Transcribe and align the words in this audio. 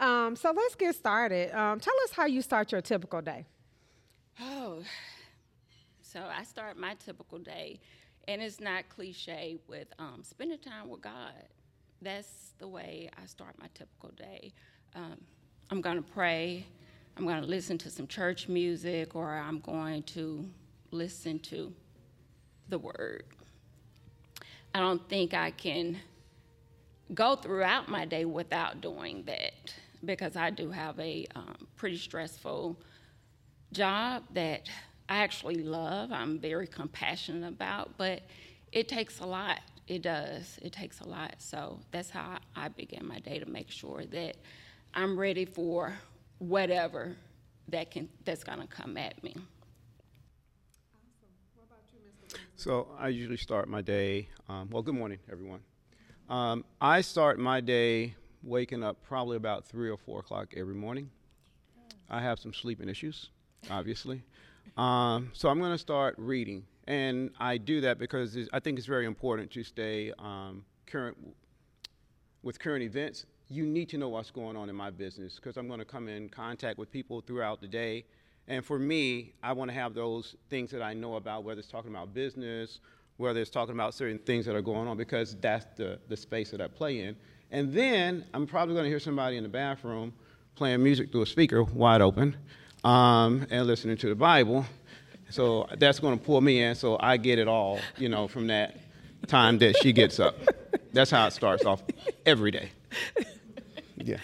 Um, 0.00 0.34
so 0.34 0.50
let's 0.50 0.74
get 0.74 0.94
started. 0.94 1.54
Um, 1.54 1.78
tell 1.78 1.94
us 2.04 2.12
how 2.12 2.24
you 2.24 2.40
start 2.40 2.72
your 2.72 2.80
typical 2.80 3.20
day. 3.20 3.44
Oh, 4.40 4.78
so 6.00 6.20
I 6.34 6.42
start 6.44 6.78
my 6.78 6.94
typical 6.94 7.38
day, 7.38 7.78
and 8.26 8.40
it's 8.40 8.60
not 8.60 8.88
cliche 8.88 9.58
with 9.68 9.88
um, 9.98 10.22
spending 10.22 10.58
time 10.58 10.88
with 10.88 11.02
God. 11.02 11.34
That's 12.00 12.54
the 12.58 12.66
way 12.66 13.10
I 13.22 13.26
start 13.26 13.56
my 13.60 13.68
typical 13.74 14.10
day. 14.16 14.54
Um, 14.94 15.20
I'm 15.70 15.82
going 15.82 15.96
to 15.96 16.10
pray. 16.10 16.64
I'm 17.18 17.24
going 17.24 17.42
to 17.42 17.46
listen 17.46 17.76
to 17.78 17.90
some 17.90 18.06
church 18.06 18.48
music, 18.48 19.14
or 19.14 19.36
I'm 19.36 19.60
going 19.60 20.02
to 20.04 20.48
listen 20.92 21.38
to 21.40 21.74
the 22.70 22.78
Word. 22.78 23.24
I 24.74 24.78
don't 24.78 25.06
think 25.10 25.34
I 25.34 25.50
can 25.50 25.98
go 27.12 27.36
throughout 27.36 27.90
my 27.90 28.06
day 28.06 28.24
without 28.24 28.80
doing 28.80 29.24
that 29.26 29.74
because 30.04 30.36
I 30.36 30.50
do 30.50 30.70
have 30.70 30.98
a 30.98 31.26
um, 31.34 31.66
pretty 31.76 31.96
stressful 31.96 32.76
job 33.72 34.24
that 34.34 34.68
I 35.08 35.18
actually 35.18 35.62
love. 35.62 36.12
I'm 36.12 36.38
very 36.38 36.66
compassionate 36.66 37.48
about, 37.48 37.96
but 37.96 38.22
it 38.72 38.88
takes 38.88 39.20
a 39.20 39.26
lot. 39.26 39.60
It 39.86 40.02
does. 40.02 40.58
It 40.62 40.72
takes 40.72 41.00
a 41.00 41.08
lot. 41.08 41.34
So 41.38 41.80
that's 41.90 42.10
how 42.10 42.38
I 42.54 42.68
begin 42.68 43.06
my 43.06 43.18
day 43.18 43.38
to 43.38 43.46
make 43.46 43.70
sure 43.70 44.04
that 44.12 44.36
I'm 44.94 45.18
ready 45.18 45.44
for 45.44 45.94
whatever 46.38 47.16
that 47.68 47.90
can 47.90 48.08
that's 48.24 48.44
going 48.44 48.60
to 48.60 48.66
come 48.66 48.96
at 48.96 49.22
me. 49.22 49.34
So 52.56 52.88
I 52.98 53.08
usually 53.08 53.36
start 53.36 53.68
my 53.68 53.80
day. 53.80 54.28
Um, 54.48 54.68
well, 54.70 54.82
good 54.82 54.94
morning, 54.94 55.18
everyone. 55.30 55.60
Um, 56.28 56.64
I 56.80 57.00
start 57.00 57.38
my 57.38 57.60
day 57.60 58.14
waking 58.42 58.82
up 58.82 58.96
probably 59.02 59.36
about 59.36 59.64
three 59.64 59.90
or 59.90 59.96
four 59.96 60.20
o'clock 60.20 60.54
every 60.56 60.74
morning. 60.74 61.10
I 62.08 62.20
have 62.20 62.38
some 62.38 62.52
sleeping 62.52 62.88
issues, 62.88 63.30
obviously. 63.70 64.22
Um, 64.76 65.30
so 65.32 65.48
I'm 65.48 65.58
going 65.58 65.72
to 65.72 65.78
start 65.78 66.14
reading. 66.18 66.64
And 66.86 67.30
I 67.38 67.56
do 67.56 67.80
that 67.82 67.98
because 67.98 68.36
I 68.52 68.60
think 68.60 68.78
it's 68.78 68.86
very 68.86 69.06
important 69.06 69.50
to 69.52 69.62
stay 69.62 70.12
um, 70.18 70.64
current 70.86 71.16
with 72.42 72.58
current 72.58 72.82
events. 72.82 73.26
You 73.48 73.66
need 73.66 73.88
to 73.90 73.98
know 73.98 74.08
what's 74.08 74.30
going 74.30 74.56
on 74.56 74.68
in 74.68 74.74
my 74.74 74.90
business 74.90 75.36
because 75.36 75.56
I'm 75.56 75.68
going 75.68 75.80
to 75.80 75.84
come 75.84 76.08
in 76.08 76.28
contact 76.28 76.78
with 76.78 76.90
people 76.90 77.20
throughout 77.20 77.60
the 77.60 77.68
day. 77.68 78.04
And 78.48 78.64
for 78.64 78.78
me, 78.78 79.34
I 79.42 79.52
want 79.52 79.70
to 79.70 79.74
have 79.74 79.94
those 79.94 80.34
things 80.48 80.70
that 80.70 80.82
I 80.82 80.94
know 80.94 81.16
about, 81.16 81.44
whether 81.44 81.60
it's 81.60 81.68
talking 81.68 81.90
about 81.90 82.14
business, 82.14 82.80
whether 83.18 83.40
it's 83.40 83.50
talking 83.50 83.74
about 83.74 83.94
certain 83.94 84.18
things 84.18 84.46
that 84.46 84.56
are 84.56 84.62
going 84.62 84.88
on, 84.88 84.96
because 84.96 85.36
that's 85.40 85.66
the, 85.76 86.00
the 86.08 86.16
space 86.16 86.50
that 86.50 86.60
I 86.60 86.66
play 86.66 87.02
in. 87.02 87.14
And 87.50 87.72
then 87.72 88.24
I'm 88.32 88.46
probably 88.46 88.74
going 88.74 88.84
to 88.84 88.90
hear 88.90 89.00
somebody 89.00 89.36
in 89.36 89.42
the 89.42 89.48
bathroom 89.48 90.12
playing 90.54 90.82
music 90.82 91.10
through 91.10 91.22
a 91.22 91.26
speaker 91.26 91.62
wide 91.62 92.00
open 92.00 92.36
um, 92.84 93.46
and 93.50 93.66
listening 93.66 93.96
to 93.98 94.08
the 94.08 94.14
Bible. 94.14 94.66
So 95.30 95.66
that's 95.78 96.00
going 96.00 96.18
to 96.18 96.24
pull 96.24 96.40
me 96.40 96.60
in, 96.60 96.74
so 96.74 96.96
I 96.98 97.16
get 97.16 97.38
it 97.38 97.48
all, 97.48 97.78
you 97.96 98.08
know, 98.08 98.28
from 98.28 98.48
that 98.48 98.76
time 99.26 99.58
that 99.58 99.76
she 99.82 99.92
gets 99.92 100.18
up. 100.18 100.36
That's 100.92 101.10
how 101.10 101.26
it 101.26 101.32
starts 101.32 101.64
off 101.64 101.82
every 102.26 102.50
day. 102.50 102.70
Yeah. 103.96 104.16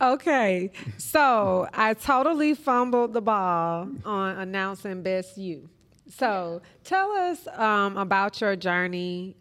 Okay, 0.00 0.70
so 0.96 1.68
I 1.74 1.94
totally 1.94 2.54
fumbled 2.54 3.12
the 3.14 3.20
ball 3.20 3.88
on 4.04 4.36
announcing 4.38 5.02
Best 5.02 5.36
You. 5.36 5.68
So 6.08 6.62
tell 6.84 7.10
us 7.12 7.46
um, 7.48 7.96
about 7.96 8.40
your 8.40 8.56
journey, 8.56 9.36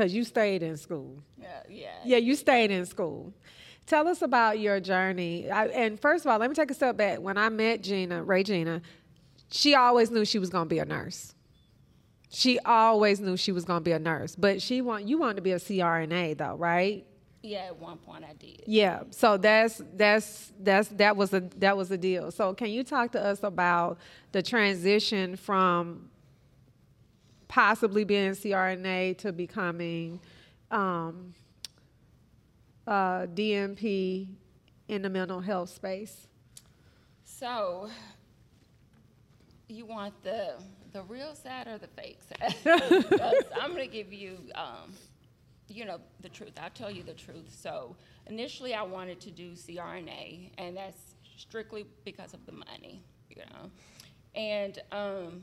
because 0.00 0.14
you 0.14 0.24
stayed 0.24 0.62
in 0.62 0.78
school. 0.78 1.22
Yeah, 1.38 1.62
yeah. 1.68 1.88
Yeah, 2.06 2.16
you 2.16 2.34
stayed 2.34 2.70
in 2.70 2.86
school. 2.86 3.34
Tell 3.84 4.08
us 4.08 4.22
about 4.22 4.58
your 4.58 4.80
journey. 4.80 5.50
I, 5.50 5.66
and 5.66 6.00
first 6.00 6.24
of 6.24 6.30
all, 6.30 6.38
let 6.38 6.48
me 6.48 6.56
take 6.56 6.70
a 6.70 6.74
step 6.74 6.96
back. 6.96 7.20
When 7.20 7.36
I 7.36 7.50
met 7.50 7.82
Gina, 7.82 8.24
Regina, 8.24 8.80
she 9.50 9.74
always 9.74 10.10
knew 10.10 10.24
she 10.24 10.38
was 10.38 10.48
going 10.48 10.64
to 10.64 10.68
be 10.70 10.78
a 10.78 10.86
nurse. 10.86 11.34
She 12.30 12.58
always 12.60 13.20
knew 13.20 13.36
she 13.36 13.52
was 13.52 13.66
going 13.66 13.80
to 13.80 13.84
be 13.84 13.92
a 13.92 13.98
nurse, 13.98 14.36
but 14.36 14.62
she 14.62 14.80
want 14.80 15.06
you 15.06 15.18
wanted 15.18 15.36
to 15.36 15.42
be 15.42 15.52
a 15.52 15.58
CRNA 15.58 16.38
though, 16.38 16.54
right? 16.54 17.04
Yeah, 17.42 17.66
at 17.66 17.78
one 17.78 17.98
point 17.98 18.24
I 18.24 18.32
did. 18.34 18.62
Yeah, 18.66 19.02
so 19.10 19.36
that's 19.36 19.82
that's 19.96 20.52
that's 20.60 20.88
that 20.90 21.16
was 21.16 21.34
a 21.34 21.40
that 21.56 21.76
was 21.76 21.90
a 21.90 21.98
deal. 21.98 22.30
So 22.30 22.54
can 22.54 22.70
you 22.70 22.84
talk 22.84 23.12
to 23.12 23.22
us 23.22 23.42
about 23.42 23.98
the 24.32 24.42
transition 24.42 25.36
from 25.36 26.09
possibly 27.50 28.04
being 28.04 28.30
CRNA 28.30 29.18
to 29.18 29.32
becoming 29.32 30.20
um, 30.70 31.34
uh, 32.86 33.26
DNP 33.26 34.28
in 34.86 35.02
the 35.02 35.10
mental 35.10 35.40
health 35.40 35.68
space? 35.68 36.28
So, 37.24 37.90
you 39.66 39.84
want 39.84 40.14
the 40.22 40.54
the 40.92 41.02
real 41.02 41.34
side 41.34 41.66
or 41.66 41.78
the 41.78 41.88
fake 41.88 42.20
side? 42.22 42.54
I'm 43.60 43.72
going 43.72 43.88
to 43.88 43.92
give 43.92 44.12
you, 44.12 44.38
um, 44.54 44.92
you 45.68 45.84
know, 45.84 45.98
the 46.20 46.28
truth. 46.28 46.52
I'll 46.60 46.70
tell 46.70 46.90
you 46.90 47.02
the 47.02 47.14
truth. 47.14 47.48
So, 47.50 47.96
initially, 48.26 48.74
I 48.74 48.82
wanted 48.82 49.20
to 49.22 49.30
do 49.30 49.52
CRNA, 49.52 50.50
and 50.56 50.76
that's 50.76 51.14
strictly 51.36 51.84
because 52.04 52.32
of 52.32 52.46
the 52.46 52.52
money, 52.52 53.02
you 53.28 53.42
know. 53.42 53.70
And 54.34 54.78
um, 54.92 55.42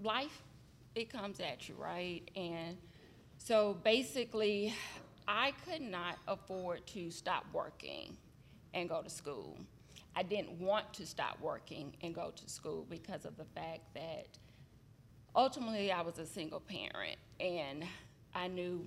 life, 0.00 0.42
it 0.94 1.10
comes 1.12 1.40
at 1.40 1.68
you, 1.68 1.74
right? 1.78 2.22
And 2.36 2.76
so, 3.38 3.76
basically, 3.82 4.74
I 5.26 5.52
could 5.64 5.82
not 5.82 6.18
afford 6.28 6.86
to 6.88 7.10
stop 7.10 7.44
working 7.52 8.16
and 8.74 8.88
go 8.88 9.02
to 9.02 9.10
school. 9.10 9.58
I 10.14 10.22
didn't 10.22 10.52
want 10.60 10.92
to 10.94 11.06
stop 11.06 11.40
working 11.40 11.94
and 12.02 12.14
go 12.14 12.32
to 12.34 12.50
school 12.50 12.86
because 12.88 13.24
of 13.24 13.36
the 13.36 13.44
fact 13.44 13.94
that 13.94 14.26
ultimately 15.34 15.90
I 15.90 16.02
was 16.02 16.18
a 16.18 16.26
single 16.26 16.60
parent 16.60 17.16
and 17.40 17.84
I 18.34 18.48
knew 18.48 18.84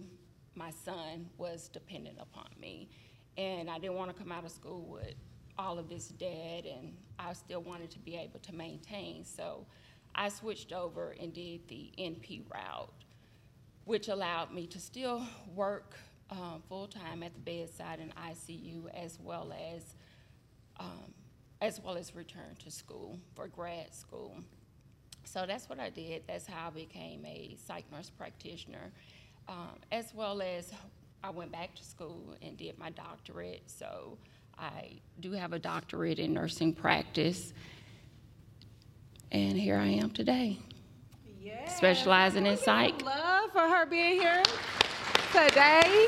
my 0.56 0.72
son 0.72 1.30
was 1.38 1.68
dependent 1.68 2.18
upon 2.20 2.48
me. 2.60 2.90
And 3.38 3.70
I 3.70 3.80
didn't 3.80 3.96
want 3.96 4.16
to 4.16 4.22
come 4.22 4.32
out 4.32 4.46
of 4.46 4.52
school 4.52 4.86
with 4.88 5.16
all 5.58 5.78
of 5.80 5.90
this 5.90 6.08
debt, 6.08 6.66
and 6.66 6.96
I 7.20 7.34
still 7.34 7.62
wanted 7.62 7.92
to 7.92 8.00
be 8.00 8.16
able 8.16 8.40
to 8.40 8.54
maintain. 8.54 9.26
So 9.26 9.66
I 10.16 10.30
switched 10.30 10.72
over 10.72 11.16
and 11.20 11.34
did 11.34 11.68
the 11.68 11.92
NP 11.98 12.44
route, 12.52 12.94
which 13.84 14.08
allowed 14.08 14.52
me 14.54 14.66
to 14.68 14.80
still 14.80 15.26
work 15.54 15.96
um, 16.32 16.64
full 16.68 16.88
time 16.88 17.22
at 17.22 17.34
the 17.34 17.40
bedside 17.40 18.00
in 18.00 18.12
ICU, 18.32 18.90
as 18.94 19.20
well 19.22 19.54
as 19.74 19.96
um, 20.80 21.14
as 21.62 21.80
well 21.80 21.98
as 21.98 22.16
return 22.16 22.56
to 22.60 22.72
school 22.72 23.20
for 23.36 23.48
grad 23.48 23.94
school. 23.94 24.38
So 25.24 25.46
that's 25.48 25.70
what 25.70 25.80
I 25.80 25.90
did. 25.90 26.24
That's 26.28 26.46
how 26.46 26.68
I 26.68 26.70
became 26.70 27.26
a 27.26 27.56
psych 27.66 27.86
nurse 27.92 28.10
practitioner, 28.10 28.92
um, 29.48 29.80
as 29.92 30.14
well 30.14 30.42
as 30.42 30.72
I 31.24 31.30
went 31.30 31.52
back 31.52 31.76
to 31.76 31.84
school 31.84 32.36
and 32.42 32.58
did 32.58 32.78
my 32.78 32.92
doctorate. 32.92 33.64
So 33.68 34.18
I 34.58 35.00
do 35.20 35.32
have 35.32 35.54
a 35.54 35.60
doctorate 35.60 36.20
in 36.20 36.34
nursing 36.34 36.74
practice, 36.74 37.54
and 39.36 39.58
here 39.58 39.76
I 39.76 39.88
am 39.88 40.12
today, 40.12 40.58
specializing 41.68 42.46
in 42.46 42.56
psych. 42.56 43.04
Love 43.04 43.52
for 43.52 43.68
her 43.68 43.86
being 43.86 44.22
here 44.22 44.42
today. 45.34 46.08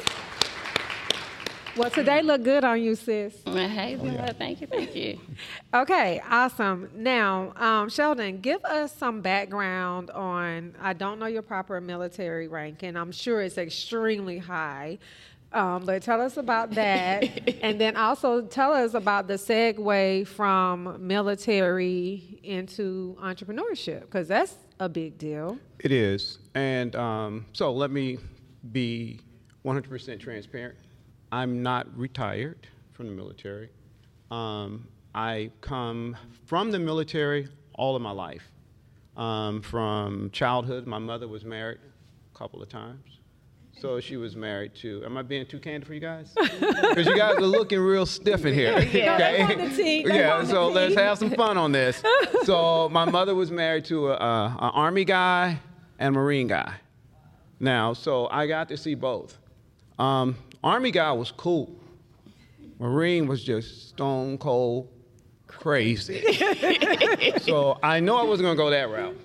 Well, 1.75 1.89
today 1.89 2.21
look 2.21 2.43
good 2.43 2.63
on 2.63 2.81
you, 2.81 2.95
sis. 2.95 3.35
Hey, 3.45 3.97
oh, 3.99 4.05
yeah. 4.05 4.31
thank 4.31 4.61
you, 4.61 4.67
thank 4.67 4.95
you. 4.95 5.19
okay, 5.73 6.21
awesome. 6.29 6.89
Now, 6.95 7.51
um, 7.57 7.89
Sheldon, 7.89 8.39
give 8.39 8.63
us 8.63 8.95
some 8.95 9.19
background 9.19 10.09
on. 10.11 10.73
I 10.81 10.93
don't 10.93 11.19
know 11.19 11.25
your 11.25 11.41
proper 11.41 11.81
military 11.81 12.47
rank, 12.47 12.81
and 12.83 12.97
I'm 12.97 13.11
sure 13.11 13.41
it's 13.41 13.57
extremely 13.57 14.37
high. 14.37 14.99
Um, 15.53 15.85
but 15.85 16.03
tell 16.03 16.19
us 16.21 16.37
about 16.37 16.71
that, 16.71 17.57
and 17.61 17.79
then 17.79 17.95
also 17.95 18.41
tell 18.41 18.73
us 18.73 18.93
about 18.93 19.27
the 19.27 19.35
segue 19.35 20.27
from 20.27 21.07
military 21.07 22.39
into 22.43 23.17
entrepreneurship, 23.21 24.01
because 24.01 24.27
that's 24.27 24.55
a 24.79 24.89
big 24.89 25.17
deal. 25.17 25.57
It 25.79 25.91
is, 25.91 26.39
and 26.53 26.95
um, 26.95 27.45
so 27.53 27.71
let 27.71 27.91
me 27.91 28.17
be 28.71 29.21
100% 29.65 30.19
transparent. 30.19 30.75
I'm 31.31 31.63
not 31.63 31.87
retired 31.97 32.67
from 32.93 33.07
the 33.07 33.13
military. 33.13 33.69
Um, 34.31 34.87
I 35.15 35.51
come 35.61 36.15
from 36.45 36.71
the 36.71 36.79
military 36.79 37.47
all 37.73 37.95
of 37.95 38.01
my 38.01 38.11
life. 38.11 38.51
Um, 39.15 39.61
from 39.61 40.29
childhood, 40.31 40.85
my 40.85 40.99
mother 40.99 41.27
was 41.27 41.43
married 41.43 41.79
a 42.33 42.37
couple 42.37 42.61
of 42.61 42.69
times. 42.69 43.16
So 43.79 43.99
she 43.99 44.17
was 44.17 44.35
married 44.35 44.73
to. 44.75 45.03
Am 45.05 45.17
I 45.17 45.21
being 45.21 45.45
too 45.45 45.59
candid 45.59 45.85
for 45.87 45.93
you 45.93 45.99
guys? 45.99 46.33
Because 46.87 47.05
you 47.05 47.17
guys 47.17 47.37
are 47.37 47.41
looking 47.41 47.79
real 47.79 48.05
stiff 48.07 48.45
in 48.45 48.53
here. 48.53 48.79
Yeah, 48.79 49.15
okay? 49.15 50.03
yeah 50.03 50.43
so 50.43 50.69
let's 50.69 50.95
have 50.95 51.19
some 51.19 51.29
fun 51.29 51.57
on 51.57 51.71
this. 51.71 52.01
So 52.43 52.89
my 52.91 53.05
mother 53.05 53.35
was 53.35 53.51
married 53.51 53.85
to 53.85 54.11
an 54.13 54.17
army 54.19 55.05
guy 55.05 55.59
and 55.99 56.15
marine 56.15 56.47
guy. 56.47 56.73
Now, 57.59 57.93
so 57.93 58.27
I 58.31 58.47
got 58.47 58.67
to 58.69 58.77
see 58.77 58.95
both. 58.95 59.37
Um, 59.99 60.35
Army 60.63 60.91
guy 60.91 61.11
was 61.11 61.31
cool. 61.31 61.75
Marine 62.79 63.27
was 63.27 63.43
just 63.43 63.89
stone 63.89 64.37
cold 64.37 64.89
crazy. 65.47 66.21
so 67.41 67.79
I 67.81 67.99
know 67.99 68.17
I 68.17 68.23
wasn't 68.23 68.45
going 68.45 68.57
to 68.57 68.63
go 68.63 68.69
that 68.69 68.89
route. 68.89 69.15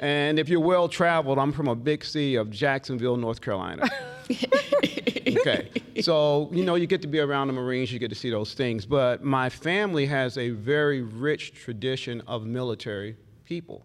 And 0.00 0.38
if 0.38 0.48
you're 0.48 0.60
well 0.60 0.88
traveled, 0.88 1.38
I'm 1.38 1.52
from 1.52 1.68
a 1.68 1.74
big 1.74 2.04
city 2.04 2.36
of 2.36 2.50
Jacksonville, 2.50 3.18
North 3.18 3.42
Carolina. 3.42 3.86
okay. 4.30 5.68
So, 6.00 6.48
you 6.52 6.64
know, 6.64 6.74
you 6.74 6.86
get 6.86 7.02
to 7.02 7.08
be 7.08 7.20
around 7.20 7.48
the 7.48 7.52
Marines, 7.52 7.92
you 7.92 7.98
get 7.98 8.08
to 8.08 8.14
see 8.14 8.30
those 8.30 8.54
things. 8.54 8.86
But 8.86 9.22
my 9.22 9.50
family 9.50 10.06
has 10.06 10.38
a 10.38 10.50
very 10.50 11.02
rich 11.02 11.52
tradition 11.52 12.22
of 12.26 12.46
military 12.46 13.16
people. 13.44 13.84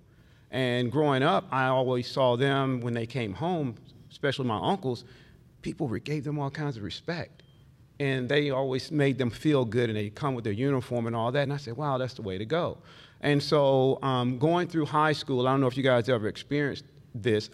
And 0.51 0.89
growing 0.89 1.21
up, 1.21 1.47
I 1.51 1.67
always 1.67 2.09
saw 2.09 2.37
them 2.37 2.79
when 2.79 2.93
they 2.93 3.05
came 3.05 3.33
home, 3.33 3.75
especially 4.09 4.45
my 4.45 4.59
uncles, 4.61 5.03
people 5.63 5.89
gave 5.89 6.23
them 6.23 6.39
all 6.39 6.49
kinds 6.49 6.77
of 6.77 6.83
respect. 6.83 7.43
And 7.99 8.29
they 8.29 8.51
always 8.51 8.89
made 8.89 9.17
them 9.17 9.29
feel 9.29 9.65
good, 9.65 9.89
and 9.89 9.97
they 9.97 10.09
come 10.09 10.33
with 10.33 10.45
their 10.45 10.53
uniform 10.53 11.07
and 11.07 11.15
all 11.15 11.31
that. 11.33 11.43
And 11.43 11.51
I 11.51 11.57
said, 11.57 11.75
wow, 11.75 11.97
that's 11.97 12.13
the 12.13 12.21
way 12.21 12.37
to 12.37 12.45
go. 12.45 12.77
And 13.21 13.41
so, 13.41 13.99
um, 14.01 14.37
going 14.37 14.67
through 14.67 14.85
high 14.85 15.13
school, 15.13 15.47
I 15.47 15.51
don't 15.51 15.61
know 15.61 15.67
if 15.67 15.77
you 15.77 15.83
guys 15.83 16.09
ever 16.09 16.27
experienced 16.27 16.85
this, 17.13 17.49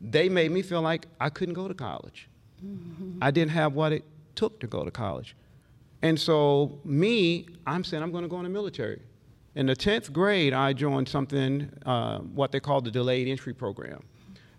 they 0.00 0.28
made 0.28 0.50
me 0.50 0.62
feel 0.62 0.82
like 0.82 1.06
I 1.20 1.30
couldn't 1.30 1.54
go 1.54 1.68
to 1.68 1.74
college. 1.74 2.28
I 3.20 3.30
didn't 3.30 3.52
have 3.52 3.74
what 3.74 3.92
it 3.92 4.04
took 4.34 4.60
to 4.60 4.66
go 4.66 4.84
to 4.84 4.90
college. 4.90 5.36
And 6.02 6.18
so, 6.18 6.78
me, 6.84 7.46
I'm 7.66 7.84
saying 7.84 8.02
I'm 8.02 8.12
going 8.12 8.24
to 8.24 8.28
go 8.28 8.36
in 8.38 8.44
the 8.44 8.50
military. 8.50 9.00
In 9.54 9.66
the 9.66 9.76
10th 9.76 10.12
grade, 10.12 10.52
I 10.52 10.72
joined 10.72 11.08
something, 11.08 11.70
uh, 11.86 12.18
what 12.18 12.52
they 12.52 12.60
call 12.60 12.80
the 12.80 12.90
delayed 12.90 13.28
entry 13.28 13.54
program. 13.54 14.02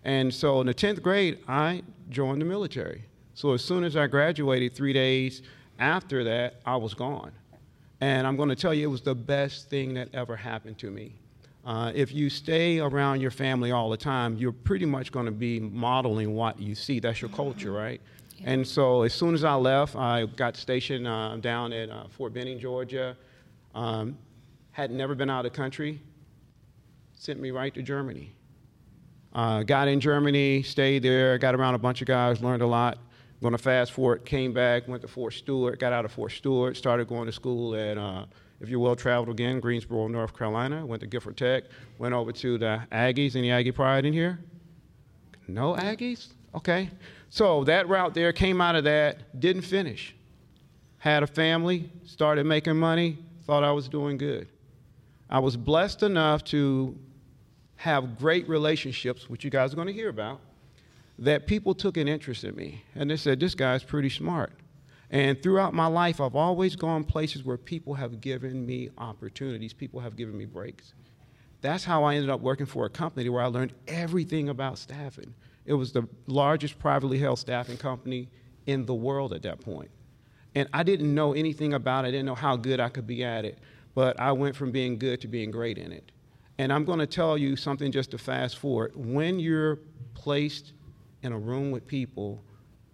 And 0.04 0.32
so, 0.32 0.60
in 0.60 0.66
the 0.66 0.74
10th 0.74 1.02
grade, 1.02 1.38
I 1.46 1.82
joined 2.08 2.40
the 2.40 2.46
military. 2.46 3.04
So, 3.34 3.52
as 3.52 3.62
soon 3.62 3.84
as 3.84 3.96
I 3.96 4.06
graduated, 4.06 4.74
three 4.74 4.92
days 4.92 5.42
after 5.78 6.24
that, 6.24 6.60
I 6.64 6.76
was 6.76 6.94
gone. 6.94 7.32
And 8.00 8.26
I'm 8.26 8.36
going 8.36 8.48
to 8.50 8.56
tell 8.56 8.74
you, 8.74 8.88
it 8.88 8.90
was 8.90 9.00
the 9.00 9.14
best 9.14 9.70
thing 9.70 9.94
that 9.94 10.14
ever 10.14 10.36
happened 10.36 10.78
to 10.78 10.90
me. 10.90 11.14
Uh, 11.64 11.90
if 11.94 12.12
you 12.12 12.30
stay 12.30 12.78
around 12.78 13.20
your 13.20 13.30
family 13.30 13.72
all 13.72 13.90
the 13.90 13.96
time, 13.96 14.36
you're 14.36 14.52
pretty 14.52 14.86
much 14.86 15.10
going 15.10 15.26
to 15.26 15.32
be 15.32 15.58
modeling 15.58 16.34
what 16.34 16.60
you 16.60 16.74
see. 16.74 17.00
That's 17.00 17.20
your 17.20 17.30
culture, 17.30 17.68
mm-hmm. 17.68 17.76
right? 17.76 18.00
Yeah. 18.38 18.50
And 18.50 18.66
so 18.66 19.02
as 19.02 19.14
soon 19.14 19.34
as 19.34 19.42
I 19.44 19.54
left, 19.54 19.96
I 19.96 20.26
got 20.26 20.56
stationed 20.56 21.08
uh, 21.08 21.36
down 21.36 21.72
at 21.72 21.90
uh, 21.90 22.06
Fort 22.08 22.34
Benning, 22.34 22.58
Georgia. 22.58 23.16
Um, 23.74 24.16
had 24.76 24.90
never 24.90 25.14
been 25.14 25.30
out 25.30 25.44
of 25.44 25.52
the 25.52 25.56
country. 25.56 26.00
Sent 27.14 27.40
me 27.40 27.50
right 27.50 27.72
to 27.74 27.80
Germany. 27.80 28.32
Uh, 29.32 29.62
got 29.62 29.88
in 29.88 30.00
Germany, 30.00 30.62
stayed 30.62 31.02
there, 31.02 31.38
got 31.38 31.54
around 31.54 31.74
a 31.74 31.78
bunch 31.78 32.02
of 32.02 32.06
guys, 32.06 32.42
learned 32.42 32.62
a 32.62 32.66
lot. 32.66 32.98
Going 33.42 33.52
to 33.52 33.58
fast 33.58 33.92
forward, 33.92 34.24
came 34.24 34.52
back, 34.52 34.88
went 34.88 35.02
to 35.02 35.08
Fort 35.08 35.34
Stewart, 35.34 35.78
got 35.78 35.92
out 35.92 36.04
of 36.04 36.12
Fort 36.12 36.32
Stewart, 36.32 36.76
started 36.76 37.06
going 37.06 37.26
to 37.26 37.32
school 37.32 37.74
at 37.74 37.98
uh, 37.98 38.24
if 38.60 38.68
you're 38.70 38.80
well 38.80 38.96
traveled 38.96 39.28
again, 39.28 39.60
Greensboro, 39.60 40.08
North 40.08 40.36
Carolina. 40.36 40.84
Went 40.84 41.00
to 41.00 41.06
Guilford 41.06 41.36
Tech. 41.36 41.64
Went 41.98 42.14
over 42.14 42.32
to 42.32 42.58
the 42.58 42.82
Aggies. 42.90 43.36
Any 43.36 43.50
Aggie 43.50 43.72
pride 43.72 44.06
in 44.06 44.12
here? 44.12 44.38
No 45.46 45.74
Aggies? 45.74 46.28
Okay. 46.54 46.90
So 47.28 47.64
that 47.64 47.88
route 47.88 48.14
there 48.14 48.32
came 48.32 48.60
out 48.60 48.76
of 48.76 48.84
that, 48.84 49.38
didn't 49.38 49.62
finish. 49.62 50.14
Had 50.98 51.22
a 51.22 51.26
family, 51.26 51.90
started 52.04 52.46
making 52.46 52.76
money, 52.76 53.18
thought 53.44 53.62
I 53.62 53.72
was 53.72 53.88
doing 53.88 54.16
good. 54.16 54.48
I 55.28 55.38
was 55.40 55.56
blessed 55.56 56.02
enough 56.02 56.42
to 56.44 56.98
have 57.76 58.18
great 58.18 58.48
relationships, 58.48 59.28
which 59.28 59.44
you 59.44 59.50
guys 59.50 59.72
are 59.72 59.76
going 59.76 59.88
to 59.88 59.92
hear 59.92 60.08
about, 60.08 60.40
that 61.18 61.46
people 61.46 61.74
took 61.74 61.96
an 61.96 62.08
interest 62.08 62.44
in 62.44 62.54
me. 62.54 62.84
And 62.94 63.10
they 63.10 63.16
said, 63.16 63.40
This 63.40 63.54
guy's 63.54 63.82
pretty 63.82 64.10
smart. 64.10 64.52
And 65.10 65.40
throughout 65.40 65.72
my 65.72 65.86
life, 65.86 66.20
I've 66.20 66.34
always 66.34 66.74
gone 66.74 67.04
places 67.04 67.44
where 67.44 67.56
people 67.56 67.94
have 67.94 68.20
given 68.20 68.66
me 68.66 68.90
opportunities, 68.98 69.72
people 69.72 70.00
have 70.00 70.16
given 70.16 70.36
me 70.36 70.46
breaks. 70.46 70.94
That's 71.60 71.84
how 71.84 72.04
I 72.04 72.16
ended 72.16 72.30
up 72.30 72.40
working 72.40 72.66
for 72.66 72.86
a 72.86 72.90
company 72.90 73.28
where 73.28 73.42
I 73.42 73.46
learned 73.46 73.72
everything 73.86 74.48
about 74.48 74.78
staffing. 74.78 75.34
It 75.64 75.74
was 75.74 75.92
the 75.92 76.08
largest 76.26 76.78
privately 76.78 77.18
held 77.18 77.38
staffing 77.38 77.76
company 77.76 78.28
in 78.66 78.84
the 78.84 78.94
world 78.94 79.32
at 79.32 79.42
that 79.42 79.60
point. 79.60 79.90
And 80.54 80.68
I 80.72 80.82
didn't 80.82 81.14
know 81.14 81.32
anything 81.34 81.74
about 81.74 82.04
it, 82.04 82.08
I 82.08 82.10
didn't 82.12 82.26
know 82.26 82.34
how 82.34 82.56
good 82.56 82.80
I 82.80 82.88
could 82.88 83.06
be 83.06 83.24
at 83.24 83.44
it, 83.44 83.58
but 83.94 84.18
I 84.18 84.32
went 84.32 84.56
from 84.56 84.70
being 84.70 84.98
good 84.98 85.20
to 85.22 85.28
being 85.28 85.50
great 85.50 85.78
in 85.78 85.92
it. 85.92 86.12
And 86.58 86.72
I'm 86.72 86.84
going 86.84 86.98
to 86.98 87.06
tell 87.06 87.36
you 87.36 87.56
something 87.56 87.92
just 87.92 88.10
to 88.12 88.18
fast 88.18 88.58
forward. 88.58 88.92
When 88.94 89.38
you're 89.38 89.80
placed 90.14 90.72
in 91.22 91.32
a 91.32 91.38
room 91.38 91.70
with 91.70 91.86
people, 91.86 92.42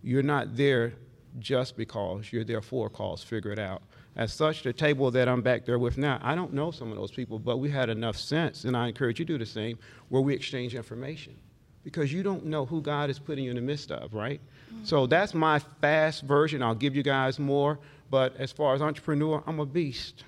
you're 0.03 0.23
not 0.23 0.57
there 0.57 0.95
just 1.39 1.77
because 1.77 2.33
you're 2.33 2.45
there 2.45 2.61
for 2.61 2.87
a 2.87 2.91
cause, 2.91 3.23
figure 3.23 3.53
it 3.53 3.59
out. 3.59 3.83
As 4.17 4.33
such, 4.33 4.63
the 4.63 4.73
table 4.73 5.11
that 5.11 5.29
I'm 5.29 5.41
back 5.41 5.65
there 5.65 5.79
with 5.79 5.97
now, 5.97 6.19
I 6.23 6.35
don't 6.35 6.53
know 6.53 6.71
some 6.71 6.91
of 6.91 6.97
those 6.97 7.11
people, 7.11 7.39
but 7.39 7.57
we 7.59 7.71
had 7.71 7.89
enough 7.89 8.17
sense, 8.17 8.65
and 8.65 8.77
I 8.77 8.89
encourage 8.89 9.19
you 9.19 9.25
to 9.25 9.33
do 9.33 9.39
the 9.39 9.47
same, 9.47 9.79
where 10.11 10.21
we 10.21 10.35
exchange 10.35 10.75
information. 10.75 11.35
Because 11.83 12.13
you 12.13 12.23
don't 12.23 12.45
know 12.45 12.67
who 12.67 12.83
God 12.83 13.11
is 13.11 13.19
putting 13.19 13.45
you 13.45 13.51
in 13.51 13.57
the 13.57 13.63
midst 13.63 13.91
of, 13.91 14.13
right? 14.13 14.41
Mm-hmm. 14.73 14.85
So 14.85 15.07
that's 15.07 15.33
my 15.35 15.59
fast 15.81 16.23
version. 16.25 16.63
I'll 16.63 16.75
give 16.75 16.95
you 16.95 17.03
guys 17.03 17.39
more, 17.39 17.79
but 18.11 18.37
as 18.37 18.53
far 18.53 18.75
as 18.75 18.83
entrepreneur, 18.83 19.43
I'm 19.47 19.59
a 19.61 19.67
beast. 19.67 20.25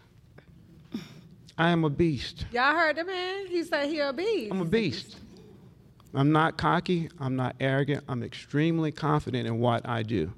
I 1.56 1.69
am 1.70 1.85
a 1.85 1.90
beast. 1.90 2.47
Y'all 2.52 2.75
heard 2.75 2.97
the 2.97 3.05
man? 3.05 3.47
He 3.47 3.62
said 3.62 3.88
he 3.88 4.00
a 4.00 4.12
beast. 4.12 4.50
I'm 4.50 4.62
a 4.62 4.64
beast. 4.64 5.19
I'm 6.14 6.32
not 6.32 6.56
cocky. 6.56 7.08
I'm 7.19 7.37
not 7.37 7.56
arrogant. 7.61 8.05
I'm 8.08 8.22
extremely 8.22 8.93
confident 8.93 9.46
in 9.46 9.58
what 9.58 9.88
I 9.88 10.02
do. 10.02 10.32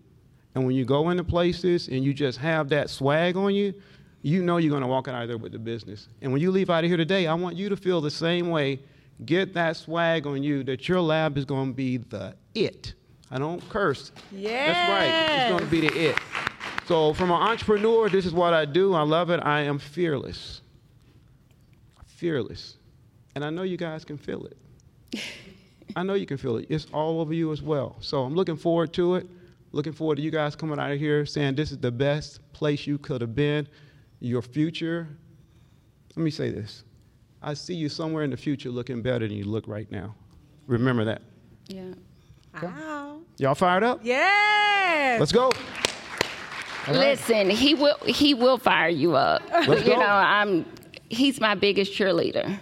And 0.55 0.65
when 0.65 0.75
you 0.75 0.87
go 0.87 1.11
into 1.11 1.23
places 1.23 1.89
and 1.89 2.03
you 2.03 2.15
just 2.15 2.39
have 2.39 2.71
that 2.71 2.89
swag 2.89 3.37
on 3.37 3.55
you, 3.55 3.75
you 4.23 4.43
know 4.43 4.57
you're 4.57 4.71
going 4.71 4.83
to 4.83 4.89
walk 4.89 5.07
out 5.07 5.23
of 5.23 5.29
there 5.29 5.37
with 5.37 5.53
the 5.53 5.59
business. 5.59 6.09
And 6.23 6.33
when 6.33 6.41
you 6.41 6.51
leave 6.51 6.71
out 6.71 6.83
of 6.83 6.89
here 6.89 6.97
today, 6.97 7.27
I 7.27 7.35
want 7.35 7.57
you 7.57 7.69
to 7.69 7.77
feel 7.77 8.01
the 8.01 8.11
same 8.11 8.49
way. 8.49 8.81
Get 9.25 9.53
that 9.55 9.77
swag 9.77 10.27
on 10.27 10.43
you 10.43 10.65
that 10.65 10.89
your 10.89 11.01
lab 11.01 11.37
is 11.37 11.45
going 11.45 11.69
to 11.69 11.75
be 11.75 11.99
the 11.99 12.35
it. 12.55 12.95
I 13.31 13.39
don't 13.39 13.67
curse. 13.69 14.13
Yeah. 14.33 14.73
That's 14.73 14.91
right. 14.91 15.41
It's 15.41 15.51
going 15.51 15.65
to 15.65 15.71
be 15.71 15.81
the 15.89 16.11
it. 16.11 16.19
So, 16.87 17.13
from 17.13 17.31
an 17.31 17.43
entrepreneur, 17.43 18.09
this 18.09 18.25
is 18.25 18.33
what 18.33 18.55
I 18.55 18.65
do. 18.65 18.95
I 18.95 19.03
love 19.03 19.31
it. 19.31 19.41
I 19.41 19.63
am 19.63 19.79
fearless. 19.79 20.61
Fearless. 22.07 22.77
And 23.35 23.45
I 23.45 23.51
know 23.51 23.63
you 23.63 23.77
guys 23.77 24.05
can 24.05 24.17
feel 24.17 24.47
it. 24.47 24.57
I 25.97 26.05
know 26.05 26.15
you 26.15 26.27
can 26.27 26.37
feel 26.37 26.59
it. 26.59 26.67
It's 26.69 26.87
all 26.93 27.21
over 27.21 27.35
you 27.35 27.51
as 27.53 27.63
well. 27.63 27.97
So, 28.01 28.23
I'm 28.23 28.35
looking 28.35 28.57
forward 28.57 28.93
to 28.93 29.17
it. 29.17 29.27
Looking 29.73 29.93
forward 29.93 30.17
to 30.17 30.23
you 30.23 30.31
guys 30.31 30.55
coming 30.55 30.79
out 30.79 30.93
of 30.93 30.99
here 30.99 31.27
saying 31.27 31.57
this 31.57 31.73
is 31.73 31.79
the 31.79 31.91
best 31.91 32.41
place 32.53 32.87
you 32.87 32.99
could 32.99 33.21
have 33.21 33.35
been, 33.35 33.67
your 34.21 34.41
future. 34.41 35.09
Let 36.15 36.23
me 36.23 36.31
say 36.31 36.51
this. 36.51 36.85
I 37.43 37.55
see 37.55 37.75
you 37.75 37.89
somewhere 37.89 38.25
in 38.25 38.31
the 38.31 38.37
future 38.37 38.71
looking 38.71 39.03
better 39.03 39.27
than 39.27 39.37
you 39.37 39.45
look 39.45 39.67
right 39.67 39.91
now. 39.91 40.15
Remember 40.67 41.05
that. 41.05 41.23
Yeah. 41.69 41.93
Wow. 42.63 43.21
Y'all 43.39 43.55
fired 43.55 43.83
up? 43.83 44.01
Yeah. 44.03 45.17
Let's 45.21 45.33
go. 45.33 45.51
Listen, 46.89 47.51
he 47.51 47.75
will 47.75 47.97
he 48.07 48.33
will 48.35 48.59
fire 48.59 48.89
you 48.89 49.15
up. 49.17 49.43
Let's 49.51 49.83
you 49.83 49.95
go. 49.95 50.01
know, 50.01 50.07
I'm 50.07 50.65
he's 51.09 51.41
my 51.41 51.55
biggest 51.55 51.93
cheerleader. 51.93 52.59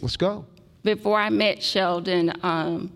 Let's 0.00 0.16
go. 0.16 0.46
Before 0.82 1.18
I 1.18 1.30
met 1.30 1.62
Sheldon, 1.62 2.32
um, 2.42 2.92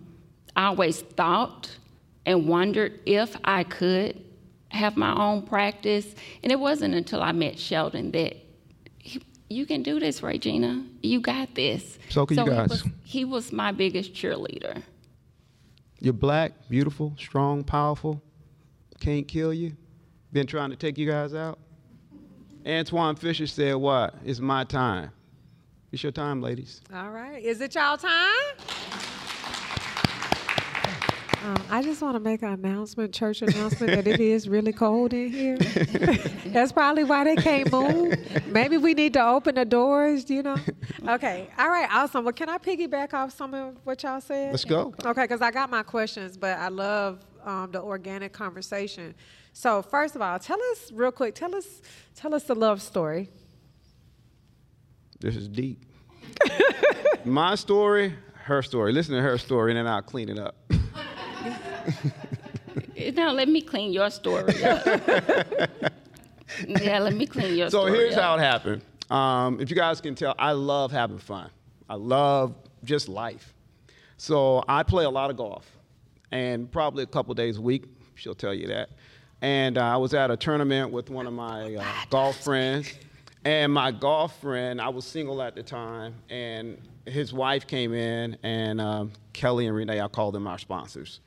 I 0.55 0.65
always 0.65 1.01
thought 1.01 1.77
and 2.25 2.47
wondered 2.47 2.99
if 3.05 3.35
I 3.43 3.63
could 3.63 4.21
have 4.69 4.97
my 4.97 5.13
own 5.15 5.43
practice. 5.43 6.13
And 6.43 6.51
it 6.51 6.59
wasn't 6.59 6.93
until 6.93 7.23
I 7.23 7.31
met 7.31 7.57
Sheldon 7.57 8.11
that 8.11 8.35
he, 8.97 9.21
you 9.49 9.65
can 9.65 9.83
do 9.83 9.99
this, 9.99 10.21
Regina. 10.21 10.85
You 11.01 11.21
got 11.21 11.55
this. 11.55 11.97
So 12.09 12.25
can 12.25 12.35
so 12.35 12.45
you 12.45 12.51
guys. 12.51 12.81
He 12.81 12.89
was, 12.89 12.93
he 13.03 13.25
was 13.25 13.51
my 13.53 13.71
biggest 13.71 14.13
cheerleader. 14.13 14.83
You're 15.99 16.13
black, 16.13 16.51
beautiful, 16.69 17.13
strong, 17.17 17.63
powerful. 17.63 18.21
Can't 18.99 19.27
kill 19.27 19.53
you. 19.53 19.75
Been 20.33 20.47
trying 20.47 20.71
to 20.71 20.75
take 20.75 20.97
you 20.97 21.09
guys 21.09 21.33
out. 21.33 21.59
Antwone 22.65 23.15
Fisher 23.15 23.47
said, 23.47 23.75
What? 23.75 24.15
It's 24.25 24.39
my 24.39 24.65
time. 24.65 25.11
It's 25.91 26.03
your 26.03 26.11
time, 26.11 26.41
ladies. 26.41 26.81
All 26.93 27.11
right. 27.11 27.41
Is 27.41 27.61
it 27.61 27.73
y'all 27.73 27.97
time? 27.97 28.31
Um, 31.45 31.63
I 31.69 31.81
just 31.81 32.01
want 32.01 32.15
to 32.15 32.19
make 32.19 32.41
an 32.41 32.49
announcement, 32.49 33.13
church 33.13 33.41
announcement, 33.41 33.93
that 33.93 34.05
it 34.05 34.19
is 34.19 34.49
really 34.49 34.73
cold 34.73 35.13
in 35.13 35.29
here. 35.29 35.57
That's 36.47 36.73
probably 36.73 37.05
why 37.05 37.23
they 37.23 37.37
can't 37.37 37.71
move. 37.71 38.17
Maybe 38.47 38.75
we 38.75 38.93
need 38.93 39.13
to 39.13 39.25
open 39.25 39.55
the 39.55 39.63
doors, 39.63 40.29
you 40.29 40.43
know? 40.43 40.57
Okay. 41.07 41.47
All 41.57 41.69
right. 41.69 41.87
Awesome. 41.89 42.25
Well, 42.25 42.33
can 42.33 42.49
I 42.49 42.57
piggyback 42.57 43.13
off 43.13 43.31
some 43.31 43.53
of 43.53 43.77
what 43.85 44.03
y'all 44.03 44.19
said? 44.19 44.51
Let's 44.51 44.65
go. 44.65 44.93
Okay, 45.05 45.21
because 45.21 45.41
I 45.41 45.51
got 45.51 45.69
my 45.69 45.83
questions, 45.83 46.35
but 46.35 46.57
I 46.57 46.67
love 46.67 47.23
um, 47.45 47.71
the 47.71 47.81
organic 47.81 48.33
conversation. 48.33 49.15
So, 49.53 49.81
first 49.81 50.17
of 50.17 50.21
all, 50.21 50.37
tell 50.39 50.61
us 50.71 50.91
real 50.91 51.11
quick. 51.11 51.33
Tell 51.33 51.55
us, 51.55 51.81
tell 52.13 52.35
us 52.35 52.43
the 52.43 52.55
love 52.55 52.81
story. 52.81 53.29
This 55.19 55.35
is 55.35 55.47
deep. 55.47 55.83
My 57.25 57.55
story, 57.55 58.13
her 58.43 58.61
story. 58.61 58.93
Listen 58.93 59.15
to 59.15 59.21
her 59.21 59.37
story, 59.37 59.71
and 59.71 59.77
then 59.77 59.87
I'll 59.87 60.01
clean 60.01 60.29
it 60.29 60.39
up. 60.39 60.55
now 63.15 63.31
let 63.31 63.49
me 63.49 63.61
clean 63.61 63.91
your 63.91 64.09
story 64.09 64.63
up. 64.63 64.85
Yeah, 66.65 66.99
let 66.99 67.13
me 67.13 67.27
clean 67.27 67.55
your 67.55 67.69
story. 67.69 67.91
so 67.91 67.97
here's 67.97 68.15
up. 68.15 68.23
how 68.23 68.35
it 68.35 68.39
happened. 68.39 68.81
Um, 69.11 69.59
if 69.59 69.69
you 69.69 69.75
guys 69.75 70.01
can 70.01 70.15
tell, 70.15 70.33
I 70.39 70.53
love 70.53 70.91
having 70.91 71.19
fun. 71.19 71.49
I 71.89 71.95
love 71.95 72.55
just 72.83 73.09
life. 73.09 73.53
So 74.17 74.63
I 74.67 74.83
play 74.83 75.05
a 75.05 75.09
lot 75.09 75.29
of 75.29 75.37
golf, 75.37 75.69
and 76.31 76.71
probably 76.71 77.03
a 77.03 77.07
couple 77.07 77.33
days 77.35 77.57
a 77.57 77.61
week. 77.61 77.83
She'll 78.15 78.33
tell 78.33 78.53
you 78.53 78.67
that. 78.67 78.89
And 79.41 79.77
uh, 79.77 79.83
I 79.83 79.97
was 79.97 80.13
at 80.13 80.31
a 80.31 80.37
tournament 80.37 80.91
with 80.91 81.09
one 81.09 81.27
of 81.27 81.33
my 81.33 81.75
uh, 81.75 81.83
golf 82.09 82.43
friends, 82.43 82.91
and 83.47 83.71
my 83.71 83.91
golf 83.91 84.41
friend, 84.41 84.81
I 84.81 84.89
was 84.89 85.05
single 85.05 85.41
at 85.41 85.55
the 85.55 85.63
time, 85.63 86.15
and 86.29 86.77
his 87.05 87.31
wife 87.33 87.65
came 87.65 87.93
in, 87.93 88.37
and 88.43 88.81
um, 88.81 89.13
Kelly 89.31 89.67
and 89.67 89.75
Renee, 89.75 90.01
I 90.01 90.09
call 90.09 90.33
them 90.33 90.47
our 90.47 90.57
sponsors. 90.57 91.21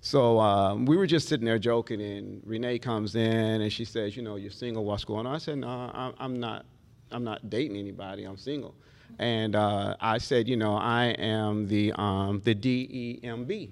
So 0.00 0.40
um, 0.40 0.86
we 0.86 0.96
were 0.96 1.06
just 1.06 1.28
sitting 1.28 1.44
there 1.44 1.58
joking, 1.58 2.00
and 2.00 2.40
Renee 2.46 2.78
comes 2.78 3.14
in 3.14 3.60
and 3.60 3.70
she 3.70 3.84
says, 3.84 4.16
"You 4.16 4.22
know, 4.22 4.36
you're 4.36 4.50
single. 4.50 4.86
What's 4.86 5.04
going 5.04 5.26
on?" 5.26 5.34
I 5.34 5.38
said, 5.38 5.58
"No, 5.58 5.68
I'm, 5.68 6.14
I'm 6.18 6.40
not. 6.40 6.64
I'm 7.12 7.24
not 7.24 7.50
dating 7.50 7.76
anybody. 7.76 8.24
I'm 8.24 8.38
single." 8.38 8.74
And 9.18 9.54
uh, 9.54 9.96
I 10.00 10.16
said, 10.16 10.48
"You 10.48 10.56
know, 10.56 10.76
I 10.76 11.08
am 11.18 11.68
the 11.68 11.92
um, 12.00 12.40
the 12.42 12.54
DEMB." 12.54 13.68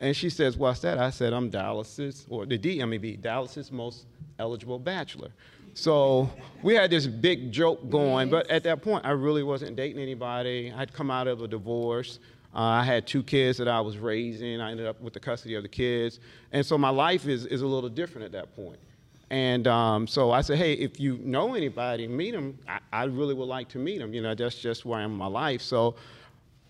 And 0.00 0.16
she 0.16 0.28
says, 0.28 0.56
"What's 0.56 0.80
that?" 0.80 0.98
I 0.98 1.10
said, 1.10 1.32
"I'm 1.32 1.50
Dallas's 1.50 2.26
or 2.28 2.46
the 2.46 2.58
DMEB, 2.58 3.20
Dallas's 3.20 3.70
most 3.70 4.06
eligible 4.40 4.80
bachelor." 4.80 5.30
So 5.78 6.28
we 6.64 6.74
had 6.74 6.90
this 6.90 7.06
big 7.06 7.52
joke 7.52 7.88
going, 7.88 8.30
but 8.30 8.50
at 8.50 8.64
that 8.64 8.82
point, 8.82 9.06
I 9.06 9.10
really 9.10 9.44
wasn't 9.44 9.76
dating 9.76 10.02
anybody. 10.02 10.72
I'd 10.76 10.92
come 10.92 11.08
out 11.08 11.28
of 11.28 11.40
a 11.40 11.46
divorce. 11.46 12.18
Uh, 12.52 12.58
I 12.58 12.82
had 12.82 13.06
two 13.06 13.22
kids 13.22 13.58
that 13.58 13.68
I 13.68 13.80
was 13.80 13.96
raising. 13.96 14.60
I 14.60 14.72
ended 14.72 14.88
up 14.88 15.00
with 15.00 15.12
the 15.12 15.20
custody 15.20 15.54
of 15.54 15.62
the 15.62 15.68
kids. 15.68 16.18
And 16.50 16.66
so 16.66 16.76
my 16.76 16.88
life 16.88 17.28
is, 17.28 17.46
is 17.46 17.62
a 17.62 17.66
little 17.66 17.88
different 17.88 18.24
at 18.24 18.32
that 18.32 18.56
point. 18.56 18.80
And 19.30 19.68
um, 19.68 20.08
so 20.08 20.32
I 20.32 20.40
said, 20.40 20.58
hey, 20.58 20.72
if 20.72 20.98
you 20.98 21.18
know 21.18 21.54
anybody, 21.54 22.08
meet 22.08 22.32
them. 22.32 22.58
I, 22.66 22.80
I 22.92 23.04
really 23.04 23.34
would 23.34 23.48
like 23.48 23.68
to 23.68 23.78
meet 23.78 23.98
them. 23.98 24.12
You 24.12 24.22
know, 24.22 24.34
that's 24.34 24.58
just 24.58 24.84
where 24.84 24.98
I 24.98 25.04
am 25.04 25.12
in 25.12 25.16
my 25.16 25.26
life. 25.26 25.62
So 25.62 25.94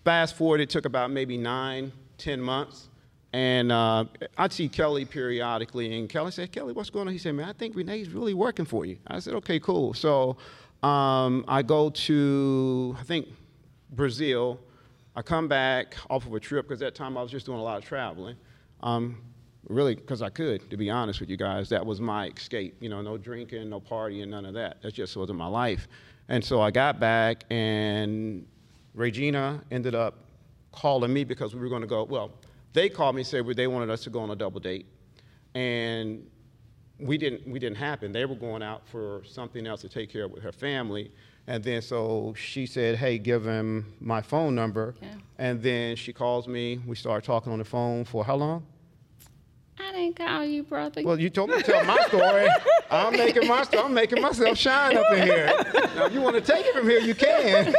fast 0.05 0.35
forward, 0.35 0.61
it 0.61 0.69
took 0.69 0.85
about 0.85 1.09
maybe 1.09 1.35
nine, 1.35 1.91
ten 2.19 2.39
months. 2.39 2.89
And 3.31 3.71
uh, 3.71 4.05
I'd 4.37 4.51
see 4.51 4.67
Kelly 4.67 5.05
periodically, 5.05 5.99
and 5.99 6.09
Kelly 6.09 6.31
said, 6.31 6.51
Kelly, 6.51 6.73
what's 6.73 6.89
going 6.89 7.07
on? 7.07 7.13
He 7.13 7.19
said, 7.19 7.35
man, 7.35 7.47
I 7.47 7.53
think 7.53 7.75
Renee's 7.75 8.09
really 8.09 8.33
working 8.33 8.65
for 8.65 8.85
you. 8.85 8.97
I 9.05 9.19
said, 9.19 9.35
okay, 9.35 9.59
cool. 9.59 9.93
So 9.93 10.37
um, 10.81 11.45
I 11.47 11.61
go 11.61 11.91
to, 11.91 12.95
I 12.99 13.03
think, 13.03 13.27
Brazil. 13.91 14.59
I 15.15 15.21
come 15.21 15.47
back 15.47 15.95
off 16.09 16.25
of 16.25 16.33
a 16.33 16.39
trip 16.39 16.67
because 16.67 16.79
that 16.79 16.95
time 16.95 17.17
I 17.17 17.21
was 17.21 17.29
just 17.29 17.45
doing 17.45 17.59
a 17.59 17.63
lot 17.63 17.77
of 17.77 17.85
traveling. 17.85 18.35
Um, 18.81 19.21
really, 19.67 19.95
because 19.95 20.21
I 20.21 20.29
could, 20.29 20.69
to 20.71 20.77
be 20.77 20.89
honest 20.89 21.19
with 21.19 21.29
you 21.29 21.37
guys. 21.37 21.69
That 21.69 21.85
was 21.85 22.01
my 22.01 22.27
escape. 22.27 22.75
You 22.79 22.89
know, 22.89 23.01
no 23.01 23.17
drinking, 23.17 23.69
no 23.69 23.79
partying, 23.79 24.29
none 24.29 24.45
of 24.45 24.53
that. 24.55 24.81
That 24.81 24.93
just 24.93 25.15
wasn't 25.15 25.37
my 25.37 25.47
life. 25.47 25.87
And 26.29 26.43
so 26.43 26.61
I 26.61 26.71
got 26.71 26.99
back, 26.99 27.43
and 27.49 28.45
Regina 28.93 29.61
ended 29.71 29.95
up 29.95 30.15
calling 30.71 31.11
me 31.11 31.23
because 31.23 31.53
we 31.53 31.61
were 31.61 31.69
going 31.69 31.81
to 31.81 31.87
go. 31.87 32.03
Well, 32.03 32.31
they 32.79 32.87
called 32.87 33.15
me 33.15 33.21
and 33.21 33.27
said 33.27 33.45
they 33.45 33.67
wanted 33.67 33.89
us 33.89 34.03
to 34.03 34.09
go 34.09 34.21
on 34.21 34.31
a 34.31 34.35
double 34.35 34.61
date, 34.61 34.85
and 35.53 36.25
we 36.97 37.17
didn't. 37.17 37.45
We 37.45 37.59
didn't 37.59 37.77
happen. 37.77 38.13
They 38.13 38.23
were 38.25 38.35
going 38.35 38.63
out 38.63 38.87
for 38.87 39.21
something 39.25 39.67
else 39.67 39.81
to 39.81 39.89
take 39.89 40.09
care 40.09 40.23
of 40.23 40.31
with 40.31 40.43
her 40.43 40.53
family, 40.53 41.11
and 41.47 41.61
then 41.61 41.81
so 41.81 42.33
she 42.37 42.65
said, 42.65 42.95
"Hey, 42.95 43.17
give 43.17 43.43
him 43.45 43.93
my 43.99 44.21
phone 44.21 44.55
number." 44.55 44.95
Yeah. 45.01 45.09
And 45.37 45.61
then 45.61 45.97
she 45.97 46.13
calls 46.13 46.47
me. 46.47 46.79
We 46.87 46.95
started 46.95 47.25
talking 47.25 47.51
on 47.51 47.59
the 47.59 47.65
phone 47.65 48.05
for 48.05 48.23
how 48.23 48.35
long? 48.35 48.65
I 49.77 49.91
didn't 49.91 50.15
call 50.15 50.45
you, 50.45 50.63
brother. 50.63 51.01
Well, 51.03 51.19
you 51.19 51.29
told 51.29 51.49
me 51.49 51.57
to 51.57 51.63
tell 51.63 51.83
my 51.83 52.01
story. 52.07 52.47
I'm 52.91 53.13
making 53.13 53.47
my 53.47 53.63
story. 53.63 53.83
I'm 53.83 53.93
making 53.93 54.21
myself 54.21 54.57
shine 54.57 54.95
up 54.95 55.11
in 55.11 55.23
here. 55.23 55.53
Now, 55.95 56.05
if 56.05 56.13
you 56.13 56.21
want 56.21 56.35
to 56.35 56.41
take 56.41 56.65
it 56.65 56.73
from 56.73 56.89
here, 56.89 56.99
you 56.99 57.15
can. 57.15 57.73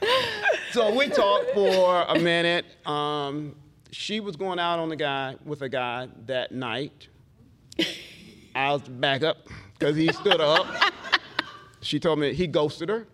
so 0.72 0.94
we 0.94 1.08
talked 1.08 1.50
for 1.52 2.02
a 2.08 2.18
minute. 2.18 2.64
Um, 2.86 3.54
she 3.90 4.20
was 4.20 4.36
going 4.36 4.58
out 4.58 4.78
on 4.78 4.88
the 4.88 4.96
guy 4.96 5.36
with 5.44 5.62
a 5.62 5.68
guy 5.68 6.08
that 6.26 6.52
night. 6.52 7.08
I 8.54 8.72
was 8.72 8.82
back 8.82 9.22
up 9.22 9.48
because 9.78 9.96
he 9.96 10.12
stood 10.12 10.40
up. 10.40 10.66
She 11.80 12.00
told 12.00 12.18
me 12.18 12.32
he 12.34 12.46
ghosted 12.46 12.88
her. 12.88 13.06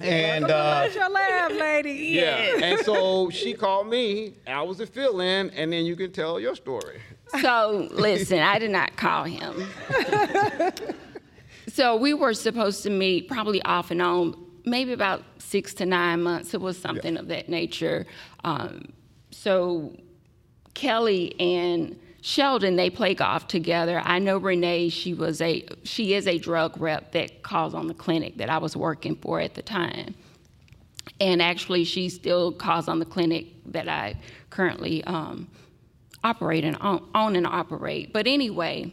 And 0.00 0.44
uh, 0.50 0.80
Where's 0.82 0.94
your 0.94 1.08
laugh, 1.08 1.52
lady? 1.52 1.92
yeah, 1.92 2.58
and 2.62 2.80
so 2.80 3.30
she 3.30 3.54
called 3.54 3.88
me. 3.88 4.34
I 4.46 4.62
was 4.62 4.78
a 4.80 4.86
fill-in, 4.86 5.50
and 5.50 5.72
then 5.72 5.86
you 5.86 5.96
can 5.96 6.12
tell 6.12 6.38
your 6.38 6.54
story. 6.54 7.00
So 7.40 7.88
listen, 7.92 8.40
I 8.40 8.58
did 8.58 8.70
not 8.70 8.94
call 8.96 9.24
him. 9.24 9.66
so 11.68 11.96
we 11.96 12.12
were 12.12 12.34
supposed 12.34 12.82
to 12.82 12.90
meet 12.90 13.26
probably 13.26 13.62
off 13.62 13.90
and 13.90 14.02
on, 14.02 14.41
maybe 14.64 14.92
about 14.92 15.22
six 15.38 15.74
to 15.74 15.86
nine 15.86 16.22
months. 16.22 16.54
It 16.54 16.60
was 16.60 16.78
something 16.78 17.16
of 17.16 17.28
that 17.28 17.48
nature. 17.48 18.06
Um, 18.44 18.92
so 19.30 19.96
Kelly 20.74 21.38
and 21.40 21.98
Sheldon, 22.20 22.76
they 22.76 22.88
play 22.88 23.14
golf 23.14 23.48
together. 23.48 24.00
I 24.04 24.20
know 24.20 24.38
Renee, 24.38 24.90
she 24.90 25.12
was 25.12 25.40
a 25.40 25.66
she 25.82 26.14
is 26.14 26.26
a 26.28 26.38
drug 26.38 26.80
rep 26.80 27.12
that 27.12 27.42
calls 27.42 27.74
on 27.74 27.88
the 27.88 27.94
clinic 27.94 28.36
that 28.36 28.48
I 28.48 28.58
was 28.58 28.76
working 28.76 29.16
for 29.16 29.40
at 29.40 29.54
the 29.54 29.62
time. 29.62 30.14
And 31.20 31.42
actually 31.42 31.84
she 31.84 32.08
still 32.08 32.52
calls 32.52 32.86
on 32.86 33.00
the 33.00 33.04
clinic 33.04 33.46
that 33.66 33.88
I 33.88 34.14
currently 34.50 35.02
um, 35.04 35.48
operate 36.22 36.64
and 36.64 36.76
own, 36.80 37.08
own 37.14 37.34
and 37.34 37.46
operate. 37.46 38.12
But 38.12 38.28
anyway, 38.28 38.92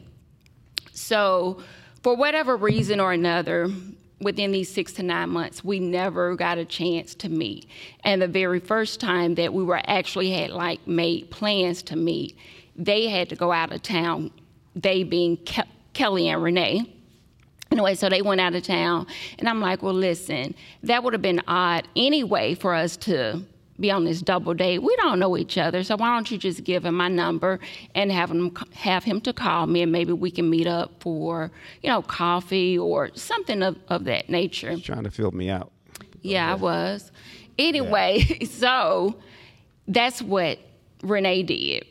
so 0.91 1.61
for 2.01 2.15
whatever 2.15 2.57
reason 2.57 2.99
or 2.99 3.13
another, 3.13 3.69
within 4.21 4.51
these 4.51 4.69
six 4.69 4.93
to 4.93 5.03
nine 5.03 5.29
months, 5.29 5.63
we 5.63 5.79
never 5.79 6.35
got 6.35 6.57
a 6.57 6.65
chance 6.65 7.15
to 7.15 7.29
meet. 7.29 7.67
And 8.03 8.21
the 8.21 8.27
very 8.27 8.59
first 8.59 8.99
time 8.99 9.35
that 9.35 9.53
we 9.53 9.63
were 9.63 9.81
actually 9.85 10.31
had 10.31 10.51
like 10.51 10.85
made 10.87 11.29
plans 11.31 11.81
to 11.83 11.95
meet, 11.95 12.37
they 12.75 13.07
had 13.07 13.29
to 13.29 13.35
go 13.35 13.51
out 13.51 13.71
of 13.71 13.81
town. 13.81 14.31
They 14.75 15.03
being 15.03 15.37
Ke- 15.37 15.67
Kelly 15.93 16.29
and 16.29 16.41
Renee. 16.41 16.95
Anyway, 17.71 17.93
so 17.93 18.09
they 18.09 18.21
went 18.23 18.41
out 18.41 18.55
of 18.55 18.63
town, 18.63 19.05
and 19.37 19.47
I'm 19.47 19.61
like, 19.61 19.83
well, 19.83 19.93
listen, 19.93 20.55
that 20.81 21.03
would 21.03 21.13
have 21.13 21.21
been 21.21 21.41
odd 21.47 21.87
anyway 21.95 22.55
for 22.55 22.73
us 22.73 22.97
to 22.97 23.43
be 23.79 23.91
on 23.91 24.05
this 24.05 24.21
double 24.21 24.53
date. 24.53 24.79
We 24.79 24.95
don't 24.97 25.19
know 25.19 25.37
each 25.37 25.57
other, 25.57 25.83
so 25.83 25.95
why 25.95 26.13
don't 26.13 26.29
you 26.29 26.37
just 26.37 26.63
give 26.63 26.85
him 26.85 26.95
my 26.95 27.07
number 27.07 27.59
and 27.95 28.11
have 28.11 28.31
him 28.31 28.55
have 28.73 29.03
him 29.03 29.21
to 29.21 29.33
call 29.33 29.67
me, 29.67 29.81
and 29.81 29.91
maybe 29.91 30.13
we 30.13 30.31
can 30.31 30.49
meet 30.49 30.67
up 30.67 31.01
for 31.01 31.51
you 31.81 31.89
know 31.89 32.01
coffee 32.01 32.77
or 32.77 33.09
something 33.15 33.61
of, 33.61 33.77
of 33.87 34.05
that 34.05 34.29
nature. 34.29 34.71
He's 34.71 34.83
Trying 34.83 35.03
to 35.03 35.11
fill 35.11 35.31
me 35.31 35.49
out. 35.49 35.71
Yeah, 36.21 36.51
I 36.51 36.55
was. 36.55 37.11
Anyway, 37.57 38.21
so 38.49 39.15
that's 39.87 40.21
what 40.21 40.59
Renee 41.03 41.43
did. 41.43 41.85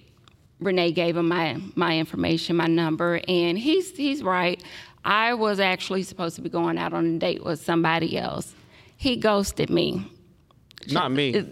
Renee 0.61 0.93
gave 0.93 1.17
him 1.17 1.29
my 1.29 1.61
my 1.75 1.99
information, 1.99 2.57
my 2.57 2.67
number, 2.67 3.21
and 3.29 3.59
he's 3.59 3.97
he's 3.97 4.23
right. 4.23 4.63
I 5.05 5.35
was 5.35 5.61
actually 5.61 6.03
supposed 6.03 6.37
to 6.37 6.43
be 6.43 6.51
going 6.51 6.77
out 6.77 6.93
on 6.93 7.07
a 7.07 7.19
date 7.19 7.45
with 7.45 7.61
somebody 7.63 8.19
else. 8.19 8.55
He 8.97 9.17
ghosted 9.17 9.71
me. 9.71 10.11
Not 10.89 11.13
me. 11.13 11.45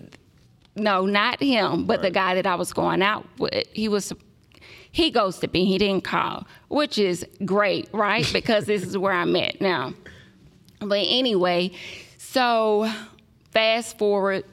No, 0.76 1.06
not 1.06 1.40
him, 1.42 1.87
but 1.87 2.02
the 2.02 2.11
guy 2.11 2.35
that 2.35 2.47
I 2.47 2.54
was 2.54 2.73
going 2.73 3.02
out 3.02 3.26
with. 3.38 3.66
He 3.73 3.88
was 3.88 4.12
he 4.92 5.11
ghosted 5.11 5.52
me. 5.52 5.64
He 5.64 5.78
didn't 5.78 6.04
call, 6.04 6.47
which 6.68 6.99
is 6.99 7.26
great, 7.45 7.88
right? 7.92 8.28
Because 8.33 8.66
this 8.66 8.83
is 8.83 8.97
where 8.97 9.12
I'm 9.12 9.35
at 9.37 9.61
now. 9.61 9.95
But 10.80 11.04
anyway, 11.06 11.73
so 12.18 12.90
fast 13.50 13.99
forward, 13.99 14.45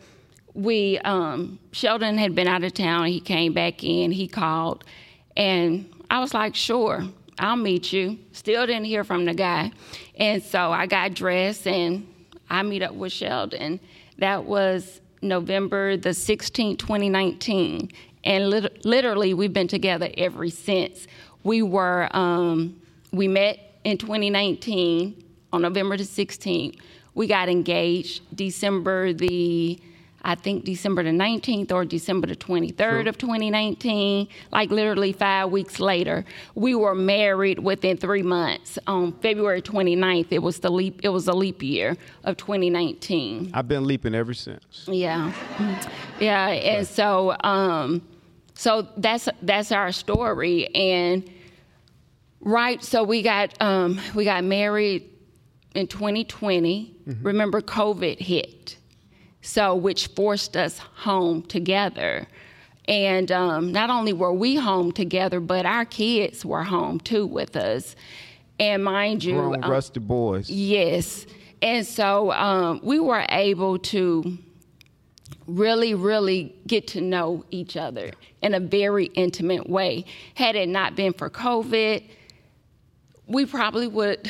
we 0.54 0.98
um, 1.00 1.60
Sheldon 1.72 2.18
had 2.18 2.36
been 2.36 2.48
out 2.48 2.64
of 2.64 2.74
town. 2.74 3.08
He 3.08 3.20
came 3.20 3.54
back 3.54 3.84
in. 3.84 4.12
He 4.12 4.28
called, 4.28 4.86
and 5.36 5.90
I 6.10 6.20
was 6.20 6.34
like, 6.34 6.56
"Sure, 6.56 7.04
I'll 7.38 7.58
meet 7.58 7.92
you." 7.92 8.18
Still 8.32 8.66
didn't 8.66 8.86
hear 8.86 9.04
from 9.04 9.26
the 9.26 9.34
guy, 9.34 9.72
and 10.16 10.42
so 10.42 10.72
I 10.72 10.86
got 10.86 11.14
dressed 11.14 11.68
and 11.68 12.08
I 12.50 12.64
meet 12.64 12.82
up 12.82 12.94
with 12.94 13.12
Sheldon. 13.12 13.80
That 14.20 14.46
was 14.46 15.02
November 15.24 15.98
the 15.98 16.10
16th, 16.10 16.80
2019, 16.80 17.90
and 18.24 18.50
lit- 18.50 18.86
literally 18.86 19.34
we've 19.34 19.54
been 19.54 19.68
together 19.68 20.10
ever 20.18 20.50
since. 20.50 21.08
We 21.44 21.62
were 21.62 22.10
um, 22.16 22.80
we 23.12 23.28
met 23.28 23.80
in 23.84 23.98
2019 23.98 25.24
on 25.52 25.62
November 25.62 25.98
the 25.98 26.04
16th. 26.04 26.80
We 27.16 27.28
got 27.28 27.50
engaged 27.50 28.22
December 28.36 29.14
the 29.14 29.80
I 30.24 30.36
think 30.36 30.64
December 30.64 31.04
the 31.04 31.10
19th 31.10 31.72
or 31.72 31.86
December 31.86 32.28
the 32.28 32.36
23rd 32.36 33.08
of 33.08 33.18
2019, 33.18 34.28
like 34.52 34.72
literally 34.72 35.12
five 35.14 35.52
weeks 35.52 35.80
later. 35.80 36.26
We 36.56 36.76
were 36.76 36.96
married 36.96 37.60
within 37.60 37.98
three 37.98 38.24
months. 38.24 38.80
On 38.88 39.12
February 39.20 39.62
29th, 39.62 40.28
it 40.32 40.40
was 40.40 40.60
the 40.60 40.70
leap. 40.72 41.02
It 41.04 41.10
was 41.10 41.28
a 41.28 41.34
leap 41.34 41.62
year 41.62 41.98
of 42.24 42.38
2019. 42.38 43.52
I've 43.54 43.68
been 43.68 43.86
leaping 43.86 44.16
ever 44.16 44.34
since. 44.34 44.86
Yeah, 44.88 45.34
yeah, 46.20 46.48
and 46.48 46.88
so 46.88 47.36
um, 47.44 48.02
so 48.54 48.88
that's 48.98 49.28
that's 49.42 49.72
our 49.72 49.92
story, 49.92 50.68
and 50.74 51.30
Right. 52.44 52.84
So 52.84 53.04
we 53.04 53.22
got 53.22 53.60
um, 53.62 54.00
we 54.14 54.26
got 54.26 54.44
married 54.44 55.10
in 55.74 55.88
2020. 55.88 56.94
Remember, 57.22 57.62
COVID 57.62 58.20
hit, 58.20 58.53
so 59.44 59.76
which 59.76 60.08
forced 60.08 60.58
us 60.58 60.80
home 60.80 61.44
together. 61.44 62.26
And 62.88 63.32
um, 63.32 63.72
not 63.72 63.90
only 63.90 64.14
were 64.14 64.34
we 64.34 64.56
home 64.56 64.92
together, 64.92 65.40
but 65.40 65.66
our 65.66 65.86
kids 65.86 66.44
were 66.44 66.64
home 66.64 67.00
too 67.00 67.28
with 67.28 67.56
us. 67.56 67.96
And 68.60 68.84
mind 68.84 69.24
you, 69.24 69.36
Grown 69.36 69.64
um, 69.64 69.70
rusty 69.70 70.00
boys. 70.00 70.50
Yes. 70.50 71.26
And 71.62 71.86
so 71.86 72.32
um, 72.32 72.80
we 72.84 73.00
were 73.00 73.26
able 73.30 73.78
to 73.80 74.38
really, 75.46 75.94
really 75.94 76.56
get 76.66 76.88
to 76.88 77.02
know 77.02 77.44
each 77.52 77.76
other 77.76 78.12
in 78.42 78.54
a 78.54 78.60
very 78.60 79.06
intimate 79.08 79.70
way. 79.70 80.06
Had 80.36 80.56
it 80.56 80.70
not 80.70 80.96
been 80.96 81.14
for 81.14 81.30
COVID, 81.30 82.04
we 83.28 83.46
probably 83.46 83.88
would, 83.88 84.30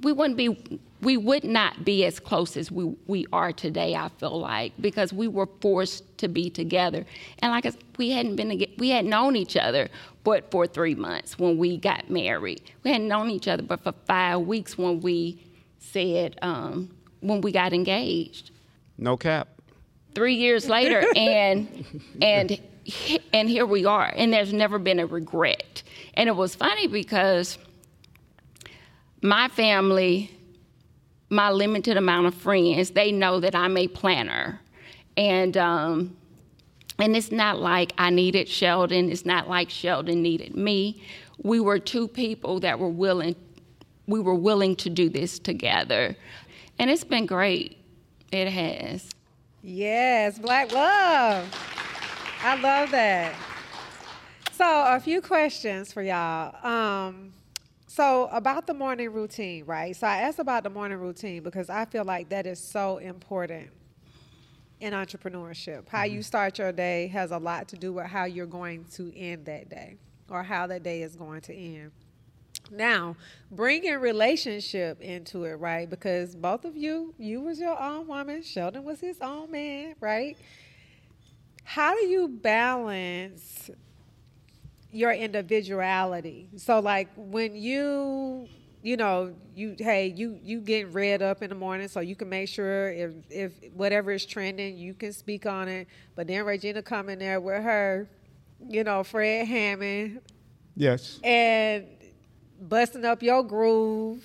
we 0.00 0.12
wouldn't 0.12 0.36
be, 0.36 0.80
we 1.04 1.16
would 1.16 1.44
not 1.44 1.84
be 1.84 2.04
as 2.04 2.18
close 2.18 2.56
as 2.56 2.70
we, 2.72 2.94
we 3.06 3.26
are 3.32 3.52
today, 3.52 3.94
I 3.94 4.08
feel 4.08 4.40
like, 4.40 4.72
because 4.80 5.12
we 5.12 5.28
were 5.28 5.48
forced 5.60 6.18
to 6.18 6.28
be 6.28 6.50
together. 6.50 7.04
And 7.40 7.52
like 7.52 7.66
I 7.66 7.70
said, 7.70 7.82
we 7.98 8.10
hadn't 8.10 8.36
been, 8.36 8.64
we 8.78 8.88
had 8.90 9.04
known 9.04 9.36
each 9.36 9.56
other, 9.56 9.88
but 10.24 10.50
for 10.50 10.66
three 10.66 10.94
months 10.94 11.38
when 11.38 11.58
we 11.58 11.76
got 11.76 12.10
married. 12.10 12.62
We 12.82 12.90
hadn't 12.90 13.08
known 13.08 13.30
each 13.30 13.46
other, 13.48 13.62
but 13.62 13.82
for 13.82 13.92
five 14.06 14.40
weeks 14.40 14.78
when 14.78 15.00
we 15.00 15.44
said, 15.78 16.38
um, 16.42 16.94
when 17.20 17.40
we 17.40 17.52
got 17.52 17.72
engaged 17.72 18.50
No 18.98 19.16
cap. 19.16 19.48
three 20.14 20.34
years 20.34 20.68
later 20.68 21.02
and 21.16 21.84
and 22.20 22.60
and 23.32 23.48
here 23.48 23.64
we 23.64 23.86
are 23.86 24.12
and 24.14 24.30
there's 24.30 24.52
never 24.52 24.78
been 24.78 24.98
a 25.00 25.06
regret 25.06 25.82
and 26.14 26.28
it 26.28 26.36
was 26.36 26.54
funny 26.54 26.86
because 26.86 27.56
my 29.22 29.48
family 29.48 30.30
my 31.34 31.50
limited 31.50 31.96
amount 31.96 32.26
of 32.26 32.34
friends 32.34 32.90
they 32.90 33.10
know 33.12 33.40
that 33.40 33.54
i'm 33.54 33.76
a 33.76 33.88
planner 33.88 34.60
and 35.16 35.56
um 35.56 36.16
and 36.98 37.16
it's 37.16 37.32
not 37.32 37.58
like 37.58 37.92
i 37.98 38.10
needed 38.10 38.48
sheldon 38.48 39.10
it's 39.10 39.26
not 39.26 39.48
like 39.48 39.68
sheldon 39.68 40.22
needed 40.22 40.54
me 40.54 41.02
we 41.42 41.60
were 41.60 41.78
two 41.78 42.06
people 42.06 42.60
that 42.60 42.78
were 42.78 42.88
willing 42.88 43.34
we 44.06 44.20
were 44.20 44.34
willing 44.34 44.76
to 44.76 44.88
do 44.88 45.08
this 45.08 45.38
together 45.38 46.16
and 46.78 46.90
it's 46.90 47.04
been 47.04 47.26
great 47.26 47.78
it 48.32 48.48
has 48.48 49.10
Yes, 49.66 50.38
black 50.38 50.72
love. 50.72 51.48
I 52.42 52.60
love 52.60 52.90
that. 52.90 53.34
So, 54.52 54.66
a 54.66 55.00
few 55.00 55.22
questions 55.22 55.90
for 55.90 56.02
y'all. 56.02 56.54
Um, 56.62 57.32
so, 57.94 58.28
about 58.32 58.66
the 58.66 58.74
morning 58.74 59.12
routine, 59.12 59.66
right? 59.66 59.94
So, 59.94 60.08
I 60.08 60.16
asked 60.22 60.40
about 60.40 60.64
the 60.64 60.70
morning 60.70 60.98
routine 60.98 61.44
because 61.44 61.70
I 61.70 61.84
feel 61.84 62.04
like 62.04 62.28
that 62.30 62.44
is 62.44 62.58
so 62.58 62.98
important 62.98 63.70
in 64.80 64.92
entrepreneurship. 64.92 65.88
How 65.88 66.02
you 66.02 66.14
mm-hmm. 66.14 66.22
start 66.22 66.58
your 66.58 66.72
day 66.72 67.06
has 67.06 67.30
a 67.30 67.38
lot 67.38 67.68
to 67.68 67.76
do 67.76 67.92
with 67.92 68.06
how 68.06 68.24
you're 68.24 68.46
going 68.46 68.84
to 68.94 69.16
end 69.16 69.46
that 69.46 69.68
day 69.68 69.96
or 70.28 70.42
how 70.42 70.66
that 70.66 70.82
day 70.82 71.02
is 71.02 71.14
going 71.14 71.42
to 71.42 71.54
end. 71.54 71.92
Now, 72.68 73.14
bringing 73.52 73.94
relationship 74.00 75.00
into 75.00 75.44
it, 75.44 75.54
right? 75.54 75.88
Because 75.88 76.34
both 76.34 76.64
of 76.64 76.76
you, 76.76 77.14
you 77.16 77.42
was 77.42 77.60
your 77.60 77.80
own 77.80 78.08
woman, 78.08 78.42
Sheldon 78.42 78.82
was 78.82 78.98
his 78.98 79.20
own 79.20 79.52
man, 79.52 79.94
right? 80.00 80.36
How 81.62 81.94
do 81.94 82.06
you 82.08 82.26
balance 82.26 83.70
your 84.94 85.12
individuality? 85.12 86.48
So 86.56 86.80
like 86.80 87.08
when 87.16 87.54
you 87.56 88.48
you 88.82 88.98
know, 88.98 89.34
you 89.54 89.76
hey, 89.78 90.08
you 90.08 90.38
you 90.42 90.60
getting 90.60 90.92
read 90.92 91.22
up 91.22 91.42
in 91.42 91.48
the 91.48 91.56
morning 91.56 91.88
so 91.88 92.00
you 92.00 92.14
can 92.14 92.28
make 92.28 92.50
sure 92.50 92.90
if 92.92 93.12
if 93.30 93.52
whatever 93.72 94.12
is 94.12 94.26
trending, 94.26 94.76
you 94.76 94.92
can 94.92 95.12
speak 95.12 95.46
on 95.46 95.68
it. 95.68 95.88
But 96.14 96.26
then 96.26 96.44
Regina 96.44 96.82
come 96.82 97.08
in 97.08 97.18
there 97.18 97.40
with 97.40 97.62
her, 97.62 98.10
you 98.60 98.84
know, 98.84 99.02
Fred 99.02 99.48
Hammond 99.48 100.20
Yes. 100.76 101.18
and 101.24 101.86
busting 102.60 103.06
up 103.06 103.22
your 103.22 103.42
groove. 103.42 104.22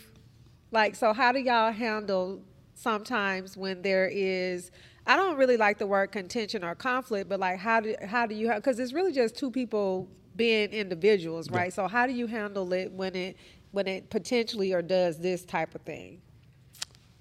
Like, 0.71 0.95
so 0.95 1.13
how 1.13 1.31
do 1.31 1.39
y'all 1.39 1.71
handle 1.71 2.41
sometimes 2.75 3.55
when 3.55 3.81
there 3.81 4.09
is? 4.11 4.71
I 5.07 5.15
don't 5.15 5.37
really 5.37 5.55
like 5.57 5.77
the 5.77 5.87
word 5.87 6.11
contention 6.11 6.65
or 6.65 6.75
conflict, 6.75 7.29
but 7.29 7.39
like, 7.39 7.59
how 7.59 7.79
do 7.79 7.95
how 8.05 8.25
do 8.25 8.35
you? 8.35 8.53
Because 8.53 8.77
it's 8.77 8.91
really 8.91 9.13
just 9.13 9.37
two 9.37 9.51
people 9.51 10.09
being 10.39 10.71
individuals, 10.71 11.51
right? 11.51 11.71
So 11.71 11.87
how 11.87 12.07
do 12.07 12.13
you 12.13 12.25
handle 12.25 12.73
it 12.73 12.91
when 12.91 13.15
it 13.15 13.37
when 13.71 13.87
it 13.87 14.09
potentially 14.09 14.73
or 14.73 14.81
does 14.81 15.19
this 15.19 15.43
type 15.45 15.75
of 15.75 15.81
thing? 15.81 16.21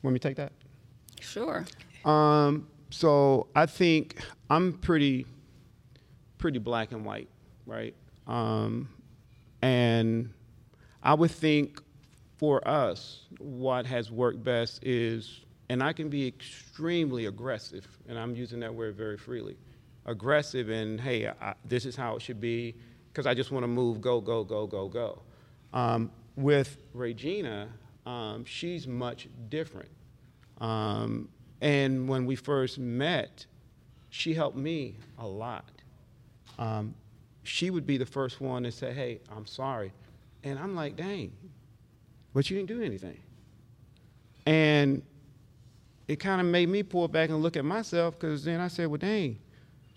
Let 0.03 0.13
me 0.13 0.19
take 0.19 0.37
that? 0.37 0.53
sure 1.21 1.67
Um, 2.05 2.69
so 2.91 3.49
I 3.55 3.67
think 3.67 4.23
I'm 4.49 4.73
pretty, 4.73 5.27
pretty 6.39 6.59
black 6.59 6.93
and 6.93 7.05
white, 7.05 7.29
right? 7.67 7.95
Um, 8.27 8.89
and 9.61 10.31
I 11.03 11.13
would 11.15 11.33
think 11.33 11.83
for 12.39 12.67
us, 12.67 13.27
what 13.39 13.85
has 13.87 14.11
worked 14.11 14.43
best 14.45 14.85
is, 14.85 15.41
and 15.69 15.83
I 15.83 15.93
can 15.93 16.09
be 16.09 16.27
extremely 16.27 17.27
aggressive, 17.27 17.87
and 18.09 18.17
I'm 18.19 18.35
using 18.35 18.61
that 18.61 18.73
word 18.73 18.95
very 18.95 19.19
freely, 19.19 19.57
aggressive 20.07 20.71
and 20.71 21.01
hey, 21.01 21.29
I, 21.29 21.55
this 21.65 21.85
is 21.85 21.97
how 21.97 22.17
it 22.17 22.23
should 22.23 22.41
be, 22.41 22.75
because 23.13 23.27
I 23.27 23.35
just 23.35 23.51
want 23.51 23.65
to 23.65 23.69
move, 23.69 24.01
go, 24.01 24.21
go, 24.21 24.45
go, 24.45 24.67
go, 24.67 24.89
go. 24.89 25.23
Um, 25.73 26.11
with 26.37 26.79
Regina, 26.95 27.69
um, 28.07 28.45
she's 28.45 28.87
much 28.87 29.29
different. 29.49 29.91
Um, 30.61 31.29
and 31.61 32.09
when 32.09 32.27
we 32.27 32.37
first 32.37 32.79
met, 32.79 33.47
she 34.11 34.35
helped 34.35 34.57
me 34.57 34.97
a 35.19 35.27
lot. 35.27 35.71
Um, 36.59 36.95
she 37.43 37.71
would 37.71 37.87
be 37.87 37.97
the 37.97 38.07
first 38.07 38.41
one 38.41 38.63
to 38.65 38.73
say, 38.73 38.93
Hey, 38.93 39.21
I'm 39.35 39.47
sorry. 39.47 39.93
And 40.45 40.59
I'm 40.59 40.75
like, 40.75 40.97
Dang, 40.97 41.33
but 42.35 42.49
you 42.49 42.57
didn't 42.57 42.69
do 42.69 42.83
anything. 42.83 43.19
And 44.47 45.03
it 46.07 46.17
kind 46.17 46.41
of 46.41 46.47
made 46.47 46.69
me 46.69 46.83
pull 46.83 47.07
back 47.09 47.29
and 47.29 47.43
look 47.43 47.57
at 47.57 47.65
myself 47.65 48.19
because 48.19 48.45
then 48.45 48.61
I 48.61 48.69
said, 48.69 48.87
Well, 48.89 48.99
dang, 48.99 49.39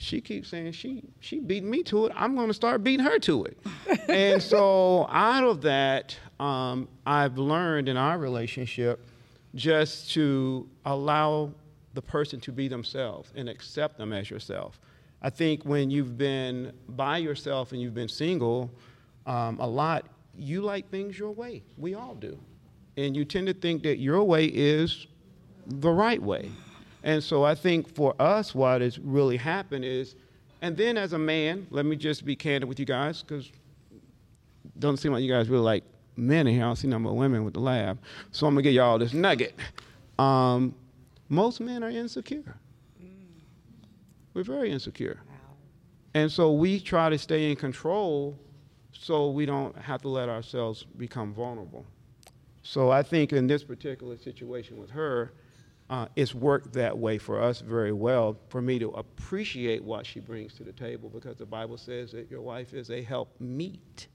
she 0.02 0.20
keeps 0.20 0.50
saying 0.50 0.72
she 0.72 1.04
she 1.20 1.40
beating 1.40 1.70
me 1.70 1.84
to 1.84 2.08
it. 2.08 2.14
I'm 2.16 2.36
going 2.36 2.48
to 2.48 2.56
start 2.56 2.84
beating 2.84 3.06
her 3.06 3.20
to 3.20 3.46
it. 3.46 3.58
and 4.10 4.42
so 4.42 5.06
out 5.10 5.44
of 5.44 5.62
that, 5.62 6.18
um, 6.40 6.88
I've 7.06 7.38
learned 7.38 7.88
in 7.88 7.98
our 7.98 8.18
relationship 8.18 9.06
just 9.54 10.12
to 10.14 10.68
allow 10.86 11.52
the 11.94 12.02
person 12.02 12.40
to 12.40 12.52
be 12.52 12.68
themselves 12.68 13.32
and 13.36 13.48
accept 13.48 14.00
them 14.00 14.12
as 14.12 14.28
yourself. 14.28 14.80
I 15.22 15.30
think 15.30 15.66
when 15.66 15.92
you've 15.92 16.18
been 16.18 16.74
by 16.90 17.20
yourself 17.20 17.72
and 17.72 17.80
you've 17.80 17.94
been 17.94 18.10
single 18.10 18.72
um, 19.28 19.60
a 19.60 19.68
lot, 19.68 20.08
you 20.36 20.62
like 20.62 20.90
things 20.90 21.20
your 21.20 21.32
way. 21.32 21.62
We 21.78 21.94
all 21.94 22.16
do. 22.16 22.40
And 22.98 23.16
you 23.16 23.24
tend 23.24 23.46
to 23.48 23.54
think 23.54 23.84
that 23.84 24.00
your 24.00 24.24
way 24.24 24.46
is 24.46 25.06
the 25.68 25.92
right 25.92 26.22
way. 26.22 26.50
And 27.04 27.24
so 27.24 27.44
I 27.44 27.56
think 27.56 27.94
for 27.94 28.16
us, 28.20 28.54
what 28.54 28.82
has 28.82 29.00
really 29.00 29.38
happened 29.38 29.86
is, 29.86 30.16
and 30.62 30.78
then 30.78 30.98
as 30.98 31.14
a 31.14 31.18
man, 31.18 31.68
let 31.72 31.86
me 31.86 31.96
just 31.96 32.26
be 32.26 32.36
candid 32.36 32.70
with 32.70 32.80
you 32.80 32.86
guys, 32.86 33.24
because 33.24 33.52
doesn't 34.78 34.98
seem 34.98 35.12
like 35.12 35.24
you 35.24 35.32
guys 35.32 35.50
really 35.50 35.64
like 35.64 35.84
men 36.16 36.48
in 36.48 36.54
here. 36.54 36.64
I 36.64 36.68
don't 36.68 36.76
see 36.76 36.88
number 36.88 37.10
of 37.10 37.16
women 37.16 37.44
with 37.44 37.54
the 37.54 37.60
lab. 37.60 38.00
So 38.32 38.48
I'm 38.48 38.54
gonna 38.54 38.64
give 38.64 38.74
y'all 38.74 39.00
this 39.00 39.14
nugget. 39.14 39.56
Um, 40.20 40.76
most 41.30 41.60
men 41.60 41.84
are 41.84 41.90
insecure. 41.90 42.56
We're 44.34 44.44
very 44.44 44.72
insecure. 44.72 45.20
And 46.14 46.32
so 46.32 46.52
we 46.52 46.80
try 46.80 47.10
to 47.10 47.18
stay 47.18 47.50
in 47.50 47.56
control 47.56 48.38
so 48.92 49.30
we 49.32 49.46
don't 49.46 49.76
have 49.78 50.02
to 50.02 50.10
let 50.10 50.30
ourselves 50.30 50.86
become 50.98 51.34
vulnerable. 51.34 51.86
So 52.64 52.92
I 52.92 53.02
think 53.02 53.34
in 53.34 53.48
this 53.48 53.64
particular 53.64 54.18
situation 54.18 54.78
with 54.78 54.90
her, 54.92 55.34
uh, 55.92 56.08
it's 56.16 56.34
worked 56.34 56.72
that 56.72 56.98
way 56.98 57.18
for 57.18 57.42
us 57.42 57.60
very 57.60 57.92
well 57.92 58.38
for 58.48 58.62
me 58.62 58.80
to 58.80 58.92
appreciate 58.92 59.84
what 59.84 60.06
she 60.06 60.22
brings 60.22 60.54
to 60.54 60.64
the 60.64 60.72
table 60.72 61.10
because 61.10 61.36
the 61.36 61.46
Bible 61.46 61.78
says 61.78 62.14
that 62.14 62.32
your 62.32 62.42
wife 62.42 62.74
is 62.74 62.90
a 62.90 63.04
help 63.04 63.36
meet. 63.42 64.08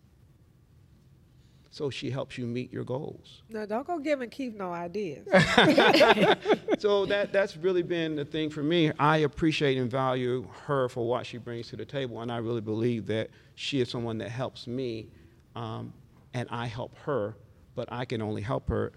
So 1.70 1.90
she 1.90 2.10
helps 2.10 2.38
you 2.38 2.46
meet 2.46 2.72
your 2.72 2.84
goals. 2.84 3.42
No, 3.50 3.66
don't 3.66 3.86
go 3.86 3.98
giving 3.98 4.30
Keith 4.30 4.54
no 4.54 4.72
ideas. 4.72 5.28
so 6.78 7.04
that 7.04 7.28
that's 7.30 7.58
really 7.58 7.82
been 7.82 8.16
the 8.16 8.24
thing 8.24 8.48
for 8.48 8.62
me. 8.62 8.90
I 8.98 9.18
appreciate 9.18 9.76
and 9.76 9.90
value 9.90 10.48
her 10.64 10.88
for 10.88 11.06
what 11.06 11.26
she 11.26 11.36
brings 11.36 11.68
to 11.68 11.76
the 11.76 11.84
table, 11.84 12.22
and 12.22 12.32
I 12.32 12.38
really 12.38 12.62
believe 12.62 13.04
that 13.08 13.28
she 13.54 13.82
is 13.82 13.90
someone 13.90 14.16
that 14.18 14.30
helps 14.30 14.66
me, 14.66 15.10
um, 15.54 15.92
and 16.32 16.48
I 16.50 16.64
help 16.64 16.96
her. 17.00 17.36
But 17.74 17.92
I 17.92 18.06
can 18.06 18.22
only 18.22 18.40
help 18.40 18.70
her 18.70 18.92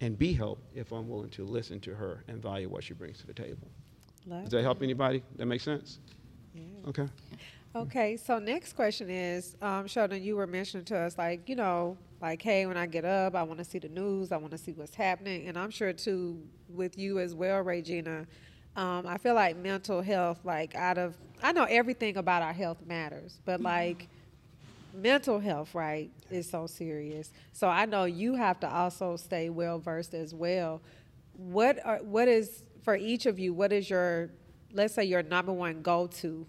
and 0.00 0.18
be 0.18 0.32
helped 0.32 0.62
if 0.74 0.92
I'm 0.92 1.08
willing 1.08 1.30
to 1.30 1.44
listen 1.44 1.80
to 1.80 1.94
her 1.94 2.24
and 2.28 2.40
value 2.42 2.68
what 2.68 2.84
she 2.84 2.94
brings 2.94 3.18
to 3.18 3.26
the 3.26 3.34
table. 3.34 3.68
Love 4.26 4.44
Does 4.44 4.52
that 4.52 4.62
help 4.62 4.82
anybody? 4.82 5.22
That 5.36 5.46
makes 5.46 5.64
sense? 5.64 5.98
Yeah. 6.54 6.62
Okay. 6.88 7.08
Okay, 7.76 8.16
so 8.16 8.38
next 8.38 8.72
question 8.74 9.10
is, 9.10 9.56
um, 9.60 9.86
Sheldon, 9.86 10.22
you 10.22 10.36
were 10.36 10.46
mentioning 10.46 10.84
to 10.86 10.96
us, 10.98 11.18
like, 11.18 11.48
you 11.48 11.54
know, 11.54 11.96
Like, 12.20 12.42
hey, 12.42 12.66
when 12.66 12.76
I 12.76 12.86
get 12.86 13.04
up, 13.04 13.36
I 13.36 13.42
want 13.44 13.58
to 13.58 13.64
see 13.64 13.78
the 13.78 13.88
news. 13.88 14.32
I 14.32 14.36
want 14.38 14.50
to 14.50 14.58
see 14.58 14.72
what's 14.72 14.94
happening. 14.94 15.46
And 15.46 15.56
I'm 15.56 15.70
sure 15.70 15.92
too 15.92 16.42
with 16.68 16.98
you 16.98 17.20
as 17.20 17.34
well, 17.34 17.60
Regina. 17.60 18.26
Um, 18.74 19.06
I 19.06 19.18
feel 19.18 19.34
like 19.34 19.56
mental 19.56 20.02
health, 20.02 20.40
like 20.44 20.74
out 20.74 20.98
of, 20.98 21.16
I 21.42 21.52
know 21.52 21.64
everything 21.64 22.16
about 22.16 22.42
our 22.42 22.52
health 22.52 22.78
matters, 22.86 23.40
but 23.44 23.60
like 23.60 24.08
mental 25.02 25.38
health, 25.38 25.74
right, 25.74 26.10
is 26.30 26.48
so 26.48 26.66
serious. 26.66 27.32
So 27.52 27.68
I 27.68 27.86
know 27.86 28.04
you 28.04 28.34
have 28.34 28.60
to 28.60 28.68
also 28.68 29.16
stay 29.16 29.50
well 29.50 29.78
versed 29.78 30.14
as 30.14 30.34
well. 30.34 30.82
What 31.34 31.78
are, 31.84 31.98
what 31.98 32.28
is 32.28 32.62
for 32.82 32.96
each 32.96 33.26
of 33.26 33.38
you? 33.38 33.54
What 33.54 33.72
is 33.72 33.88
your, 33.88 34.30
let's 34.72 34.94
say, 34.94 35.04
your 35.04 35.22
number 35.22 35.52
one 35.52 35.82
go 35.82 36.06
to 36.06 36.46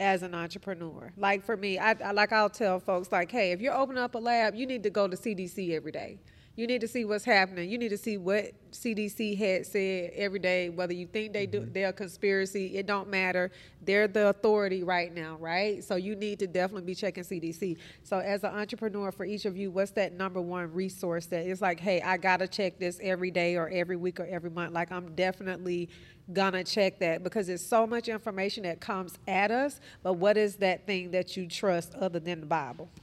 as 0.00 0.22
an 0.22 0.34
entrepreneur. 0.34 1.12
Like 1.16 1.44
for 1.44 1.56
me, 1.56 1.78
I, 1.78 1.96
I, 2.04 2.12
like 2.12 2.32
I'll 2.32 2.50
tell 2.50 2.78
folks 2.78 3.10
like, 3.10 3.30
hey, 3.30 3.52
if 3.52 3.60
you're 3.60 3.74
opening 3.74 4.02
up 4.02 4.14
a 4.14 4.18
lab, 4.18 4.54
you 4.54 4.66
need 4.66 4.82
to 4.84 4.90
go 4.90 5.08
to 5.08 5.16
CDC 5.16 5.72
every 5.72 5.92
day. 5.92 6.18
You 6.58 6.66
need 6.66 6.80
to 6.80 6.88
see 6.88 7.04
what's 7.04 7.24
happening. 7.24 7.70
You 7.70 7.78
need 7.78 7.90
to 7.90 7.96
see 7.96 8.16
what 8.16 8.50
CDC 8.72 9.38
had 9.38 9.64
said 9.64 10.10
every 10.16 10.40
day. 10.40 10.70
Whether 10.70 10.92
you 10.92 11.06
think 11.06 11.32
they 11.32 11.46
do, 11.46 11.60
mm-hmm. 11.60 11.72
they're 11.72 11.90
a 11.90 11.92
conspiracy, 11.92 12.76
it 12.76 12.84
don't 12.84 13.08
matter. 13.08 13.52
They're 13.80 14.08
the 14.08 14.30
authority 14.30 14.82
right 14.82 15.14
now, 15.14 15.36
right? 15.38 15.84
So 15.84 15.94
you 15.94 16.16
need 16.16 16.40
to 16.40 16.48
definitely 16.48 16.82
be 16.82 16.96
checking 16.96 17.22
CDC. 17.22 17.78
So 18.02 18.18
as 18.18 18.42
an 18.42 18.56
entrepreneur, 18.56 19.12
for 19.12 19.24
each 19.24 19.44
of 19.44 19.56
you, 19.56 19.70
what's 19.70 19.92
that 19.92 20.14
number 20.14 20.40
one 20.40 20.74
resource 20.74 21.26
that 21.26 21.46
is 21.46 21.62
like, 21.62 21.78
hey, 21.78 22.02
I 22.02 22.16
gotta 22.16 22.48
check 22.48 22.80
this 22.80 22.98
every 23.00 23.30
day 23.30 23.54
or 23.54 23.68
every 23.68 23.96
week 23.96 24.18
or 24.18 24.26
every 24.26 24.50
month. 24.50 24.72
Like 24.72 24.90
I'm 24.90 25.14
definitely 25.14 25.88
gonna 26.32 26.64
check 26.64 26.98
that 26.98 27.22
because 27.22 27.46
there's 27.46 27.64
so 27.64 27.86
much 27.86 28.08
information 28.08 28.64
that 28.64 28.80
comes 28.80 29.16
at 29.28 29.52
us. 29.52 29.78
But 30.02 30.14
what 30.14 30.36
is 30.36 30.56
that 30.56 30.88
thing 30.88 31.12
that 31.12 31.36
you 31.36 31.46
trust 31.46 31.94
other 31.94 32.18
than 32.18 32.40
the 32.40 32.46
Bible? 32.46 32.88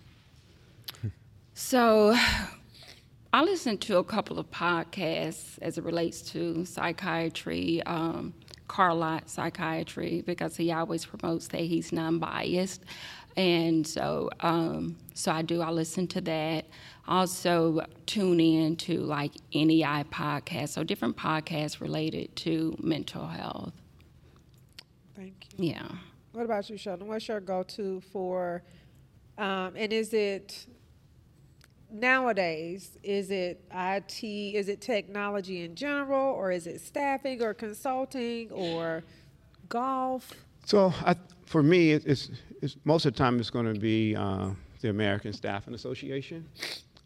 So 1.58 2.14
I 3.36 3.44
listen 3.44 3.78
to 3.80 3.98
a 3.98 4.04
couple 4.06 4.40
of 4.40 4.50
podcasts 4.50 5.60
as 5.62 5.78
it 5.78 5.84
relates 5.84 6.22
to 6.32 6.64
psychiatry, 6.64 7.84
um, 7.86 8.34
Carlat 8.70 9.28
Psychiatry, 9.28 10.24
because 10.26 10.56
he 10.56 10.72
always 10.72 11.06
promotes 11.06 11.50
that 11.50 11.60
he's 11.60 11.92
non-biased, 11.92 12.86
and 13.36 13.86
so 13.86 14.30
um, 14.40 14.96
so 15.16 15.34
I 15.34 15.42
do. 15.42 15.62
I 15.62 15.70
listen 15.70 16.08
to 16.08 16.22
that. 16.22 16.68
Also 17.10 17.86
tune 18.06 18.40
in 18.40 18.78
to 18.78 19.02
like 19.02 19.34
NEI 19.54 20.06
podcasts, 20.10 20.70
so 20.70 20.86
different 20.86 21.18
podcasts 21.18 21.82
related 21.82 22.34
to 22.38 22.74
mental 22.80 23.28
health. 23.28 23.74
Thank 25.14 25.48
you. 25.58 25.72
Yeah. 25.72 25.90
What 26.32 26.46
about 26.46 26.70
you, 26.70 26.78
Sheldon? 26.78 27.10
What's 27.10 27.28
your 27.28 27.42
go-to 27.42 28.00
for? 28.00 28.64
Um, 29.38 29.74
and 29.76 29.92
is 29.92 30.14
it 30.14 30.68
nowadays, 31.92 32.98
is 33.04 33.32
it 33.32 33.64
IT, 33.74 34.24
is 34.24 34.70
it 34.70 34.82
technology 34.82 35.64
in 35.64 35.76
general, 35.76 36.34
or 36.34 36.52
is 36.52 36.68
it 36.68 36.82
staffing 36.82 37.42
or 37.42 37.54
consulting 37.54 38.52
or 38.52 39.04
golf? 39.70 40.34
So 40.66 40.94
I, 41.06 41.16
for 41.46 41.64
me, 41.64 41.92
it, 41.92 42.04
it's, 42.06 42.30
it's, 42.62 42.78
most 42.86 43.06
of 43.06 43.14
the 43.14 43.18
time 43.18 43.40
it's 43.40 43.50
going 43.50 43.72
to 43.74 43.80
be 43.80 44.16
uh, 44.16 44.50
the 44.82 44.90
American 44.90 45.34
Staffing 45.34 45.74
Association. 45.74 46.48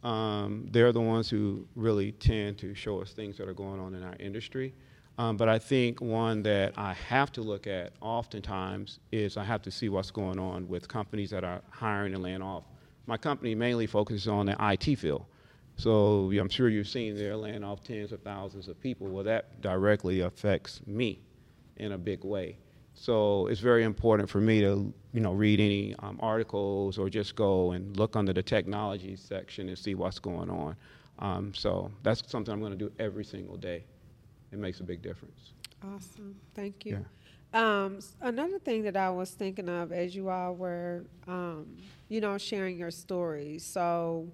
Um, 0.04 0.68
they're 0.72 0.94
the 0.94 1.02
ones 1.02 1.30
who 1.30 1.68
really 1.76 2.13
tend 2.13 2.58
to 2.60 2.74
show 2.74 3.02
us 3.02 3.12
things 3.12 3.38
that 3.38 3.48
are 3.50 3.54
going 3.54 3.80
on 3.80 3.94
in 3.94 4.04
our 4.04 4.15
industry. 4.20 4.74
Um, 5.18 5.36
but 5.36 5.50
I 5.50 5.60
think 5.60 6.00
one 6.00 6.44
that 6.44 6.74
I 6.78 6.94
have 6.94 7.34
to 7.34 7.42
look 7.42 7.68
at 7.68 7.92
oftentimes 8.00 9.00
is 9.12 9.36
I 9.36 9.44
have 9.44 9.62
to 9.63 9.72
see 9.72 9.89
what's 9.89 10.12
going 10.12 10.39
on 10.39 10.65
with 10.70 10.88
companies 10.88 11.30
that 11.32 11.44
are 11.44 11.62
hiring 11.70 12.13
and 12.13 12.24
laying 12.24 12.42
off 12.42 12.63
my 13.10 13.17
company 13.17 13.56
mainly 13.56 13.88
focuses 13.88 14.28
on 14.28 14.45
the 14.45 14.56
IT 14.60 14.95
field. 14.98 15.26
So 15.76 16.32
I'm 16.32 16.48
sure 16.50 16.69
you've 16.69 16.88
seen 16.88 17.17
they're 17.17 17.36
laying 17.36 17.63
off 17.63 17.84
tens 17.84 18.12
of 18.12 18.22
thousands 18.22 18.67
of 18.67 18.80
people. 18.80 19.08
Well, 19.08 19.24
that 19.24 19.62
directly 19.62 20.22
affects 20.22 20.82
me 20.86 21.19
in 21.78 21.93
a 21.93 21.98
big 21.98 22.24
way. 22.24 22.58
So 22.93 23.48
it's 23.48 23.62
very 23.62 23.84
important 23.84 24.30
for 24.30 24.39
me 24.39 24.62
to, 24.62 24.93
you 25.13 25.22
know, 25.22 25.34
read 25.34 25.60
any 25.60 25.95
um, 26.00 26.19
articles 26.22 27.00
or 27.00 27.10
just 27.10 27.36
go 27.36 27.72
and 27.72 27.98
look 27.98 28.15
under 28.15 28.34
the 28.34 28.43
technology 28.43 29.15
section 29.15 29.69
and 29.69 29.78
see 29.78 29.95
what's 29.95 30.19
going 30.19 30.50
on. 30.50 30.76
Um, 31.19 31.54
so 31.56 31.91
that's 32.04 32.22
something 32.28 32.54
I'm 32.54 32.60
going 32.60 32.74
to 32.74 32.78
do 32.78 32.91
every 33.00 33.26
single 33.26 33.58
day. 33.58 33.86
It 34.52 34.60
makes 34.60 34.82
a 34.82 34.84
big 34.84 35.02
difference. 35.02 35.54
Awesome. 35.84 36.36
Thank 36.54 36.86
you. 36.86 36.93
Yeah. 36.93 37.00
Um, 37.54 38.00
another 38.22 38.60
thing 38.60 38.84
that 38.84 38.96
I 38.96 39.10
was 39.10 39.32
thinking 39.32 39.70
of 39.70 39.92
as 39.92 40.16
you 40.16 40.30
all 40.30 40.54
were 40.56 41.06
um, 41.28 41.66
you 42.10 42.20
know, 42.20 42.38
sharing 42.38 42.78
your 42.78 42.92
stories. 42.92 43.64
So, 43.66 44.28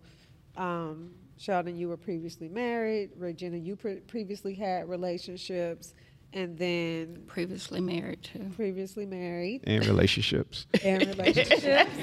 um, 0.58 1.12
Sheldon, 1.38 1.76
you 1.78 1.90
were 1.90 1.98
previously 1.98 2.48
married. 2.48 3.12
Regina, 3.18 3.58
you 3.58 3.76
pre- 3.76 4.00
previously 4.02 4.56
had 4.56 4.90
relationships. 4.90 5.94
And 6.34 6.58
then 6.58 7.24
previously 7.28 7.80
married 7.80 8.22
too. 8.24 8.52
Previously 8.58 9.06
married. 9.06 9.62
And 9.66 9.86
relationships. 9.86 10.68
and 10.84 11.08
relationships. 11.08 11.90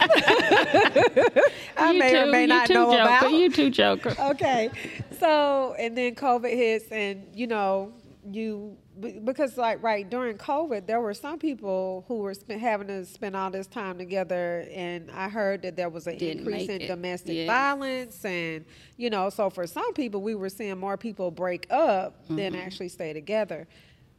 I 1.76 1.92
you 1.92 1.98
may 1.98 2.12
too, 2.12 2.18
or 2.18 2.26
may 2.26 2.46
not 2.46 2.70
know 2.70 2.92
joker, 2.92 3.02
about. 3.02 3.30
You 3.32 3.50
too, 3.50 3.68
Joker. 3.68 4.14
Okay. 4.30 4.70
So, 5.18 5.74
and 5.78 5.96
then 5.96 6.14
COVID 6.14 6.50
hits, 6.50 6.90
and 6.90 7.26
you 7.34 7.46
know, 7.46 7.92
you 8.30 8.76
because 9.00 9.56
like 9.56 9.82
right 9.82 10.08
during 10.08 10.38
covid 10.38 10.86
there 10.86 11.00
were 11.00 11.14
some 11.14 11.38
people 11.38 12.04
who 12.06 12.18
were 12.18 12.34
having 12.60 12.86
to 12.86 13.04
spend 13.04 13.34
all 13.34 13.50
this 13.50 13.66
time 13.66 13.98
together 13.98 14.64
and 14.72 15.10
i 15.10 15.28
heard 15.28 15.62
that 15.62 15.74
there 15.74 15.88
was 15.88 16.06
an 16.06 16.18
Didn't 16.18 16.46
increase 16.46 16.68
in 16.68 16.82
it. 16.82 16.86
domestic 16.86 17.34
yes. 17.34 17.46
violence 17.48 18.24
and 18.24 18.64
you 18.96 19.10
know 19.10 19.28
so 19.28 19.50
for 19.50 19.66
some 19.66 19.92
people 19.94 20.22
we 20.22 20.36
were 20.36 20.48
seeing 20.48 20.78
more 20.78 20.96
people 20.96 21.32
break 21.32 21.66
up 21.70 22.22
mm-hmm. 22.24 22.36
than 22.36 22.54
actually 22.54 22.88
stay 22.88 23.12
together 23.12 23.66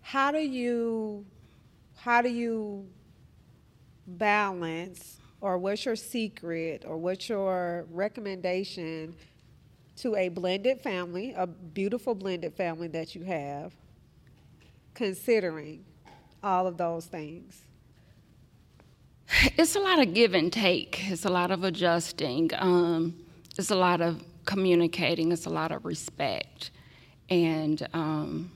how 0.01 0.31
do 0.31 0.39
you 0.39 1.25
how 1.95 2.21
do 2.21 2.29
you 2.29 2.85
balance 4.05 5.21
or 5.39 5.57
what's 5.57 5.85
your 5.85 5.95
secret 5.95 6.83
or 6.85 6.97
what's 6.97 7.29
your 7.29 7.85
recommendation 7.89 9.15
to 9.95 10.13
a 10.17 10.27
blended 10.27 10.81
family 10.81 11.33
a 11.37 11.47
beautiful 11.47 12.13
blended 12.13 12.53
family 12.53 12.89
that 12.89 13.15
you 13.15 13.23
have 13.23 13.73
considering 14.93 15.85
all 16.43 16.67
of 16.67 16.77
those 16.77 17.05
things? 17.05 17.61
It's 19.57 19.75
a 19.75 19.79
lot 19.79 19.99
of 19.99 20.13
give 20.13 20.33
and 20.33 20.51
take. 20.51 21.09
It's 21.09 21.25
a 21.25 21.29
lot 21.29 21.51
of 21.51 21.63
adjusting. 21.63 22.51
Um, 22.57 23.15
it's 23.57 23.71
a 23.71 23.75
lot 23.75 24.01
of 24.01 24.23
communicating. 24.45 25.31
It's 25.31 25.45
a 25.45 25.49
lot 25.49 25.71
of 25.71 25.85
respect. 25.85 26.71
And 27.29 27.87
um, 27.93 28.51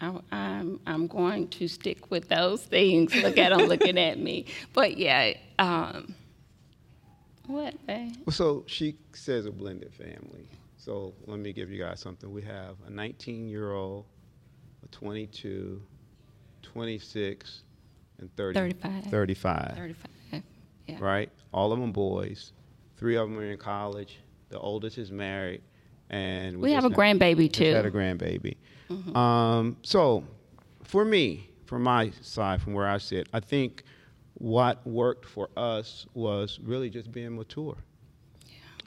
I, 0.00 0.06
am 0.06 0.22
I'm, 0.30 0.80
I'm 0.86 1.06
going 1.06 1.48
to 1.48 1.68
stick 1.68 2.10
with 2.10 2.28
those 2.28 2.62
things. 2.62 3.14
Look 3.14 3.38
at 3.38 3.50
them 3.50 3.66
looking 3.68 3.98
at 3.98 4.18
me. 4.18 4.46
But 4.72 4.96
yeah, 4.96 5.34
um, 5.58 6.14
what, 7.46 7.86
babe? 7.86 8.14
Well, 8.24 8.34
so 8.34 8.64
she 8.66 8.96
says 9.12 9.46
a 9.46 9.52
blended 9.52 9.94
family. 9.94 10.48
So 10.76 11.14
let 11.26 11.40
me 11.40 11.52
give 11.52 11.70
you 11.70 11.82
guys 11.82 12.00
something. 12.00 12.30
We 12.30 12.42
have 12.42 12.76
a 12.86 12.90
19 12.90 13.48
year 13.48 13.72
old 13.72 14.06
22, 14.92 15.82
26, 16.62 17.62
and 18.18 18.36
30, 18.36 18.58
35. 18.58 19.04
35. 19.04 19.74
35, 19.76 20.42
yeah. 20.86 20.96
Right? 21.00 21.30
All 21.52 21.72
of 21.72 21.80
them 21.80 21.92
boys. 21.92 22.52
Three 22.96 23.16
of 23.16 23.28
them 23.28 23.38
are 23.38 23.50
in 23.50 23.58
college. 23.58 24.18
The 24.48 24.58
oldest 24.58 24.98
is 24.98 25.10
married. 25.10 25.62
And 26.10 26.56
we, 26.56 26.68
we 26.68 26.72
have 26.72 26.84
a 26.84 26.90
grandbaby 26.90 27.52
too. 27.52 27.64
We 27.64 27.70
had 27.70 27.86
a 27.86 27.90
grandbaby. 27.90 28.56
Mm-hmm. 28.88 29.16
Um, 29.16 29.76
so, 29.82 30.22
for 30.84 31.04
me, 31.04 31.50
from 31.66 31.82
my 31.82 32.12
side, 32.20 32.62
from 32.62 32.74
where 32.74 32.86
I 32.86 32.98
sit, 32.98 33.28
I 33.32 33.40
think 33.40 33.82
what 34.34 34.86
worked 34.86 35.24
for 35.24 35.50
us 35.56 36.06
was 36.14 36.60
really 36.62 36.90
just 36.90 37.10
being 37.10 37.34
mature. 37.34 37.76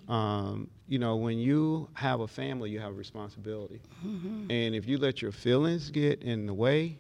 Um, 0.10 0.72
you 0.88 0.98
know, 0.98 1.18
when 1.18 1.38
you 1.38 1.88
have 1.94 2.20
a 2.22 2.28
family, 2.28 2.72
you 2.72 2.80
have 2.80 2.92
a 2.92 2.96
responsibility. 2.96 3.80
Mm-hmm. 4.04 4.50
And 4.50 4.74
if 4.74 4.88
you 4.88 4.98
let 4.98 5.22
your 5.22 5.32
feelings 5.32 5.92
get 5.92 6.24
in 6.24 6.48
the 6.48 6.54
way 6.54 6.98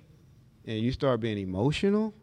and 0.66 0.80
you 0.80 0.92
start 0.92 1.20
being 1.20 1.40
emotional, 1.40 2.14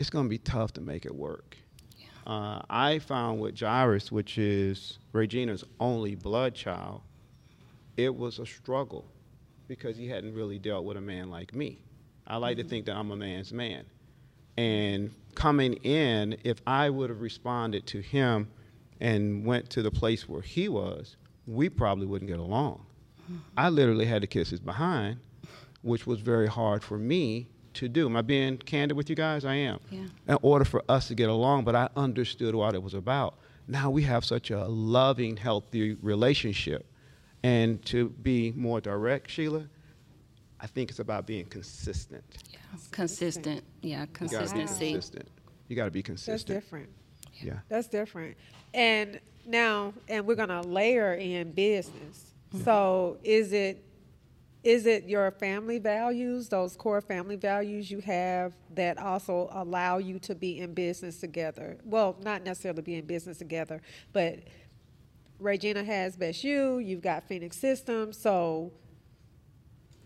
it's 0.00 0.10
going 0.10 0.24
to 0.24 0.28
be 0.28 0.38
tough 0.38 0.72
to 0.72 0.80
make 0.80 1.06
it 1.06 1.14
work. 1.14 1.56
Yeah. 1.96 2.06
Uh, 2.26 2.62
I 2.68 2.98
found 2.98 3.40
with 3.40 3.58
Jairus, 3.58 4.10
which 4.10 4.36
is 4.36 4.98
Regina's 5.12 5.62
only 5.78 6.16
blood 6.16 6.56
child, 6.56 7.02
it 7.96 8.12
was 8.12 8.40
a 8.40 8.46
struggle 8.46 9.04
because 9.68 9.96
he 9.96 10.08
hadn't 10.08 10.34
really 10.34 10.58
dealt 10.58 10.84
with 10.84 10.96
a 10.96 11.00
man 11.00 11.30
like 11.30 11.54
me. 11.54 11.78
I 12.26 12.38
like 12.38 12.56
mm-hmm. 12.58 12.64
to 12.64 12.68
think 12.68 12.86
that 12.86 12.96
I'm 12.96 13.12
a 13.12 13.16
man's 13.16 13.52
man. 13.52 13.84
And 14.56 15.12
coming 15.36 15.74
in, 15.74 16.36
if 16.42 16.58
I 16.66 16.90
would 16.90 17.10
have 17.10 17.20
responded 17.20 17.86
to 17.86 18.00
him– 18.00 18.48
and 19.00 19.44
went 19.44 19.70
to 19.70 19.82
the 19.82 19.90
place 19.90 20.28
where 20.28 20.42
he 20.42 20.68
was, 20.68 21.16
we 21.46 21.68
probably 21.68 22.06
wouldn't 22.06 22.30
get 22.30 22.38
along. 22.38 22.86
I 23.56 23.70
literally 23.70 24.04
had 24.04 24.20
to 24.22 24.28
kiss 24.28 24.50
his 24.50 24.60
behind, 24.60 25.18
which 25.82 26.06
was 26.06 26.20
very 26.20 26.46
hard 26.46 26.82
for 26.82 26.98
me 26.98 27.48
to 27.74 27.88
do. 27.88 28.06
Am 28.06 28.16
I 28.16 28.22
being 28.22 28.58
candid 28.58 28.96
with 28.96 29.08
you 29.08 29.16
guys? 29.16 29.44
I 29.44 29.54
am. 29.54 29.80
Yeah. 29.90 30.04
In 30.28 30.38
order 30.42 30.64
for 30.64 30.82
us 30.88 31.08
to 31.08 31.14
get 31.14 31.28
along, 31.30 31.64
but 31.64 31.74
I 31.74 31.88
understood 31.96 32.54
what 32.54 32.74
it 32.74 32.82
was 32.82 32.94
about. 32.94 33.38
now 33.66 33.88
we 33.90 34.02
have 34.02 34.24
such 34.26 34.50
a 34.50 34.64
loving, 34.66 35.36
healthy 35.38 35.94
relationship. 36.02 36.86
And 37.42 37.82
to 37.86 38.10
be 38.10 38.52
more 38.52 38.80
direct, 38.80 39.30
Sheila, 39.30 39.66
I 40.60 40.66
think 40.66 40.90
it's 40.90 40.98
about 40.98 41.26
being 41.26 41.46
consistent. 41.46 42.24
Yeah, 42.50 42.58
consistent, 42.90 43.64
yeah, 43.82 44.02
You 44.02 44.06
consistency. 44.12 44.92
consistent. 44.92 45.28
You 45.68 45.76
got 45.76 45.86
to 45.86 45.90
be 45.90 46.02
consistent. 46.02 46.32
That's 46.36 46.44
consistent. 46.44 46.88
different. 47.32 47.42
Yeah. 47.42 47.58
That's 47.68 47.88
different. 47.88 48.36
And 48.74 49.20
now, 49.46 49.94
and 50.08 50.26
we're 50.26 50.34
gonna 50.34 50.62
layer 50.62 51.14
in 51.14 51.52
business. 51.52 52.32
So 52.64 53.16
is 53.24 53.52
it, 53.52 53.84
is 54.62 54.86
it 54.86 55.04
your 55.04 55.30
family 55.32 55.78
values, 55.78 56.48
those 56.48 56.76
core 56.76 57.00
family 57.00 57.36
values 57.36 57.90
you 57.90 58.00
have 58.00 58.54
that 58.74 58.98
also 58.98 59.48
allow 59.52 59.98
you 59.98 60.18
to 60.20 60.34
be 60.34 60.60
in 60.60 60.72
business 60.74 61.18
together? 61.18 61.78
Well, 61.84 62.16
not 62.22 62.44
necessarily 62.44 62.82
be 62.82 62.94
in 62.94 63.06
business 63.06 63.38
together, 63.38 63.80
but 64.12 64.40
Regina 65.40 65.82
has 65.82 66.16
Best 66.16 66.44
You, 66.44 66.78
you've 66.78 67.02
got 67.02 67.26
Phoenix 67.28 67.56
Systems, 67.56 68.16
so 68.16 68.72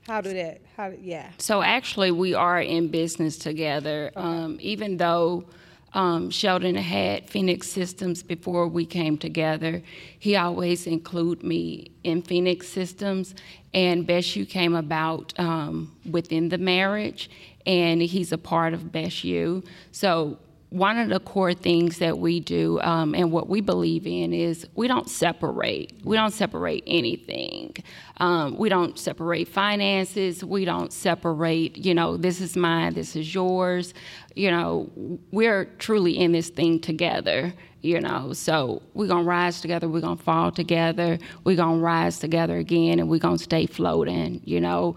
how 0.07 0.23
do 0.23 0.33
that, 0.33 0.63
how, 0.75 0.89
yeah. 0.99 1.31
So 1.37 1.61
actually, 1.61 2.11
we 2.11 2.33
are 2.33 2.61
in 2.61 2.89
business 2.89 3.37
together. 3.37 4.11
Um, 4.17 4.57
even 4.61 4.97
though 4.97 5.45
um, 5.95 6.31
Sheldon 6.31 6.75
had 6.75 7.29
Phoenix 7.29 7.69
Systems 7.69 8.23
before 8.23 8.69
we 8.69 8.85
came 8.85 9.17
together, 9.17 9.83
he 10.19 10.37
always 10.37 10.87
included 10.87 11.45
me 11.45 11.91
in 12.05 12.23
Phoenix 12.23 12.69
Systems. 12.69 13.35
And 13.75 14.07
Best 14.07 14.35
You 14.37 14.47
came 14.47 14.75
about 14.75 15.39
um, 15.39 15.95
within 16.11 16.49
the 16.49 16.59
marriage, 16.59 17.31
and 17.67 18.01
he's 18.01 18.33
a 18.33 18.39
part 18.39 18.73
of 18.75 18.93
Best 18.93 19.25
You. 19.25 19.63
So 19.93 20.39
one 20.71 20.99
of 20.99 21.09
the 21.09 21.21
core 21.21 21.55
things 21.55 21.99
that 21.99 22.19
we 22.19 22.41
do 22.41 22.79
um, 22.81 23.15
and 23.15 23.33
what 23.33 23.49
we 23.49 23.61
believe 23.61 24.07
in 24.07 24.35
is 24.35 24.67
we 24.75 24.87
don't 24.87 25.09
separate. 25.09 25.93
We 26.05 26.17
don't 26.17 26.33
separate 26.33 26.85
anything. 26.87 27.75
Um, 28.19 28.57
we 28.59 28.69
don't 28.69 28.99
separate 28.99 29.49
finances. 29.49 30.45
We 30.45 30.67
don't 30.67 30.93
separate, 30.93 31.79
you 31.79 31.95
know, 31.95 32.19
this 32.19 32.41
is 32.43 32.55
mine, 32.55 32.95
this 32.95 33.17
is 33.17 33.35
yours. 33.35 33.95
You 34.35 34.51
know, 34.51 34.91
we're 35.31 35.65
truly 35.79 36.19
in 36.19 36.33
this 36.33 36.51
thing 36.51 36.81
together, 36.81 37.55
you 37.81 38.01
know. 38.01 38.35
So 38.35 38.83
we're 38.93 39.07
going 39.07 39.25
to 39.25 39.29
rise 39.29 39.63
together, 39.63 39.89
we're 39.89 40.01
going 40.01 40.19
to 40.19 40.23
fall 40.23 40.53
together, 40.53 41.19
we're 41.45 41.57
going 41.57 41.79
to 41.79 41.85
rise 41.85 42.19
together 42.19 42.59
again, 42.59 42.99
and 42.99 43.09
we're 43.09 43.21
going 43.21 43.39
to 43.39 43.43
stay 43.43 43.65
floating, 43.65 44.43
you 44.45 44.61
know, 44.61 44.97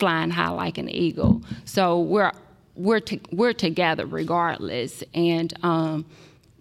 flying 0.00 0.30
high 0.30 0.50
like 0.50 0.78
an 0.78 0.88
eagle. 0.88 1.40
So 1.64 2.00
we're 2.00 2.32
we're 2.74 3.00
to, 3.00 3.20
we're 3.30 3.52
together 3.52 4.06
regardless, 4.06 5.02
and 5.14 5.52
um, 5.62 6.06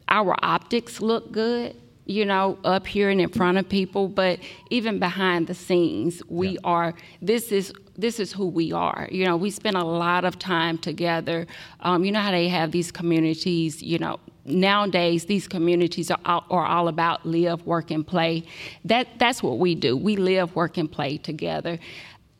our 0.07 0.35
optics 0.43 1.01
look 1.01 1.31
good, 1.31 1.75
you 2.05 2.25
know, 2.25 2.59
up 2.63 2.85
here 2.85 3.09
and 3.09 3.21
in 3.21 3.29
front 3.29 3.57
of 3.57 3.69
people. 3.69 4.07
But 4.07 4.39
even 4.69 4.99
behind 4.99 5.47
the 5.47 5.53
scenes, 5.53 6.21
we 6.27 6.57
are. 6.63 6.93
This 7.21 7.51
is 7.51 7.73
this 7.97 8.19
is 8.19 8.33
who 8.33 8.47
we 8.47 8.71
are. 8.71 9.07
You 9.11 9.25
know, 9.25 9.37
we 9.37 9.51
spend 9.51 9.77
a 9.77 9.85
lot 9.85 10.25
of 10.25 10.39
time 10.39 10.77
together. 10.77 11.47
Um, 11.81 12.03
you 12.03 12.11
know 12.11 12.19
how 12.19 12.31
they 12.31 12.49
have 12.49 12.71
these 12.71 12.91
communities. 12.91 13.81
You 13.81 13.99
know, 13.99 14.19
nowadays 14.45 15.25
these 15.25 15.47
communities 15.47 16.11
are 16.11 16.19
all, 16.25 16.45
are 16.49 16.65
all 16.65 16.87
about 16.87 17.25
live, 17.25 17.65
work, 17.65 17.91
and 17.91 18.05
play. 18.05 18.43
That 18.85 19.07
that's 19.17 19.41
what 19.43 19.59
we 19.59 19.75
do. 19.75 19.95
We 19.95 20.15
live, 20.15 20.55
work, 20.55 20.77
and 20.77 20.91
play 20.91 21.17
together. 21.17 21.79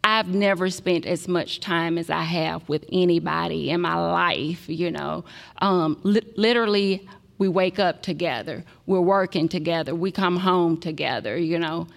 I've 0.04 0.30
never 0.34 0.70
spent 0.70 1.06
as 1.06 1.28
much 1.28 1.60
time 1.60 1.98
as 1.98 2.10
I 2.10 2.24
have 2.24 2.68
with 2.68 2.86
anybody 2.92 3.70
in 3.70 3.82
my 3.82 3.96
life, 3.96 4.68
you 4.68 4.90
know. 4.90 5.26
Um, 5.62 6.00
li- 6.04 6.34
literally, 6.38 7.08
we 7.38 7.48
wake 7.48 7.80
up 7.80 8.02
together, 8.02 8.64
we're 8.86 9.02
working 9.02 9.48
together, 9.48 9.94
we 9.94 10.12
come 10.12 10.38
home 10.38 10.78
together, 10.78 11.38
you 11.38 11.60
know. 11.60 11.88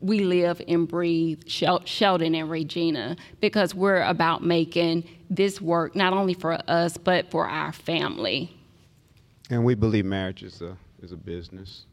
We 0.00 0.20
live 0.20 0.60
and 0.68 0.86
breathe 0.86 1.44
Shel- 1.46 1.84
Sheldon 1.86 2.34
and 2.34 2.50
Regina 2.50 3.16
because 3.40 3.74
we're 3.74 4.02
about 4.02 4.42
making 4.42 5.08
this 5.30 5.62
work 5.62 5.96
not 5.96 6.12
only 6.12 6.34
for 6.34 6.58
us, 6.68 6.98
but 6.98 7.30
for 7.30 7.48
our 7.48 7.72
family. 7.72 8.54
And 9.48 9.64
we 9.64 9.74
believe 9.74 10.04
marriage 10.04 10.42
is 10.42 10.60
a, 10.60 10.76
is 11.02 11.12
a 11.12 11.16
business. 11.16 11.86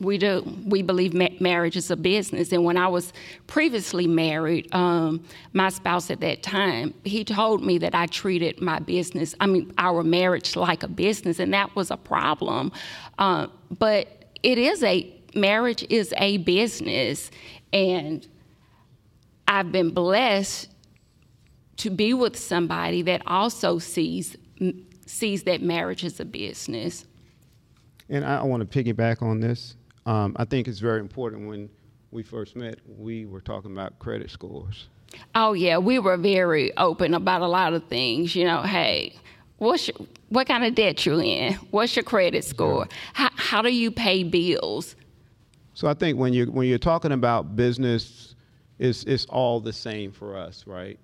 We 0.00 0.16
do. 0.16 0.44
We 0.64 0.82
believe 0.82 1.12
ma- 1.12 1.28
marriage 1.40 1.76
is 1.76 1.90
a 1.90 1.96
business. 1.96 2.52
And 2.52 2.64
when 2.64 2.76
I 2.76 2.86
was 2.86 3.12
previously 3.48 4.06
married, 4.06 4.72
um, 4.72 5.24
my 5.52 5.70
spouse 5.70 6.10
at 6.10 6.20
that 6.20 6.42
time, 6.42 6.94
he 7.04 7.24
told 7.24 7.64
me 7.64 7.78
that 7.78 7.94
I 7.94 8.06
treated 8.06 8.60
my 8.60 8.78
business, 8.78 9.34
I 9.40 9.46
mean, 9.46 9.72
our 9.76 10.04
marriage 10.04 10.54
like 10.54 10.84
a 10.84 10.88
business, 10.88 11.40
and 11.40 11.52
that 11.52 11.74
was 11.74 11.90
a 11.90 11.96
problem. 11.96 12.70
Uh, 13.18 13.48
but 13.76 14.26
it 14.44 14.56
is 14.58 14.84
a, 14.84 15.12
marriage 15.34 15.84
is 15.90 16.14
a 16.16 16.36
business. 16.38 17.32
And 17.72 18.26
I've 19.48 19.72
been 19.72 19.90
blessed 19.90 20.68
to 21.78 21.90
be 21.90 22.14
with 22.14 22.38
somebody 22.38 23.02
that 23.02 23.22
also 23.26 23.78
sees 23.78 24.36
sees 25.06 25.44
that 25.44 25.62
marriage 25.62 26.04
is 26.04 26.20
a 26.20 26.24
business. 26.24 27.06
And 28.08 28.24
I, 28.24 28.40
I 28.40 28.42
want 28.42 28.70
to 28.70 28.84
piggyback 28.84 29.22
on 29.22 29.40
this. 29.40 29.77
Um, 30.08 30.34
I 30.36 30.46
think 30.46 30.68
it's 30.68 30.78
very 30.78 31.00
important 31.00 31.46
when 31.46 31.68
we 32.12 32.22
first 32.22 32.56
met, 32.56 32.78
we 32.86 33.26
were 33.26 33.42
talking 33.42 33.72
about 33.72 33.98
credit 33.98 34.30
scores. 34.30 34.88
Oh 35.34 35.52
yeah, 35.52 35.76
we 35.76 35.98
were 35.98 36.16
very 36.16 36.74
open 36.78 37.12
about 37.12 37.42
a 37.42 37.46
lot 37.46 37.74
of 37.74 37.84
things. 37.88 38.34
You 38.34 38.46
know, 38.46 38.62
hey, 38.62 39.16
what's 39.58 39.86
your, 39.86 39.98
what 40.30 40.48
kind 40.48 40.64
of 40.64 40.74
debt 40.74 41.04
you 41.04 41.20
in? 41.20 41.52
What's 41.72 41.94
your 41.94 42.04
credit 42.04 42.42
score? 42.46 42.88
How, 43.12 43.28
how 43.36 43.60
do 43.60 43.68
you 43.68 43.90
pay 43.90 44.24
bills? 44.24 44.96
So 45.74 45.86
I 45.88 45.92
think 45.92 46.18
when 46.18 46.32
you're 46.32 46.50
when 46.50 46.66
you're 46.68 46.78
talking 46.78 47.12
about 47.12 47.54
business, 47.54 48.34
it's 48.78 49.04
it's 49.04 49.26
all 49.26 49.60
the 49.60 49.74
same 49.74 50.10
for 50.10 50.38
us, 50.38 50.66
right? 50.66 50.98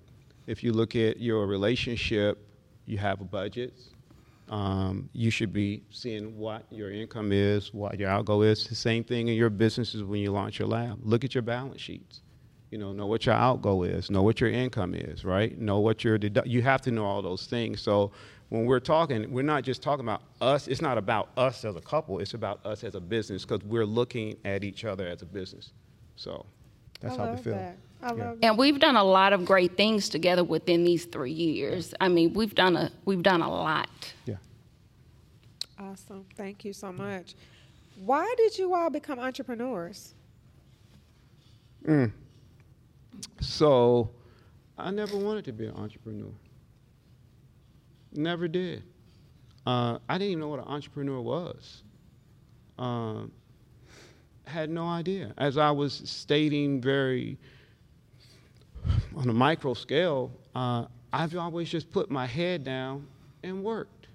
If 0.47 0.63
you 0.63 0.73
look 0.73 0.95
at 0.95 1.19
your 1.19 1.45
relationship, 1.45 2.43
you 2.87 2.97
have 2.97 3.21
a 3.21 3.25
budget. 3.25 3.75
Um, 4.49 5.09
you 5.13 5.31
should 5.31 5.51
be 5.51 5.83
seeing 5.89 6.37
what 6.37 6.65
your 6.69 6.91
income 6.91 7.31
is, 7.31 7.73
what 7.73 7.99
your 7.99 8.09
outgo 8.09 8.43
is. 8.43 8.67
The 8.67 8.75
same 8.75 9.03
thing 9.03 9.27
in 9.27 9.35
your 9.35 9.49
businesses 9.49 10.03
when 10.03 10.21
you 10.21 10.31
launch 10.31 10.59
your 10.59 10.67
lab. 10.67 10.99
Look 11.01 11.23
at 11.23 11.33
your 11.33 11.41
balance 11.41 11.81
sheets. 11.81 12.21
You 12.71 12.77
know, 12.77 12.91
know 12.91 13.07
what 13.07 13.25
your 13.25 13.35
outgo 13.35 13.83
is, 13.83 14.11
know 14.11 14.21
what 14.21 14.41
your 14.41 14.49
income 14.49 14.95
is, 14.95 15.23
right? 15.23 15.57
Know 15.57 15.79
what 15.79 16.03
your 16.03 16.19
dedu- 16.19 16.45
you 16.45 16.61
have 16.61 16.81
to 16.81 16.91
know 16.91 17.05
all 17.05 17.21
those 17.21 17.45
things. 17.45 17.81
So 17.81 18.11
when 18.49 18.65
we're 18.65 18.79
talking, 18.79 19.31
we're 19.31 19.43
not 19.43 19.63
just 19.63 19.81
talking 19.81 20.05
about 20.05 20.21
us. 20.41 20.67
It's 20.67 20.81
not 20.81 20.97
about 20.97 21.29
us 21.37 21.63
as 21.63 21.75
a 21.75 21.81
couple. 21.81 22.19
It's 22.19 22.33
about 22.33 22.65
us 22.65 22.83
as 22.83 22.95
a 22.95 22.99
business 22.99 23.45
because 23.45 23.63
we're 23.65 23.85
looking 23.85 24.35
at 24.45 24.63
each 24.63 24.83
other 24.83 25.07
as 25.07 25.21
a 25.21 25.25
business. 25.25 25.71
So 26.15 26.45
that's 26.99 27.17
I 27.17 27.25
how 27.25 27.31
we 27.31 27.37
feel. 27.37 27.53
that. 27.53 27.77
I 28.01 28.13
Yeah. 28.13 28.33
And 28.43 28.57
we've 28.57 28.79
done 28.79 28.95
a 28.95 29.03
lot 29.03 29.33
of 29.33 29.45
great 29.45 29.77
things 29.77 30.09
together 30.09 30.43
within 30.43 30.83
these 30.83 31.05
three 31.05 31.31
years. 31.31 31.93
I 31.99 32.07
mean, 32.07 32.33
we've 32.33 32.53
done 32.55 32.75
a 32.75 32.91
we've 33.05 33.23
done 33.23 33.41
a 33.41 33.49
lot. 33.49 33.89
Yeah. 34.25 34.35
Awesome. 35.79 36.25
Thank 36.35 36.63
you 36.65 36.73
so 36.73 36.91
much. 36.91 37.35
Why 37.97 38.33
did 38.37 38.57
you 38.57 38.73
all 38.73 38.89
become 38.89 39.19
entrepreneurs? 39.19 40.13
So 43.39 44.09
I 44.77 44.91
never 44.91 45.17
wanted 45.17 45.45
to 45.45 45.53
be 45.53 45.67
an 45.67 45.75
entrepreneur. 45.75 46.31
Never 48.11 48.47
did. 48.47 48.83
Uh, 49.65 49.99
I 50.07 50.17
didn't 50.17 50.31
even 50.31 50.39
know 50.41 50.47
what 50.49 50.59
an 50.59 50.67
entrepreneur 50.67 51.21
was. 51.21 51.83
Um, 52.77 53.31
had 54.45 54.69
no 54.69 54.85
idea. 54.87 55.33
As 55.37 55.57
I 55.57 55.71
was 55.71 56.01
stating 56.05 56.81
very 56.81 57.37
on 59.15 59.29
a 59.29 59.33
micro 59.33 59.73
scale, 59.73 60.31
uh, 60.55 60.85
I've 61.11 61.35
always 61.35 61.69
just 61.69 61.89
put 61.91 62.11
my 62.11 62.25
head 62.25 62.63
down 62.63 63.07
and 63.43 63.63
worked. 63.63 64.07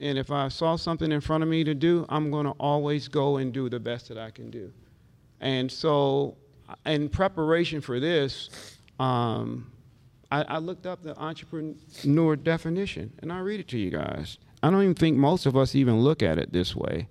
And 0.00 0.16
if 0.16 0.30
I 0.30 0.48
saw 0.48 0.76
something 0.76 1.10
in 1.10 1.20
front 1.20 1.42
of 1.42 1.48
me 1.48 1.64
to 1.64 1.74
do, 1.74 2.06
I'm 2.08 2.30
going 2.30 2.46
to 2.46 2.52
always 2.52 3.08
go 3.08 3.38
and 3.38 3.52
do 3.52 3.68
the 3.68 3.80
best 3.80 4.08
that 4.08 4.18
I 4.18 4.30
can 4.30 4.50
do. 4.50 4.72
And 5.40 5.70
so, 5.70 6.36
in 6.86 7.08
preparation 7.08 7.80
for 7.80 7.98
this, 7.98 8.76
um, 9.00 9.72
I, 10.30 10.42
I 10.42 10.58
looked 10.58 10.86
up 10.86 11.02
the 11.02 11.18
entrepreneur 11.18 12.36
definition 12.36 13.12
and 13.20 13.32
I 13.32 13.40
read 13.40 13.60
it 13.60 13.68
to 13.68 13.78
you 13.78 13.90
guys. 13.90 14.38
I 14.62 14.70
don't 14.70 14.82
even 14.82 14.94
think 14.94 15.16
most 15.16 15.46
of 15.46 15.56
us 15.56 15.74
even 15.74 16.00
look 16.00 16.22
at 16.22 16.38
it 16.38 16.52
this 16.52 16.76
way. 16.76 17.08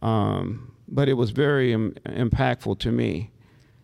Um, 0.00 0.72
but 0.88 1.08
it 1.08 1.14
was 1.14 1.30
very 1.30 1.72
Im- 1.72 1.94
impactful 2.04 2.78
to 2.80 2.92
me, 2.92 3.31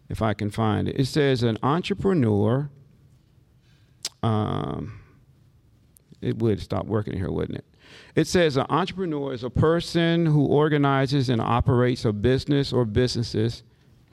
if 0.09 0.23
I 0.23 0.35
can 0.35 0.51
find 0.51 0.89
it. 0.89 0.99
It 0.99 1.07
says 1.07 1.43
an 1.43 1.59
entrepreneur. 1.63 2.71
Um, 4.23 5.01
it 6.21 6.39
would 6.39 6.61
stop 6.61 6.87
working 6.87 7.17
here, 7.17 7.31
wouldn't 7.31 7.59
it? 7.59 7.65
It 8.15 8.27
says 8.27 8.57
an 8.57 8.67
entrepreneur 8.69 9.33
is 9.33 9.45
a 9.45 9.51
person 9.51 10.27
who 10.27 10.45
organizes 10.47 11.29
and 11.29 11.41
operates 11.41 12.05
a 12.05 12.13
business 12.13 12.73
or 12.73 12.85
businesses 12.85 13.63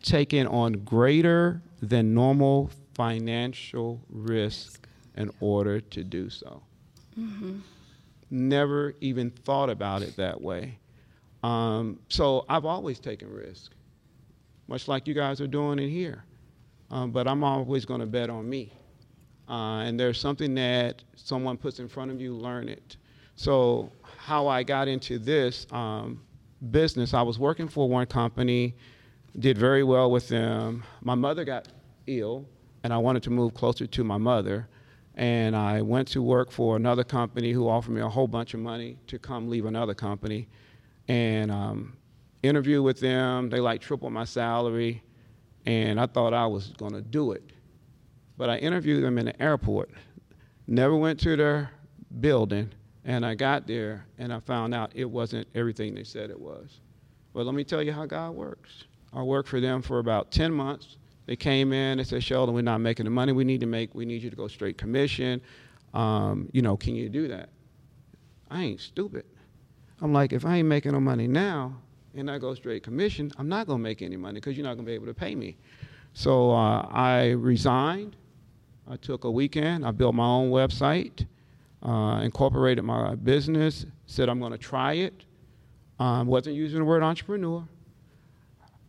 taking 0.03 0.47
on 0.47 0.73
greater 0.73 1.61
than 1.81 2.13
normal 2.13 2.69
financial 2.93 3.99
risk 4.09 4.87
in 5.17 5.31
order 5.39 5.81
to 5.81 6.03
do 6.03 6.29
so. 6.29 6.61
Never 8.29 8.93
even 9.01 9.31
thought 9.31 9.69
about 9.69 10.01
it 10.03 10.15
that 10.17 10.39
way. 10.41 10.77
Um, 11.43 11.99
so 12.09 12.45
I've 12.49 12.65
always 12.65 12.99
taken 12.99 13.31
risk, 13.31 13.71
much 14.67 14.87
like 14.87 15.07
you 15.07 15.13
guys 15.13 15.41
are 15.41 15.47
doing 15.47 15.79
in 15.79 15.89
here. 15.89 16.23
Um, 16.91 17.11
but 17.11 17.27
I'm 17.27 17.43
always 17.43 17.85
going 17.85 17.99
to 17.99 18.05
bet 18.05 18.29
on 18.29 18.47
me. 18.49 18.71
Uh, 19.47 19.81
and 19.81 19.99
there's 19.99 20.19
something 20.19 20.55
that 20.55 21.03
someone 21.15 21.57
puts 21.57 21.79
in 21.79 21.87
front 21.87 22.11
of 22.11 22.19
you, 22.19 22.33
learn 22.33 22.67
it. 22.67 22.97
So 23.35 23.91
how 24.17 24.47
I 24.47 24.63
got 24.63 24.87
into 24.87 25.19
this 25.19 25.67
um, 25.71 26.21
business, 26.71 27.13
I 27.13 27.21
was 27.21 27.37
working 27.37 27.67
for 27.67 27.87
one 27.87 28.07
company, 28.07 28.75
did 29.37 29.57
very 29.57 29.83
well 29.83 30.09
with 30.09 30.29
them. 30.29 30.83
My 31.01 31.15
mother 31.15 31.43
got 31.43 31.67
ill, 32.07 32.45
and 32.83 32.93
I 32.93 32.97
wanted 32.97 33.23
to 33.23 33.29
move 33.29 33.53
closer 33.53 33.85
to 33.85 34.03
my 34.03 34.17
mother. 34.17 34.67
And 35.15 35.55
I 35.55 35.81
went 35.81 36.07
to 36.09 36.21
work 36.21 36.51
for 36.51 36.75
another 36.75 37.03
company 37.03 37.51
who 37.51 37.69
offered 37.69 37.91
me 37.91 38.01
a 38.01 38.09
whole 38.09 38.27
bunch 38.27 38.53
of 38.53 38.59
money 38.59 38.97
to 39.07 39.19
come 39.19 39.47
leave 39.47 39.65
another 39.65 39.93
company. 39.93 40.47
And 41.07 41.51
um, 41.51 41.97
interview 42.47 42.81
with 42.81 42.99
them, 42.99 43.49
they 43.49 43.59
like 43.59 43.81
tripled 43.81 44.13
my 44.13 44.25
salary, 44.25 45.03
and 45.65 45.99
I 45.99 46.05
thought 46.05 46.33
I 46.33 46.45
was 46.45 46.73
gonna 46.77 47.01
do 47.01 47.31
it. 47.31 47.43
But 48.37 48.49
I 48.49 48.57
interviewed 48.57 49.03
them 49.03 49.17
in 49.17 49.25
the 49.25 49.41
airport, 49.41 49.89
never 50.67 50.95
went 50.95 51.19
to 51.21 51.35
their 51.35 51.71
building, 52.19 52.71
and 53.05 53.25
I 53.25 53.35
got 53.35 53.67
there 53.67 54.05
and 54.17 54.33
I 54.33 54.39
found 54.39 54.73
out 54.73 54.91
it 54.95 55.05
wasn't 55.05 55.47
everything 55.55 55.93
they 55.95 56.03
said 56.03 56.29
it 56.29 56.39
was. 56.39 56.81
But 57.33 57.45
let 57.45 57.55
me 57.55 57.63
tell 57.63 57.83
you 57.83 57.93
how 57.93 58.05
God 58.05 58.31
works. 58.31 58.85
I 59.13 59.21
worked 59.21 59.47
for 59.47 59.61
them 59.61 59.81
for 59.81 59.99
about 59.99 60.31
10 60.31 60.51
months. 60.51 60.97
They 61.27 61.35
came 61.35 61.71
in, 61.71 61.97
they 61.97 62.03
said, 62.03 62.23
Sheldon, 62.23 62.53
we're 62.53 62.61
not 62.61 62.79
making 62.79 63.05
the 63.05 63.11
money 63.11 63.31
we 63.31 63.43
need 63.43 63.61
to 63.61 63.65
make. 63.65 63.95
We 63.95 64.05
need 64.05 64.21
you 64.23 64.29
to 64.29 64.35
go 64.35 64.47
straight 64.47 64.77
commission. 64.77 65.41
Um, 65.93 66.49
you 66.51 66.61
know, 66.61 66.75
can 66.75 66.95
you 66.95 67.09
do 67.09 67.27
that? 67.29 67.49
I 68.49 68.63
ain't 68.63 68.81
stupid. 68.81 69.25
I'm 70.01 70.13
like, 70.13 70.33
if 70.33 70.45
I 70.45 70.57
ain't 70.57 70.67
making 70.67 70.91
no 70.91 70.99
money 70.99 71.27
now 71.27 71.77
and 72.15 72.29
I 72.29 72.37
go 72.37 72.53
straight 72.55 72.83
commission, 72.83 73.31
I'm 73.37 73.49
not 73.49 73.67
going 73.67 73.79
to 73.79 73.83
make 73.83 74.01
any 74.01 74.17
money 74.17 74.35
because 74.35 74.57
you're 74.57 74.65
not 74.65 74.75
going 74.75 74.85
to 74.85 74.89
be 74.89 74.95
able 74.95 75.07
to 75.07 75.13
pay 75.13 75.35
me. 75.35 75.57
So 76.13 76.51
uh, 76.51 76.87
I 76.91 77.31
resigned. 77.31 78.15
I 78.87 78.95
took 78.97 79.23
a 79.23 79.31
weekend. 79.31 79.85
I 79.85 79.91
built 79.91 80.15
my 80.15 80.25
own 80.25 80.51
website, 80.51 81.25
uh, 81.83 82.21
incorporated 82.23 82.83
my 82.83 83.15
business, 83.15 83.85
said 84.05 84.29
I'm 84.29 84.39
going 84.39 84.51
to 84.51 84.57
try 84.57 84.93
it. 84.93 85.13
I 85.99 86.19
um, 86.19 86.27
wasn't 86.27 86.55
using 86.55 86.79
the 86.79 86.85
word 86.85 87.03
entrepreneur. 87.03 87.67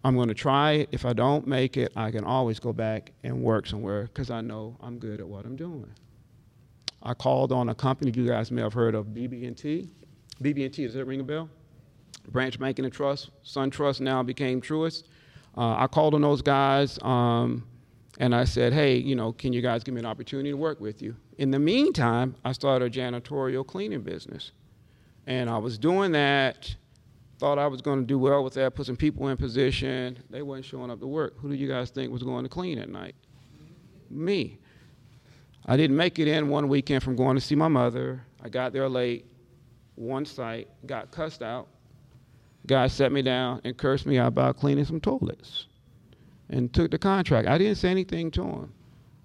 I'm 0.05 0.15
going 0.15 0.29
to 0.29 0.35
try 0.35 0.73
it. 0.73 0.89
If 0.93 1.05
I 1.05 1.13
don't 1.13 1.47
make 1.47 1.77
it, 1.77 1.93
I 1.97 2.11
can 2.11 2.25
always 2.25 2.61
go 2.61 2.73
back 2.73 3.13
and 3.25 3.43
work 3.43 3.67
somewhere 3.67 4.05
because 4.05 4.31
I 4.31 4.41
know 4.41 4.77
I'm 4.81 4.99
good 4.99 5.21
at 5.21 5.27
what 5.27 5.45
I'm 5.45 5.57
doing. 5.57 5.91
I 7.03 7.15
called 7.15 7.53
on 7.53 7.69
a 7.71 7.75
company 7.75 8.13
you 8.15 8.27
guys 8.27 8.51
may 8.51 8.63
have 8.63 8.73
heard 8.73 8.95
of, 8.95 9.07
BB&T. 9.07 9.89
BB&T, 10.43 10.85
does 10.85 10.95
that 10.95 11.05
ring 11.07 11.21
a 11.21 11.25
bell? 11.25 11.49
Branch 12.31 12.59
Banking 12.59 12.85
and 12.85 12.93
Trust. 12.95 13.31
Sun 13.43 13.71
Trust 13.71 14.01
now 14.01 14.23
became 14.23 14.61
Truist. 14.61 15.05
Uh, 15.57 15.77
I 15.79 15.87
called 15.87 16.15
on 16.15 16.21
those 16.21 16.43
guys 16.43 16.99
um, 17.03 17.67
and 18.19 18.35
I 18.35 18.45
said, 18.45 18.73
hey, 18.73 18.97
you 18.97 19.15
know, 19.15 19.33
can 19.33 19.53
you 19.53 19.63
guys 19.63 19.83
give 19.85 19.95
me 19.95 20.01
an 20.01 20.07
opportunity 20.07 20.51
to 20.51 20.57
work 20.57 20.81
with 20.81 21.01
you? 21.03 21.17
In 21.39 21.51
the 21.51 21.59
meantime, 21.59 22.35
I 22.45 22.53
started 22.53 22.87
a 22.87 22.99
janitorial 22.99 23.67
cleaning 23.67 24.03
business. 24.03 24.53
And 25.27 25.51
I 25.51 25.59
was 25.59 25.77
doing 25.77 26.13
that 26.13 26.77
thought 27.39 27.59
I 27.59 27.67
was 27.67 27.83
going 27.83 28.01
to 28.01 28.07
do 28.07 28.19
well 28.19 28.43
with 28.43 28.55
that, 28.55 28.75
put 28.75 28.87
some 28.87 28.97
people 28.97 29.29
in 29.29 29.37
position. 29.37 30.23
They 30.31 30.43
weren't 30.43 30.65
showing 30.65 30.91
up 30.91 31.01
to 31.01 31.07
work. 31.07 31.39
Who 31.41 31.51
do 31.51 31.55
you 31.55 31.69
guys 31.69 31.91
think 31.91 32.11
was 32.11 32.23
going 32.23 32.45
to 32.45 32.49
clean 32.49 32.79
at 32.79 32.89
night? 32.89 33.15
Me. 34.11 34.59
I 35.67 35.77
didn't 35.77 35.97
make 35.97 36.19
it 36.19 36.29
in 36.29 36.49
one 36.49 36.69
weekend 36.69 37.03
from 37.03 37.17
going 37.17 37.37
to 37.37 37.41
see 37.41 37.55
my 37.55 37.69
mother. 37.69 38.25
I 38.43 38.49
got 38.49 38.73
there 38.73 38.89
late, 38.89 39.27
one 39.97 40.25
site, 40.25 40.69
got 40.87 41.11
cussed 41.11 41.43
out. 41.43 41.69
Guy 42.67 42.87
set 42.89 43.13
me 43.13 43.23
down 43.23 43.61
and 43.65 43.77
cursed 43.77 44.07
me 44.07 44.19
out 44.19 44.29
about 44.29 44.57
cleaning 44.57 44.85
some 44.85 45.01
toilets 45.01 45.67
and 46.51 46.73
took 46.73 46.91
the 46.91 46.99
contract. 46.99 47.49
I 47.49 47.59
didn't 47.59 47.77
say 47.77 47.91
anything 47.91 48.31
to 48.33 48.43
him. 48.43 48.73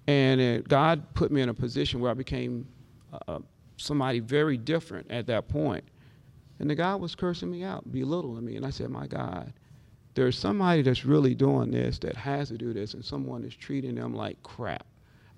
And 0.06 0.40
it, 0.40 0.68
God 0.68 1.02
put 1.14 1.30
me 1.30 1.42
in 1.42 1.48
a 1.48 1.54
position 1.54 2.00
where 2.00 2.10
I 2.10 2.14
became 2.14 2.66
uh, 3.28 3.38
somebody 3.76 4.20
very 4.20 4.56
different 4.56 5.10
at 5.10 5.26
that 5.26 5.48
point. 5.48 5.84
And 6.58 6.68
the 6.68 6.74
guy 6.74 6.94
was 6.94 7.14
cursing 7.14 7.50
me 7.50 7.64
out, 7.64 7.90
belittling 7.90 8.44
me. 8.44 8.56
And 8.56 8.66
I 8.66 8.70
said, 8.70 8.90
My 8.90 9.06
God, 9.06 9.52
there's 10.14 10.38
somebody 10.38 10.82
that's 10.82 11.04
really 11.04 11.34
doing 11.34 11.70
this 11.70 11.98
that 12.00 12.16
has 12.16 12.48
to 12.48 12.58
do 12.58 12.72
this, 12.72 12.94
and 12.94 13.04
someone 13.04 13.44
is 13.44 13.54
treating 13.54 13.94
them 13.94 14.14
like 14.14 14.42
crap. 14.42 14.86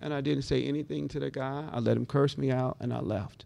And 0.01 0.13
I 0.13 0.21
didn't 0.21 0.43
say 0.43 0.65
anything 0.65 1.09
to 1.09 1.21
the 1.21 1.31
guy. 1.31 1.69
I 1.73 1.79
let 1.79 1.97
him 1.97 2.07
curse 2.07 2.37
me 2.37 2.51
out, 2.51 2.77
and 2.81 2.93
I 2.93 3.01
left. 3.01 3.45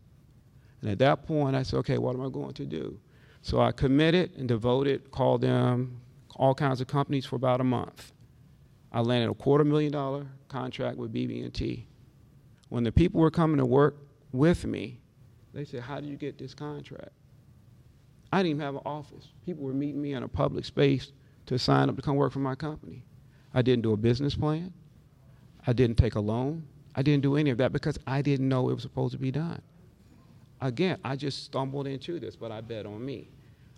And 0.80 0.90
at 0.90 0.98
that 1.00 1.26
point, 1.26 1.54
I 1.54 1.62
said, 1.62 1.78
Okay, 1.78 1.98
what 1.98 2.14
am 2.14 2.24
I 2.24 2.30
going 2.30 2.54
to 2.54 2.66
do? 2.66 2.98
So 3.42 3.60
I 3.60 3.72
committed 3.72 4.36
and 4.36 4.48
devoted, 4.48 5.10
called 5.10 5.40
them, 5.40 6.00
all 6.36 6.54
kinds 6.54 6.80
of 6.80 6.86
companies 6.86 7.26
for 7.26 7.36
about 7.36 7.60
a 7.60 7.64
month. 7.64 8.12
I 8.92 9.00
landed 9.00 9.30
a 9.30 9.34
quarter 9.34 9.64
million 9.64 9.92
dollar 9.92 10.26
contract 10.48 10.96
with 10.96 11.12
BB&T. 11.12 11.86
When 12.68 12.84
the 12.84 12.92
people 12.92 13.20
were 13.20 13.30
coming 13.30 13.58
to 13.58 13.66
work 13.66 13.96
with 14.32 14.64
me, 14.66 15.00
they 15.52 15.64
said, 15.64 15.80
"How 15.80 16.00
do 16.00 16.06
you 16.06 16.16
get 16.16 16.38
this 16.38 16.54
contract?" 16.54 17.12
I 18.32 18.38
didn't 18.38 18.50
even 18.50 18.60
have 18.60 18.74
an 18.74 18.82
office. 18.84 19.28
People 19.46 19.64
were 19.64 19.72
meeting 19.72 20.00
me 20.02 20.12
in 20.12 20.22
a 20.22 20.28
public 20.28 20.64
space 20.64 21.12
to 21.46 21.58
sign 21.58 21.88
up 21.88 21.96
to 21.96 22.02
come 22.02 22.16
work 22.16 22.32
for 22.32 22.40
my 22.40 22.54
company. 22.54 23.02
I 23.54 23.62
didn't 23.62 23.82
do 23.82 23.92
a 23.92 23.96
business 23.96 24.34
plan. 24.34 24.72
I 25.66 25.72
didn't 25.72 25.96
take 25.96 26.14
a 26.14 26.20
loan. 26.20 26.66
I 26.94 27.02
didn't 27.02 27.22
do 27.22 27.36
any 27.36 27.50
of 27.50 27.58
that 27.58 27.72
because 27.72 27.98
I 28.06 28.22
didn't 28.22 28.48
know 28.48 28.68
it 28.68 28.74
was 28.74 28.82
supposed 28.82 29.12
to 29.12 29.18
be 29.18 29.30
done. 29.30 29.62
Again, 30.60 30.98
I 31.04 31.16
just 31.16 31.44
stumbled 31.44 31.86
into 31.86 32.18
this, 32.18 32.34
but 32.34 32.50
I 32.50 32.60
bet 32.60 32.86
on 32.86 33.04
me. 33.04 33.28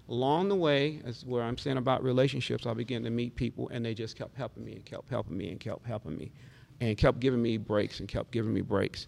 Along 0.08 0.48
the 0.48 0.56
way, 0.56 1.00
as 1.04 1.24
where 1.24 1.42
I'm 1.42 1.58
saying 1.58 1.76
about 1.76 2.02
relationships, 2.02 2.66
I 2.66 2.74
began 2.74 3.04
to 3.04 3.10
meet 3.10 3.36
people, 3.36 3.68
and 3.68 3.84
they 3.84 3.94
just 3.94 4.16
kept 4.16 4.36
helping 4.36 4.64
me 4.64 4.72
and 4.72 4.84
kept 4.84 5.08
helping 5.08 5.36
me 5.36 5.50
and 5.50 5.60
kept 5.60 5.86
helping 5.86 6.16
me, 6.16 6.32
and 6.80 6.96
kept 6.96 7.20
giving 7.20 7.42
me 7.42 7.58
breaks 7.58 8.00
and 8.00 8.08
kept 8.08 8.30
giving 8.32 8.52
me 8.52 8.60
breaks. 8.60 9.06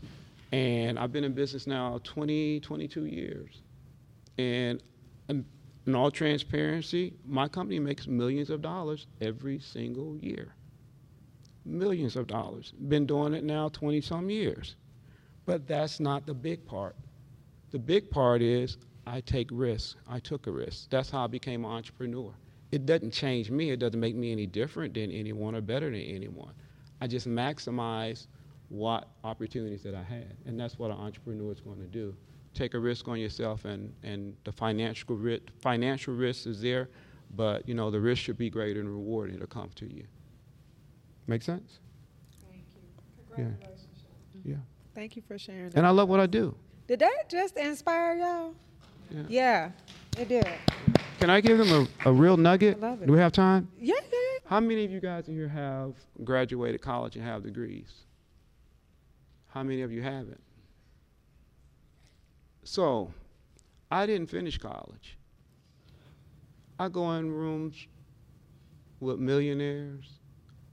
And 0.53 0.99
I've 0.99 1.13
been 1.13 1.25
in 1.25 1.33
business 1.33 1.67
now 1.67 1.99
20, 2.05 2.61
22 2.61 3.07
years. 3.07 3.63
And 4.39 4.83
um, 5.31 5.45
in 5.87 5.95
all 5.95 6.11
transparency, 6.11 7.15
my 7.27 7.49
company 7.49 7.81
makes 7.81 8.07
millions 8.07 8.51
of 8.51 8.61
dollars 8.61 9.07
every 9.21 9.59
single 9.59 10.17
year. 10.19 10.55
Millions 11.65 12.17
of 12.17 12.27
dollars. 12.27 12.73
Been 12.89 13.07
doing 13.07 13.35
it 13.35 13.45
now 13.45 13.71
20 13.71 14.01
some 14.03 14.29
years. 14.29 14.77
But 15.47 15.67
that's 15.67 15.99
not 15.99 16.27
the 16.27 16.35
big 16.35 16.65
part. 16.67 16.95
The 17.73 17.79
big 17.79 18.11
part 18.11 18.43
is 18.43 18.79
I 19.07 19.21
take 19.21 19.49
risks. 19.51 19.97
I 20.09 20.21
took 20.21 20.47
a 20.47 20.51
risk. 20.53 20.89
That's 20.91 21.11
how 21.11 21.25
I 21.25 21.27
became 21.27 21.65
an 21.65 21.71
entrepreneur. 21.71 22.33
It 22.71 22.87
doesn't 22.87 23.13
change 23.13 23.51
me. 23.51 23.71
It 23.71 23.81
doesn't 23.81 23.99
make 23.99 24.15
me 24.15 24.33
any 24.33 24.47
different 24.47 24.95
than 24.95 25.11
anyone 25.11 25.55
or 25.55 25.61
better 25.61 25.91
than 25.91 26.01
anyone. 26.01 26.55
I 27.01 27.07
just 27.07 27.29
maximize 27.29 28.29
what 28.69 29.09
opportunities 29.25 29.83
that 29.83 29.95
I 29.95 30.03
had. 30.03 30.37
And 30.47 30.59
that's 30.59 30.79
what 30.79 30.91
an 30.91 30.97
entrepreneur 30.97 31.53
is 31.53 31.61
going 31.61 31.81
to 31.81 31.87
do 31.87 32.15
take 32.55 32.75
a 32.75 32.79
risk 32.79 33.09
on 33.09 33.19
yourself, 33.19 33.65
and, 33.65 33.93
and 34.03 34.37
the 34.45 34.53
financial 34.53 35.17
risk, 35.17 35.43
financial 35.61 36.15
risk 36.15 36.47
is 36.47 36.61
there, 36.61 36.89
but 37.35 37.67
you 37.69 37.75
know 37.75 37.91
the 37.91 38.01
risk 38.01 38.23
should 38.23 38.39
be 38.39 38.51
greater 38.51 38.81
than 38.81 38.87
the 38.87 38.91
reward 38.91 39.33
it'll 39.35 39.47
come 39.47 39.71
to 39.77 39.93
you. 39.93 40.05
Make 41.27 41.43
sense? 41.43 41.79
Thank 42.51 42.65
you. 42.75 42.83
Congratulations. 43.35 43.87
Yeah. 44.45 44.57
Thank 44.95 45.17
you 45.17 45.23
for 45.27 45.39
sharing. 45.39 45.71
That. 45.71 45.79
And 45.79 45.87
I 45.87 45.91
love 45.91 46.09
what 46.09 46.21
I 46.21 46.27
do. 46.27 46.55
Did 46.87 46.99
that 47.01 47.25
just 47.29 47.57
inspire 47.57 48.17
y'all? 48.17 48.55
Yeah. 49.11 49.23
Yeah, 49.29 49.71
it 50.19 50.29
did. 50.29 50.47
Can 51.19 51.31
I 51.31 51.41
give 51.41 51.59
them 51.59 51.89
a, 52.05 52.09
a 52.11 52.13
real 52.13 52.37
nugget? 52.37 52.79
I 52.79 52.81
love 52.81 53.03
it. 53.03 53.07
Do 53.07 53.13
we 53.13 53.19
have 53.19 53.33
time? 53.33 53.69
Yeah, 53.79 53.95
yeah. 54.13 54.19
How 54.47 54.61
many 54.61 54.85
of 54.85 54.91
you 54.91 55.01
guys 55.01 55.29
in 55.29 55.35
here 55.35 55.49
have 55.49 55.95
graduated 56.25 56.81
college 56.83 57.17
and 57.17 57.25
have 57.25 57.43
degrees? 57.43 57.91
How 59.49 59.63
many 59.63 59.83
of 59.83 59.93
you 59.93 60.03
haven't? 60.03 60.41
So, 62.65 63.13
I 63.91 64.07
didn't 64.07 64.29
finish 64.29 64.59
college. 64.59 65.17
I 66.79 66.89
go 66.89 67.13
in 67.13 67.31
rooms 67.31 67.87
with 69.01 69.19
millionaires, 69.19 70.19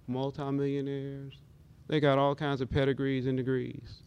multimillionaires. 0.08 1.38
They 1.88 2.00
got 2.00 2.18
all 2.18 2.36
kinds 2.36 2.62
of 2.62 2.70
pedigrees 2.70 3.28
and 3.28 3.38
degrees. 3.38 4.02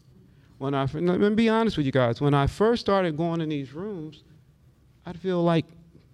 When 0.63 0.73
I, 0.73 0.85
let 0.93 1.19
me 1.19 1.29
be 1.31 1.49
honest 1.49 1.75
with 1.75 1.85
you 1.85 1.91
guys, 1.91 2.21
when 2.21 2.33
I 2.33 2.47
first 2.47 2.79
started 2.79 3.17
going 3.17 3.41
in 3.41 3.49
these 3.49 3.73
rooms, 3.73 4.23
I'd 5.05 5.19
feel 5.19 5.43
like 5.43 5.65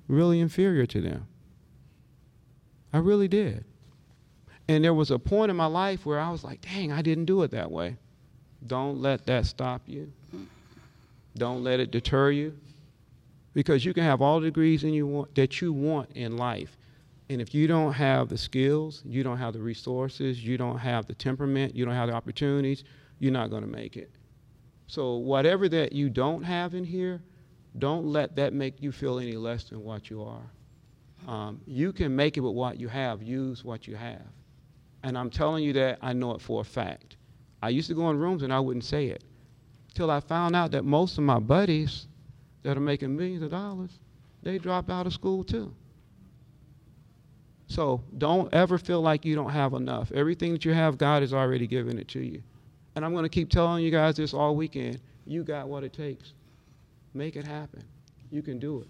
really 0.08 0.40
inferior 0.40 0.88
to 0.88 1.02
them. 1.02 1.28
I 2.92 2.98
really 2.98 3.28
did. 3.28 3.64
And 4.68 4.84
there 4.84 4.96
was 4.96 5.12
a 5.12 5.20
point 5.20 5.52
in 5.52 5.56
my 5.56 5.68
life 5.68 6.04
where 6.04 6.20
I 6.20 6.32
was 6.32 6.44
like, 6.44 6.62
dang, 6.62 6.92
I 6.92 7.04
didn't 7.04 7.26
do 7.26 7.44
it 7.44 7.52
that 7.52 7.70
way. 7.70 7.98
Don't 8.66 9.00
let 9.00 9.28
that 9.28 9.46
stop 9.46 9.84
you. 9.86 10.12
Don't 11.36 11.64
let 11.64 11.80
it 11.80 11.92
deter 11.92 12.32
you. 12.32 12.58
Because 13.54 13.86
you 13.86 13.94
can 13.94 14.04
have 14.04 14.20
all 14.20 14.40
the 14.40 14.48
degrees 14.48 14.84
in 14.84 14.94
you 14.94 15.06
want, 15.06 15.36
that 15.36 15.62
you 15.62 15.72
want 15.72 16.10
in 16.14 16.38
life. 16.38 16.76
And 17.30 17.40
if 17.40 17.54
you 17.54 17.68
don't 17.68 17.94
have 17.94 18.30
the 18.30 18.38
skills, 18.40 19.04
you 19.06 19.22
don't 19.22 19.38
have 19.38 19.54
the 19.54 19.62
resources, 19.62 20.44
you 20.44 20.58
don't 20.58 20.80
have 20.80 21.06
the 21.06 21.14
temperament, 21.14 21.76
you 21.76 21.86
don't 21.86 21.94
have 21.94 22.10
the 22.10 22.16
opportunities, 22.16 22.84
you're 23.20 23.32
not 23.32 23.52
going 23.52 23.62
to 23.62 23.70
make 23.70 23.96
it. 23.96 24.10
So, 24.90 25.18
whatever 25.18 25.70
that 25.70 25.94
you 25.94 26.10
don't 26.10 26.44
have 26.44 26.76
in 26.76 26.84
here, 26.84 27.22
Don't 27.78 28.08
let 28.08 28.36
that 28.38 28.54
make 28.54 28.82
you 28.82 28.92
feel 28.92 29.20
any 29.20 29.34
less 29.34 29.66
than 29.66 29.84
what 29.84 30.10
you 30.10 30.24
are. 30.24 30.52
Um, 31.28 31.62
you 31.68 31.94
can 31.94 32.16
make 32.16 32.38
it 32.38 32.42
with 32.42 32.56
what 32.56 32.80
you 32.80 32.88
have. 32.90 33.24
Use 33.24 33.64
what 33.64 33.88
you 33.88 33.96
have. 33.96 34.26
And 35.04 35.18
I'm 35.18 35.30
telling 35.30 35.64
you 35.64 35.74
that 35.74 36.00
I 36.02 36.14
know 36.14 36.34
it 36.36 36.42
for 36.42 36.62
a 36.62 36.66
fact. 36.66 37.18
I 37.62 37.70
used 37.70 37.90
to 37.90 37.96
go 37.96 38.10
in 38.10 38.18
rooms 38.20 38.44
and 38.44 38.54
I 38.54 38.60
wouldn't 38.60 38.86
say 38.86 39.08
it 39.08 39.24
till 39.94 40.12
I 40.12 40.20
found 40.22 40.56
out 40.56 40.72
that 40.72 40.86
most 40.86 41.18
of 41.18 41.24
my 41.24 41.40
buddies 41.40 42.08
that 42.64 42.78
are 42.78 42.82
making 42.82 43.16
millions 43.16 43.44
of 43.44 43.52
dollars, 43.52 44.00
they 44.44 44.58
dropped 44.58 44.90
out 44.90 45.08
of 45.08 45.14
school 45.14 45.44
too. 45.44 45.74
So 47.68 48.04
don't 48.18 48.54
ever 48.54 48.78
feel 48.78 49.02
like 49.02 49.26
you 49.26 49.36
don't 49.36 49.52
have 49.52 49.74
enough. 49.74 50.12
Everything 50.12 50.54
that 50.54 50.66
you 50.66 50.74
have, 50.74 50.98
God 50.98 51.22
has 51.24 51.34
already 51.34 51.68
given 51.68 52.00
it 52.00 52.10
to 52.10 52.22
you. 52.22 52.44
And 53.00 53.06
I'm 53.06 53.14
going 53.14 53.24
to 53.24 53.30
keep 53.30 53.50
telling 53.50 53.82
you 53.82 53.92
guys 53.92 54.18
this 54.18 54.34
all 54.34 54.58
weekend. 54.58 55.00
You 55.26 55.46
got 55.46 55.70
what 55.70 55.86
it 55.86 55.94
takes. 55.94 56.34
Make 57.14 57.38
it 57.38 57.46
happen. 57.46 57.82
You 58.30 58.42
can 58.42 58.60
do 58.60 58.82
it. 58.82 58.90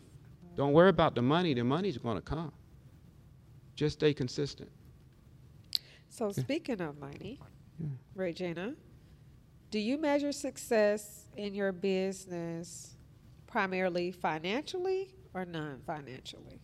Don't 0.55 0.74
worry 0.74 0.89
about 0.89 1.14
the 1.14 1.22
money. 1.22 1.53
The 1.53 1.64
money's 1.64 1.99
going 1.99 2.16
to 2.16 2.22
come. 2.24 2.51
Just 3.76 3.99
stay 3.99 4.16
consistent. 4.16 4.72
So 6.10 6.32
speaking 6.32 6.82
of 6.82 6.99
money, 6.99 7.39
Regina, 8.16 8.74
do 9.70 9.78
you 9.78 9.99
measure 9.99 10.32
success 10.32 11.26
in 11.38 11.53
your 11.53 11.72
business 11.72 12.95
primarily 13.45 14.12
financially 14.12 15.14
or 15.36 15.45
non-financially? 15.45 16.60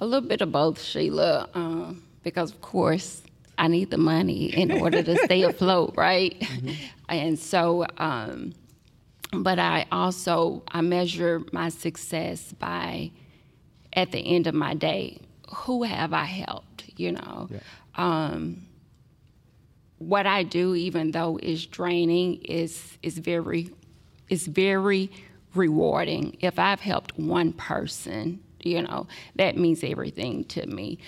A 0.00 0.04
little 0.04 0.28
bit 0.28 0.40
of 0.40 0.50
both, 0.50 0.82
Sheila, 0.82 1.48
um, 1.54 2.02
because 2.24 2.50
of 2.50 2.60
course 2.60 3.22
I 3.60 3.68
need 3.68 3.90
the 3.90 3.98
money 3.98 4.46
in 4.46 4.72
order 4.72 5.02
to 5.02 5.16
stay 5.24 5.42
afloat, 5.42 5.94
right? 5.96 6.42
And 7.08 7.36
so, 7.40 7.86
um, 7.98 8.52
but 9.32 9.58
I 9.58 9.84
also 9.90 10.62
I 10.70 10.80
measure 10.80 11.42
my 11.52 11.68
success 11.68 12.52
by 12.52 13.10
at 13.92 14.12
the 14.12 14.20
end 14.20 14.46
of 14.46 14.54
my 14.54 14.74
day, 14.74 15.18
who 15.52 15.82
have 15.82 16.12
I 16.12 16.24
helped? 16.24 16.84
You 16.96 17.12
know, 17.12 17.48
um, 17.96 18.62
what 19.98 20.24
I 20.26 20.44
do, 20.44 20.76
even 20.76 21.10
though 21.10 21.38
is 21.42 21.66
draining, 21.66 22.36
is 22.42 22.96
is 23.02 23.18
very 23.18 23.70
is 24.28 24.46
very 24.46 25.10
rewarding. 25.54 26.36
If 26.40 26.60
I've 26.60 26.80
helped 26.80 27.18
one 27.18 27.52
person, 27.54 28.38
you 28.62 28.82
know, 28.82 29.08
that 29.34 29.56
means 29.56 29.82
everything 29.82 30.44
to 30.44 30.64
me. 30.66 30.98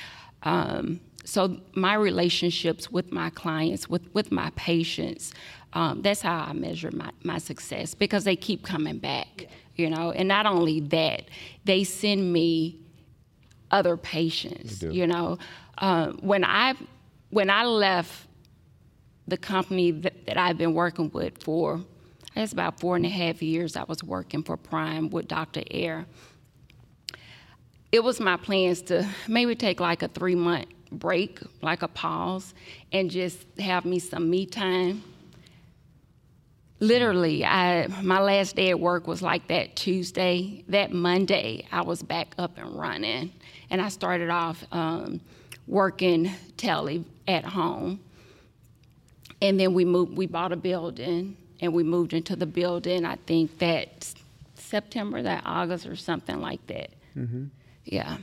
Um, 0.43 1.01
so 1.25 1.61
my 1.75 1.95
relationships 1.95 2.91
with 2.91 3.12
my 3.12 3.31
clients, 3.31 3.89
with, 3.89 4.03
with 4.14 4.33
my 4.33 4.51
patients, 4.57 5.33
um, 5.73 6.03
that's 6.03 6.20
how 6.20 6.45
I 6.49 6.53
measure 6.53 6.91
my, 6.93 7.11
my 7.23 7.39
success 7.39 7.95
because 7.95 8.25
they 8.25 8.37
keep 8.37 8.62
coming 8.62 8.99
back, 8.99 9.47
you 9.77 9.89
know. 9.89 10.11
And 10.12 10.29
not 10.29 10.47
only 10.47 10.81
that, 10.81 11.25
they 11.64 11.85
send 11.85 12.33
me 12.33 12.79
other 13.70 13.97
patients, 13.97 14.83
you 14.83 15.07
know. 15.07 15.39
Uh, 15.79 16.09
when 16.20 16.45
I 16.45 16.75
when 17.31 17.49
I 17.49 17.64
left 17.64 18.27
the 19.27 19.39
company 19.39 19.93
that, 19.93 20.27
that 20.27 20.37
I've 20.37 20.59
been 20.59 20.75
working 20.75 21.11
with 21.11 21.43
for, 21.43 21.81
I 22.37 22.41
guess 22.41 22.53
about 22.53 22.79
four 22.81 22.97
and 22.97 23.07
a 23.07 23.09
half 23.09 23.41
years, 23.41 23.77
I 23.77 23.85
was 23.85 24.05
working 24.05 24.43
for 24.43 24.59
Prime 24.59 25.09
with 25.09 25.29
Dr. 25.29 25.62
Air. 25.70 26.05
It 27.91 28.05
was 28.05 28.20
my 28.20 28.37
plans 28.37 28.83
to 28.83 29.09
maybe 29.29 29.55
take 29.55 29.81
like 29.81 30.03
a 30.03 30.09
three 30.09 30.35
month 30.35 30.66
break, 30.99 31.40
like 31.61 31.82
a 31.82 31.88
pause, 31.88 32.55
and 32.93 33.11
just 33.11 33.38
have 33.59 33.84
me 33.84 33.99
some 33.99 34.28
me 34.30 34.47
time. 34.47 35.03
Literally, 36.80 37.45
I 37.45 37.86
my 38.03 38.20
last 38.20 38.57
day 38.57 38.70
at 38.70 38.80
work 38.80 39.07
was 39.07 39.22
like 39.22 39.49
that 39.49 39.76
Tuesday. 39.76 40.64
That 40.68 40.93
Monday, 40.93 41.66
I 41.70 41.82
was 41.82 42.03
back 42.03 42.34
up 42.38 42.59
and 42.59 42.76
running, 42.78 43.32
and 43.70 43.80
I 43.80 43.88
started 43.88 44.30
off 44.30 44.64
um, 44.72 45.20
working 45.66 46.30
tele 46.57 47.05
at 47.28 47.45
home 47.45 48.01
and 49.43 49.59
then 49.59 49.74
we 49.74 49.84
moved 49.84 50.16
we 50.16 50.26
bought 50.26 50.53
a 50.53 50.57
building 50.57 51.36
and 51.61 51.72
we 51.74 51.82
moved 51.82 52.12
into 52.12 52.34
the 52.36 52.47
building 52.47 53.05
i 53.05 53.16
think 53.26 53.59
that 53.59 54.12
september 54.55 55.22
that 55.22 55.43
august 55.45 55.86
or 55.86 55.97
something 55.97 56.40
like 56.40 56.64
that 56.66 56.90
yeah. 57.85 58.16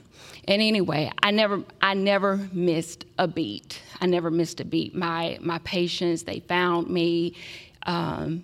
And 0.48 0.62
anyway 0.62 1.12
i 1.22 1.32
never 1.32 1.64
i 1.82 1.94
never 1.94 2.38
missed 2.54 3.06
a 3.18 3.28
beat. 3.28 3.82
I 4.02 4.06
never 4.06 4.32
missed 4.32 4.60
a 4.60 4.66
beat. 4.66 4.96
My 4.96 5.38
my 5.42 5.60
patients 5.60 6.24
they 6.24 6.40
found 6.40 6.90
me 6.90 7.36
um, 7.84 8.44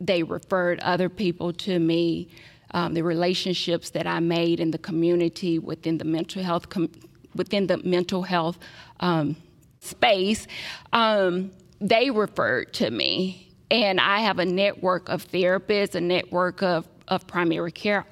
they 0.00 0.22
referred 0.22 0.80
other 0.80 1.08
people 1.08 1.52
to 1.52 1.78
me 1.78 2.28
um, 2.72 2.94
the 2.94 3.02
relationships 3.02 3.90
that 3.90 4.06
i 4.06 4.20
made 4.20 4.60
in 4.60 4.70
the 4.70 4.78
community 4.78 5.58
within 5.58 5.98
the 5.98 6.04
mental 6.04 6.42
health 6.42 6.68
com- 6.68 6.90
within 7.36 7.66
the 7.66 7.78
mental 7.78 8.22
health 8.22 8.58
um, 9.00 9.36
space, 9.80 10.46
um, 10.92 11.50
they 11.80 12.10
referred 12.10 12.72
to 12.74 12.90
me. 12.90 13.54
And 13.70 14.00
I 14.00 14.20
have 14.20 14.38
a 14.38 14.44
network 14.44 15.08
of 15.08 15.26
therapists, 15.28 15.94
a 15.94 16.00
network 16.00 16.62
of, 16.62 16.88
of 17.08 17.26
primary 17.26 17.72
care 17.72 18.06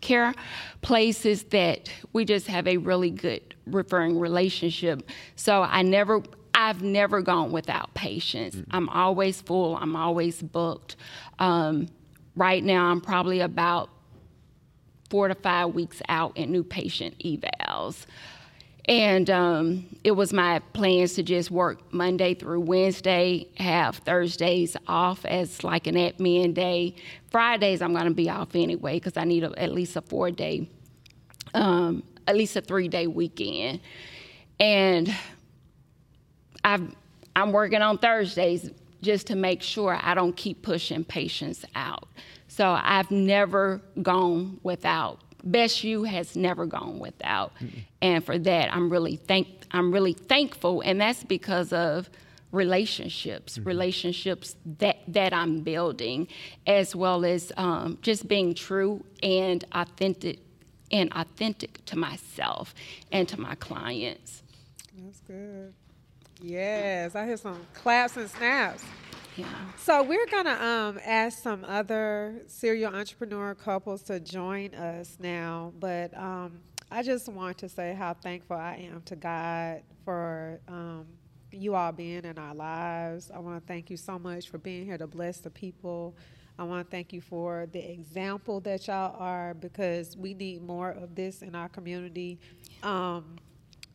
care 0.00 0.34
places 0.82 1.44
that 1.44 1.90
we 2.12 2.24
just 2.24 2.46
have 2.46 2.66
a 2.66 2.76
really 2.78 3.10
good 3.10 3.54
referring 3.66 4.18
relationship. 4.18 5.08
So 5.36 5.62
I 5.62 5.82
never 5.82 6.22
I've 6.52 6.82
never 6.82 7.22
gone 7.22 7.52
without 7.52 7.94
patients. 7.94 8.58
I'm 8.70 8.88
always 8.88 9.40
full, 9.40 9.76
I'm 9.76 9.96
always 9.96 10.42
booked. 10.42 10.96
Um, 11.38 11.88
right 12.36 12.62
now 12.62 12.86
I'm 12.86 13.00
probably 13.00 13.40
about 13.40 13.88
four 15.08 15.28
to 15.28 15.34
five 15.34 15.74
weeks 15.74 16.02
out 16.08 16.36
in 16.36 16.52
new 16.52 16.62
patient 16.62 17.18
evals. 17.18 18.06
And 18.86 19.28
um, 19.30 19.96
it 20.04 20.12
was 20.12 20.32
my 20.32 20.60
plans 20.72 21.14
to 21.14 21.22
just 21.22 21.50
work 21.50 21.92
Monday 21.92 22.34
through 22.34 22.60
Wednesday, 22.60 23.46
have 23.56 23.96
Thursdays 23.96 24.76
off 24.86 25.24
as 25.24 25.62
like 25.62 25.86
an 25.86 25.94
admin 25.94 26.54
day. 26.54 26.94
Fridays 27.30 27.82
I'm 27.82 27.92
going 27.92 28.06
to 28.06 28.14
be 28.14 28.30
off 28.30 28.54
anyway 28.54 28.94
because 28.94 29.16
I 29.16 29.24
need 29.24 29.44
a, 29.44 29.56
at 29.58 29.72
least 29.72 29.96
a 29.96 30.00
four 30.00 30.30
day, 30.30 30.68
um, 31.54 32.02
at 32.26 32.36
least 32.36 32.56
a 32.56 32.60
three 32.60 32.88
day 32.88 33.06
weekend. 33.06 33.80
And 34.58 35.14
I've, 36.64 36.94
I'm 37.36 37.52
working 37.52 37.82
on 37.82 37.98
Thursdays 37.98 38.70
just 39.02 39.26
to 39.28 39.36
make 39.36 39.62
sure 39.62 39.98
I 40.00 40.14
don't 40.14 40.36
keep 40.36 40.62
pushing 40.62 41.04
patients 41.04 41.64
out. 41.74 42.08
So 42.48 42.68
I've 42.82 43.10
never 43.10 43.80
gone 44.02 44.58
without. 44.62 45.20
Best 45.44 45.84
You 45.84 46.04
has 46.04 46.36
never 46.36 46.66
gone 46.66 46.98
without, 46.98 47.52
and 48.00 48.24
for 48.24 48.38
that 48.38 48.72
I'm 48.74 48.90
really 48.90 49.16
thank 49.16 49.48
I'm 49.70 49.92
really 49.92 50.12
thankful, 50.12 50.80
and 50.82 51.00
that's 51.00 51.24
because 51.24 51.72
of 51.72 52.10
relationships, 52.52 53.58
relationships 53.58 54.56
that 54.78 54.98
that 55.08 55.32
I'm 55.32 55.60
building, 55.60 56.28
as 56.66 56.96
well 56.96 57.24
as 57.24 57.52
um, 57.56 57.98
just 58.02 58.28
being 58.28 58.54
true 58.54 59.04
and 59.22 59.64
authentic 59.72 60.38
and 60.90 61.12
authentic 61.12 61.84
to 61.86 61.96
myself 61.96 62.74
and 63.12 63.28
to 63.28 63.40
my 63.40 63.54
clients. 63.56 64.42
That's 64.98 65.20
good. 65.20 65.72
Yes, 66.42 67.14
I 67.14 67.26
hear 67.26 67.36
some 67.36 67.60
claps 67.74 68.16
and 68.16 68.28
snaps. 68.28 68.84
So 69.76 70.02
we're 70.02 70.26
gonna 70.26 70.50
um, 70.50 71.00
ask 71.04 71.42
some 71.42 71.64
other 71.64 72.42
serial 72.46 72.94
entrepreneur 72.94 73.54
couples 73.54 74.02
to 74.04 74.20
join 74.20 74.74
us 74.74 75.16
now, 75.20 75.72
but 75.78 76.16
um, 76.16 76.60
I 76.90 77.02
just 77.02 77.28
want 77.28 77.58
to 77.58 77.68
say 77.68 77.94
how 77.94 78.14
thankful 78.14 78.56
I 78.56 78.88
am 78.92 79.02
to 79.02 79.16
God 79.16 79.82
for 80.04 80.60
um, 80.68 81.06
you 81.52 81.74
all 81.74 81.92
being 81.92 82.24
in 82.24 82.38
our 82.38 82.54
lives. 82.54 83.30
I 83.34 83.38
want 83.38 83.60
to 83.60 83.66
thank 83.66 83.90
you 83.90 83.96
so 83.96 84.18
much 84.18 84.48
for 84.48 84.58
being 84.58 84.84
here 84.84 84.98
to 84.98 85.06
bless 85.06 85.38
the 85.38 85.50
people. 85.50 86.16
I 86.58 86.64
want 86.64 86.84
to 86.84 86.90
thank 86.90 87.12
you 87.12 87.20
for 87.20 87.66
the 87.72 87.90
example 87.90 88.60
that 88.60 88.86
y'all 88.86 89.16
are 89.18 89.54
because 89.54 90.16
we 90.16 90.34
need 90.34 90.62
more 90.62 90.90
of 90.90 91.14
this 91.14 91.42
in 91.42 91.54
our 91.54 91.68
community. 91.68 92.38
Um, 92.82 93.36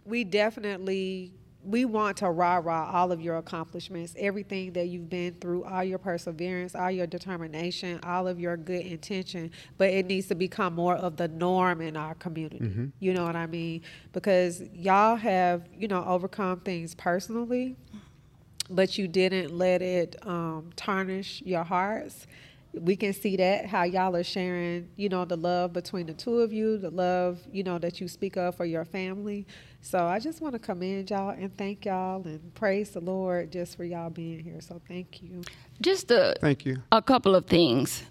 we 0.05 0.23
definitely 0.23 1.31
we 1.65 1.85
want 1.85 2.17
to 2.17 2.29
rah 2.29 2.57
rah 2.57 2.91
all 2.93 3.11
of 3.11 3.21
your 3.21 3.37
accomplishments, 3.37 4.13
everything 4.17 4.73
that 4.73 4.87
you've 4.87 5.09
been 5.09 5.33
through, 5.41 5.63
all 5.65 5.83
your 5.83 5.97
perseverance, 5.97 6.75
all 6.75 6.91
your 6.91 7.07
determination, 7.07 7.99
all 8.03 8.27
of 8.27 8.39
your 8.39 8.55
good 8.57 8.85
intention. 8.85 9.51
But 9.77 9.89
it 9.89 10.05
needs 10.05 10.27
to 10.27 10.35
become 10.35 10.75
more 10.75 10.95
of 10.95 11.17
the 11.17 11.27
norm 11.27 11.81
in 11.81 11.97
our 11.97 12.15
community. 12.15 12.59
You 12.99 13.13
know 13.13 13.25
what 13.25 13.35
I 13.35 13.47
mean? 13.47 13.81
Because 14.13 14.61
y'all 14.73 15.15
have 15.15 15.63
you 15.77 15.87
know 15.87 16.03
overcome 16.05 16.59
things 16.61 16.93
personally, 16.95 17.75
but 18.69 18.97
you 18.97 19.07
didn't 19.07 19.55
let 19.57 19.81
it 19.81 20.15
um, 20.25 20.69
tarnish 20.75 21.41
your 21.45 21.63
hearts. 21.63 22.27
we 22.73 22.95
can 22.95 23.13
see 23.13 23.37
that 23.37 23.65
how 23.65 23.83
y'all 23.83 24.15
are 24.15 24.23
sharing, 24.23 24.89
you 24.97 25.07
know, 25.09 25.23
the 25.25 25.37
love 25.37 25.71
between 25.73 26.05
the 26.07 26.13
two 26.13 26.39
of 26.39 26.51
you, 26.51 26.77
the 26.77 26.89
love, 26.89 27.39
you 27.51 27.63
know, 27.63 27.79
that 27.79 28.01
you 28.01 28.07
speak 28.07 28.35
of 28.37 28.55
for 28.55 28.65
your 28.65 28.83
family. 28.85 29.45
So 29.85 30.07
I 30.07 30.17
just 30.17 30.41
want 30.41 30.53
to 30.53 30.59
commend 30.59 31.11
y'all 31.11 31.29
and 31.29 31.55
thank 31.55 31.85
y'all 31.85 32.23
and 32.25 32.51
praise 32.55 32.89
the 32.89 33.01
Lord 33.01 33.51
just 33.51 33.77
for 33.77 33.83
y'all 33.83 34.09
being 34.09 34.39
here. 34.39 34.59
So 34.59 34.81
thank 34.87 35.21
you. 35.21 35.43
Just 35.79 36.09
a, 36.09 36.35
Thank 36.41 36.65
you. 36.65 36.81
a 36.91 37.03
couple 37.03 37.35
of 37.35 37.45
things. 37.45 38.01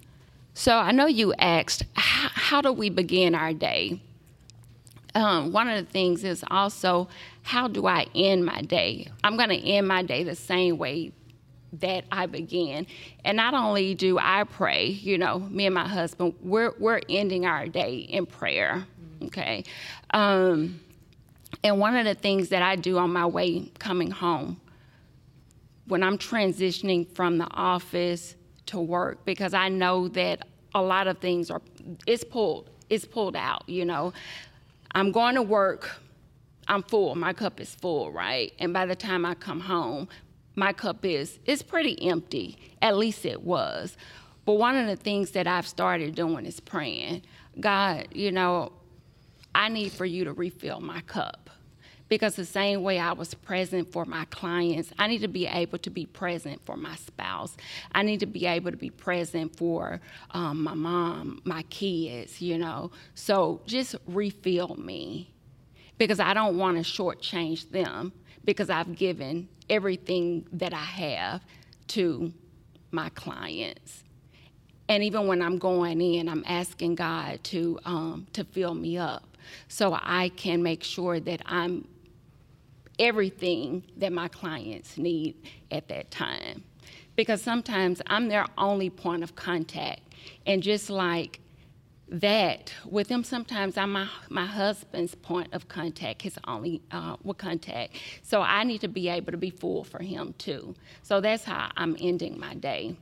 So 0.53 0.73
I 0.73 0.93
know 0.93 1.05
you 1.05 1.33
asked, 1.33 1.83
how, 1.95 2.29
how 2.33 2.61
do 2.61 2.71
we 2.71 2.89
begin 2.89 3.35
our 3.35 3.51
day? 3.51 4.01
Um, 5.15 5.51
one 5.51 5.67
of 5.67 5.85
the 5.85 5.91
things 5.91 6.23
is 6.23 6.45
also, 6.49 7.09
how 7.43 7.67
do 7.67 7.87
I 7.87 8.05
end 8.15 8.45
my 8.45 8.61
day? 8.61 9.09
I'm 9.21 9.35
going 9.35 9.49
to 9.49 9.59
end 9.59 9.85
my 9.85 10.01
day 10.01 10.23
the 10.23 10.35
same 10.35 10.77
way 10.77 11.11
that 11.73 12.05
I 12.09 12.27
began. 12.27 12.87
And 13.25 13.35
not 13.35 13.53
only 13.53 13.95
do 13.95 14.17
I 14.17 14.45
pray, 14.45 14.85
you 14.85 15.17
know, 15.17 15.39
me 15.39 15.65
and 15.65 15.75
my 15.75 15.89
husband, 15.89 16.35
we're, 16.41 16.71
we're 16.79 17.01
ending 17.09 17.45
our 17.45 17.67
day 17.67 17.95
in 17.97 18.27
prayer, 18.27 18.85
okay? 19.23 19.65
Um, 20.11 20.79
and 21.65 21.79
one 21.79 21.95
of 21.95 22.05
the 22.05 22.13
things 22.13 22.49
that 22.49 22.61
I 22.61 22.75
do 22.75 22.99
on 22.99 23.11
my 23.11 23.25
way 23.25 23.71
coming 23.79 24.11
home, 24.11 24.61
when 25.87 26.03
I'm 26.03 26.19
transitioning 26.19 27.11
from 27.15 27.39
the 27.39 27.47
office 27.49 28.35
to 28.67 28.79
work 28.79 29.25
because 29.25 29.55
I 29.55 29.69
know 29.69 30.07
that 30.09 30.47
a 30.75 30.81
lot 30.83 31.07
of 31.07 31.17
things 31.17 31.49
are 31.49 31.63
it's 32.05 32.23
pulled 32.23 32.69
it's 32.91 33.03
pulled 33.03 33.35
out, 33.35 33.67
you 33.67 33.83
know. 33.83 34.13
I'm 34.93 35.11
going 35.11 35.33
to 35.35 35.41
work, 35.41 35.99
I'm 36.67 36.83
full, 36.83 37.15
my 37.15 37.33
cup 37.33 37.59
is 37.59 37.73
full, 37.73 38.11
right? 38.11 38.53
And 38.59 38.71
by 38.71 38.85
the 38.85 38.95
time 38.95 39.25
I 39.25 39.33
come 39.33 39.59
home, 39.59 40.07
my 40.53 40.71
cup 40.71 41.03
is 41.03 41.39
it's 41.45 41.63
pretty 41.63 41.99
empty. 42.07 42.59
At 42.83 42.95
least 42.95 43.25
it 43.25 43.41
was. 43.41 43.97
But 44.45 44.53
one 44.53 44.77
of 44.77 44.85
the 44.85 44.95
things 44.95 45.31
that 45.31 45.47
I've 45.47 45.67
started 45.67 46.13
doing 46.13 46.45
is 46.45 46.59
praying. 46.59 47.23
God, 47.59 48.09
you 48.11 48.31
know, 48.31 48.71
I 49.55 49.69
need 49.69 49.93
for 49.93 50.05
you 50.05 50.25
to 50.25 50.33
refill 50.33 50.79
my 50.79 51.01
cup 51.01 51.45
because 52.07 52.35
the 52.35 52.45
same 52.45 52.83
way 52.83 52.99
I 52.99 53.13
was 53.13 53.33
present 53.33 53.91
for 53.91 54.05
my 54.05 54.25
clients, 54.25 54.91
I 54.99 55.07
need 55.07 55.21
to 55.21 55.27
be 55.27 55.47
able 55.47 55.79
to 55.79 55.89
be 55.89 56.05
present 56.05 56.63
for 56.65 56.77
my 56.77 56.95
spouse. 56.95 57.57
I 57.93 58.03
need 58.03 58.19
to 58.19 58.25
be 58.25 58.45
able 58.45 58.71
to 58.71 58.77
be 58.77 58.89
present 58.89 59.55
for 59.55 59.99
um, 60.31 60.63
my 60.63 60.75
mom, 60.75 61.41
my 61.45 61.63
kids, 61.63 62.41
you 62.41 62.57
know. 62.57 62.91
So 63.15 63.61
just 63.65 63.95
refill 64.07 64.75
me 64.75 65.33
because 65.97 66.19
I 66.19 66.33
don't 66.33 66.57
want 66.57 66.77
to 66.77 66.83
shortchange 66.83 67.71
them 67.71 68.13
because 68.43 68.69
I've 68.69 68.95
given 68.95 69.49
everything 69.69 70.47
that 70.53 70.73
I 70.73 70.77
have 70.77 71.41
to 71.87 72.31
my 72.91 73.09
clients. 73.09 74.03
And 74.87 75.03
even 75.03 75.25
when 75.25 75.41
I'm 75.41 75.57
going 75.57 75.99
in, 75.99 76.29
I'm 76.29 76.43
asking 76.47 76.95
God 76.95 77.43
to 77.45 77.79
um, 77.85 78.27
to 78.33 78.43
fill 78.43 78.75
me 78.75 78.99
up 78.99 79.37
so 79.67 79.97
I 79.99 80.29
can 80.29 80.61
make 80.61 80.83
sure 80.83 81.19
that 81.19 81.41
I'm 81.45 81.87
everything 82.99 83.83
that 83.97 84.11
my 84.11 84.27
clients 84.27 84.97
need 84.97 85.35
at 85.71 85.87
that 85.89 86.11
time. 86.11 86.63
Because 87.15 87.41
sometimes 87.41 88.01
I'm 88.07 88.27
their 88.27 88.45
only 88.57 88.89
point 88.89 89.23
of 89.23 89.35
contact. 89.35 90.01
And 90.45 90.61
just 90.61 90.89
like 90.89 91.39
that, 92.09 92.73
with 92.85 93.07
them, 93.07 93.23
sometimes 93.23 93.77
I'm 93.77 93.93
my, 93.93 94.07
my 94.29 94.45
husband's 94.45 95.15
point 95.15 95.53
of 95.53 95.67
contact, 95.67 96.21
his 96.21 96.37
only 96.47 96.81
uh, 96.91 97.15
contact. 97.37 97.95
So 98.21 98.41
I 98.41 98.63
need 98.63 98.81
to 98.81 98.87
be 98.87 99.09
able 99.09 99.31
to 99.31 99.37
be 99.37 99.49
full 99.49 99.83
for 99.83 100.03
him 100.03 100.35
too. 100.37 100.75
So 101.03 101.21
that's 101.21 101.45
how 101.45 101.71
I'm 101.77 101.95
ending 101.99 102.39
my 102.39 102.53
day. 102.53 102.95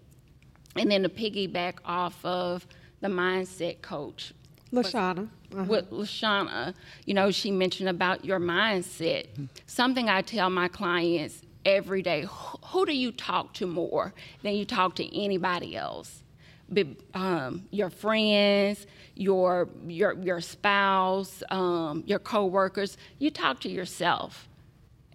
And 0.76 0.90
then 0.92 1.04
to 1.04 1.10
piggyback 1.10 1.76
off 1.86 2.24
of 2.24 2.66
the 3.02 3.08
mindset 3.08 3.82
coach, 3.82 4.34
Lashana. 4.72 5.30
Uh-huh. 5.54 5.64
with 5.66 5.92
Lashana, 5.92 6.74
you 7.06 7.14
know, 7.14 7.30
she 7.32 7.52
mentioned 7.52 7.90
about 7.90 8.26
your 8.26 8.40
mindset. 8.40 9.28
Something 9.68 10.10
I 10.10 10.22
tell 10.22 10.50
my 10.50 10.68
clients 10.68 11.42
every 11.66 12.02
day 12.02 12.22
who, 12.22 12.58
who 12.68 12.86
do 12.86 12.94
you 12.94 13.12
talk 13.12 13.54
to 13.54 13.68
more 13.68 14.14
than 14.42 14.56
you 14.56 14.66
talk 14.66 14.96
to 14.96 15.16
anybody 15.18 15.76
else? 15.76 16.24
Be, 16.72 16.98
um, 17.14 17.68
your 17.72 17.90
friends, 17.90 18.88
your, 19.16 19.70
your, 19.88 20.14
your 20.14 20.42
spouse, 20.42 21.44
um, 21.50 22.04
your 22.08 22.20
coworkers, 22.20 22.98
you 23.20 23.30
talk 23.30 23.60
to 23.62 23.70
yourself. 23.70 24.48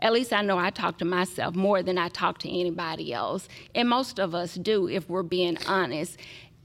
At 0.01 0.12
least 0.12 0.32
I 0.32 0.43
know 0.43 0.59
I 0.59 0.70
talk 0.70 0.99
to 0.99 1.05
myself 1.05 1.57
more 1.57 1.82
than 1.82 1.99
I 1.99 2.09
talk 2.09 2.39
to 2.39 2.49
anybody 2.49 3.12
else. 3.12 3.49
And 3.74 3.89
most 3.89 4.20
of 4.20 4.32
us 4.32 4.55
do 4.55 4.89
if 4.89 5.09
we're 5.09 5.24
being 5.24 5.59
honest 5.66 6.18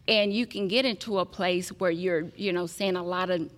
and 0.08 0.34
you 0.34 0.46
can 0.46 0.68
get 0.68 0.86
into 0.86 1.20
a 1.20 1.26
place 1.26 1.70
where 1.70 1.92
you're 1.92 2.26
you 2.36 2.52
know 2.52 2.66
saying 2.66 2.96
a 2.96 3.04
lot 3.04 3.30
of 3.30 3.50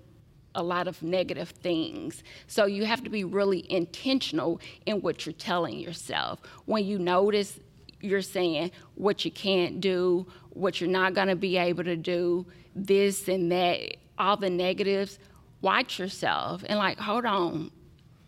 a 0.56 0.64
lot 0.64 0.88
of 0.88 1.04
negative 1.04 1.50
things. 1.50 2.24
So 2.48 2.66
you 2.66 2.86
have 2.86 3.04
to 3.04 3.10
be 3.10 3.24
really 3.24 3.70
intentional 3.72 4.60
in 4.86 5.02
what 5.02 5.26
you're 5.26 5.34
telling 5.34 5.78
yourself. 5.78 6.40
When 6.66 6.86
you 6.86 6.98
notice 6.98 7.60
you're 8.02 8.22
saying 8.22 8.72
what 8.96 9.26
you 9.26 9.32
can't 9.32 9.82
do 9.82 10.26
what 10.56 10.80
you're 10.80 10.90
not 10.90 11.14
going 11.14 11.28
to 11.28 11.36
be 11.36 11.58
able 11.58 11.84
to 11.84 11.98
do 11.98 12.46
this 12.76 13.28
and 13.28 13.52
that 13.52 13.98
all 14.18 14.38
the 14.38 14.50
negatives 14.50 15.20
watch 15.62 16.00
yourself 16.00 16.64
and 16.68 16.80
like 16.80 16.98
hold 16.98 17.26
on. 17.26 17.72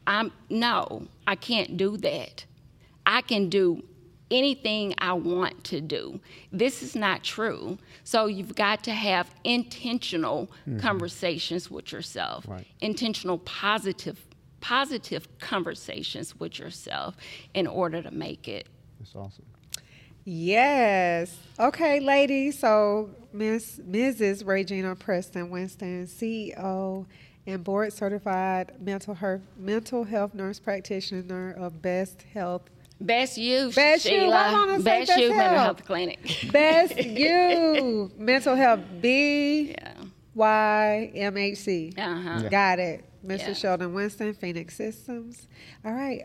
I'm 0.06 0.32
no 0.50 1.08
i 1.26 1.36
can't 1.36 1.78
do 1.78 1.98
that. 1.98 2.46
I 3.06 3.22
can 3.22 3.50
do 3.50 3.84
anything 4.32 4.94
I 4.98 5.14
want 5.14 5.64
to 5.66 5.82
do. 5.82 6.20
This 6.52 6.84
is 6.84 6.96
not 6.96 7.24
true. 7.24 7.78
So 8.04 8.28
you've 8.28 8.56
got 8.56 8.84
to 8.86 8.92
have 8.92 9.30
intentional 9.44 10.50
mm-hmm. 10.68 10.80
conversations 10.80 11.72
with 11.72 11.92
yourself. 11.92 12.46
Right. 12.48 12.66
Intentional 12.82 13.40
positive 13.40 14.24
positive 14.60 15.28
conversations 15.40 16.40
with 16.40 16.60
yourself 16.60 17.16
in 17.54 17.68
order 17.68 18.02
to 18.02 18.12
make 18.12 18.48
it. 18.48 18.68
That's 19.00 19.16
awesome. 19.16 19.46
Yes. 20.26 21.38
Okay, 21.58 22.02
ladies. 22.02 22.60
So, 22.60 23.12
Miss 23.32 23.80
Mrs. 23.80 24.46
Regina 24.46 24.96
Preston 24.96 25.50
Winston, 25.50 26.06
CEO 26.06 27.06
and 27.46 27.64
board 27.64 27.94
certified 27.94 28.74
mental 28.82 29.14
health 29.14 29.42
mental 29.58 30.04
health 30.04 30.34
nurse 30.34 30.60
practitioner 30.60 31.54
of 31.54 31.82
Best 31.82 32.24
Health 32.34 32.70
Best 33.00 33.38
you, 33.38 33.72
Best 33.72 34.06
you. 34.06 34.12
Sheila. 34.22 34.78
Say 34.78 34.84
Best 34.84 35.18
you 35.18 35.30
mental 35.30 35.58
Health. 35.58 35.86
clinic. 35.86 36.48
Best 36.52 36.98
You 36.98 38.12
Mental 38.18 38.56
Health 38.56 38.80
B. 39.02 39.76
Y 40.34 41.12
M 41.16 41.38
H 41.38 41.58
C. 41.60 41.94
Uh 41.98 42.22
huh. 42.22 42.50
Got 42.50 42.80
it. 42.80 43.06
Mr. 43.26 43.40
Yeah. 43.50 43.54
Sheldon 43.54 43.94
Winston, 43.94 44.34
Phoenix 44.34 44.76
Systems. 44.76 45.48
All 45.84 45.92
right. 45.94 46.24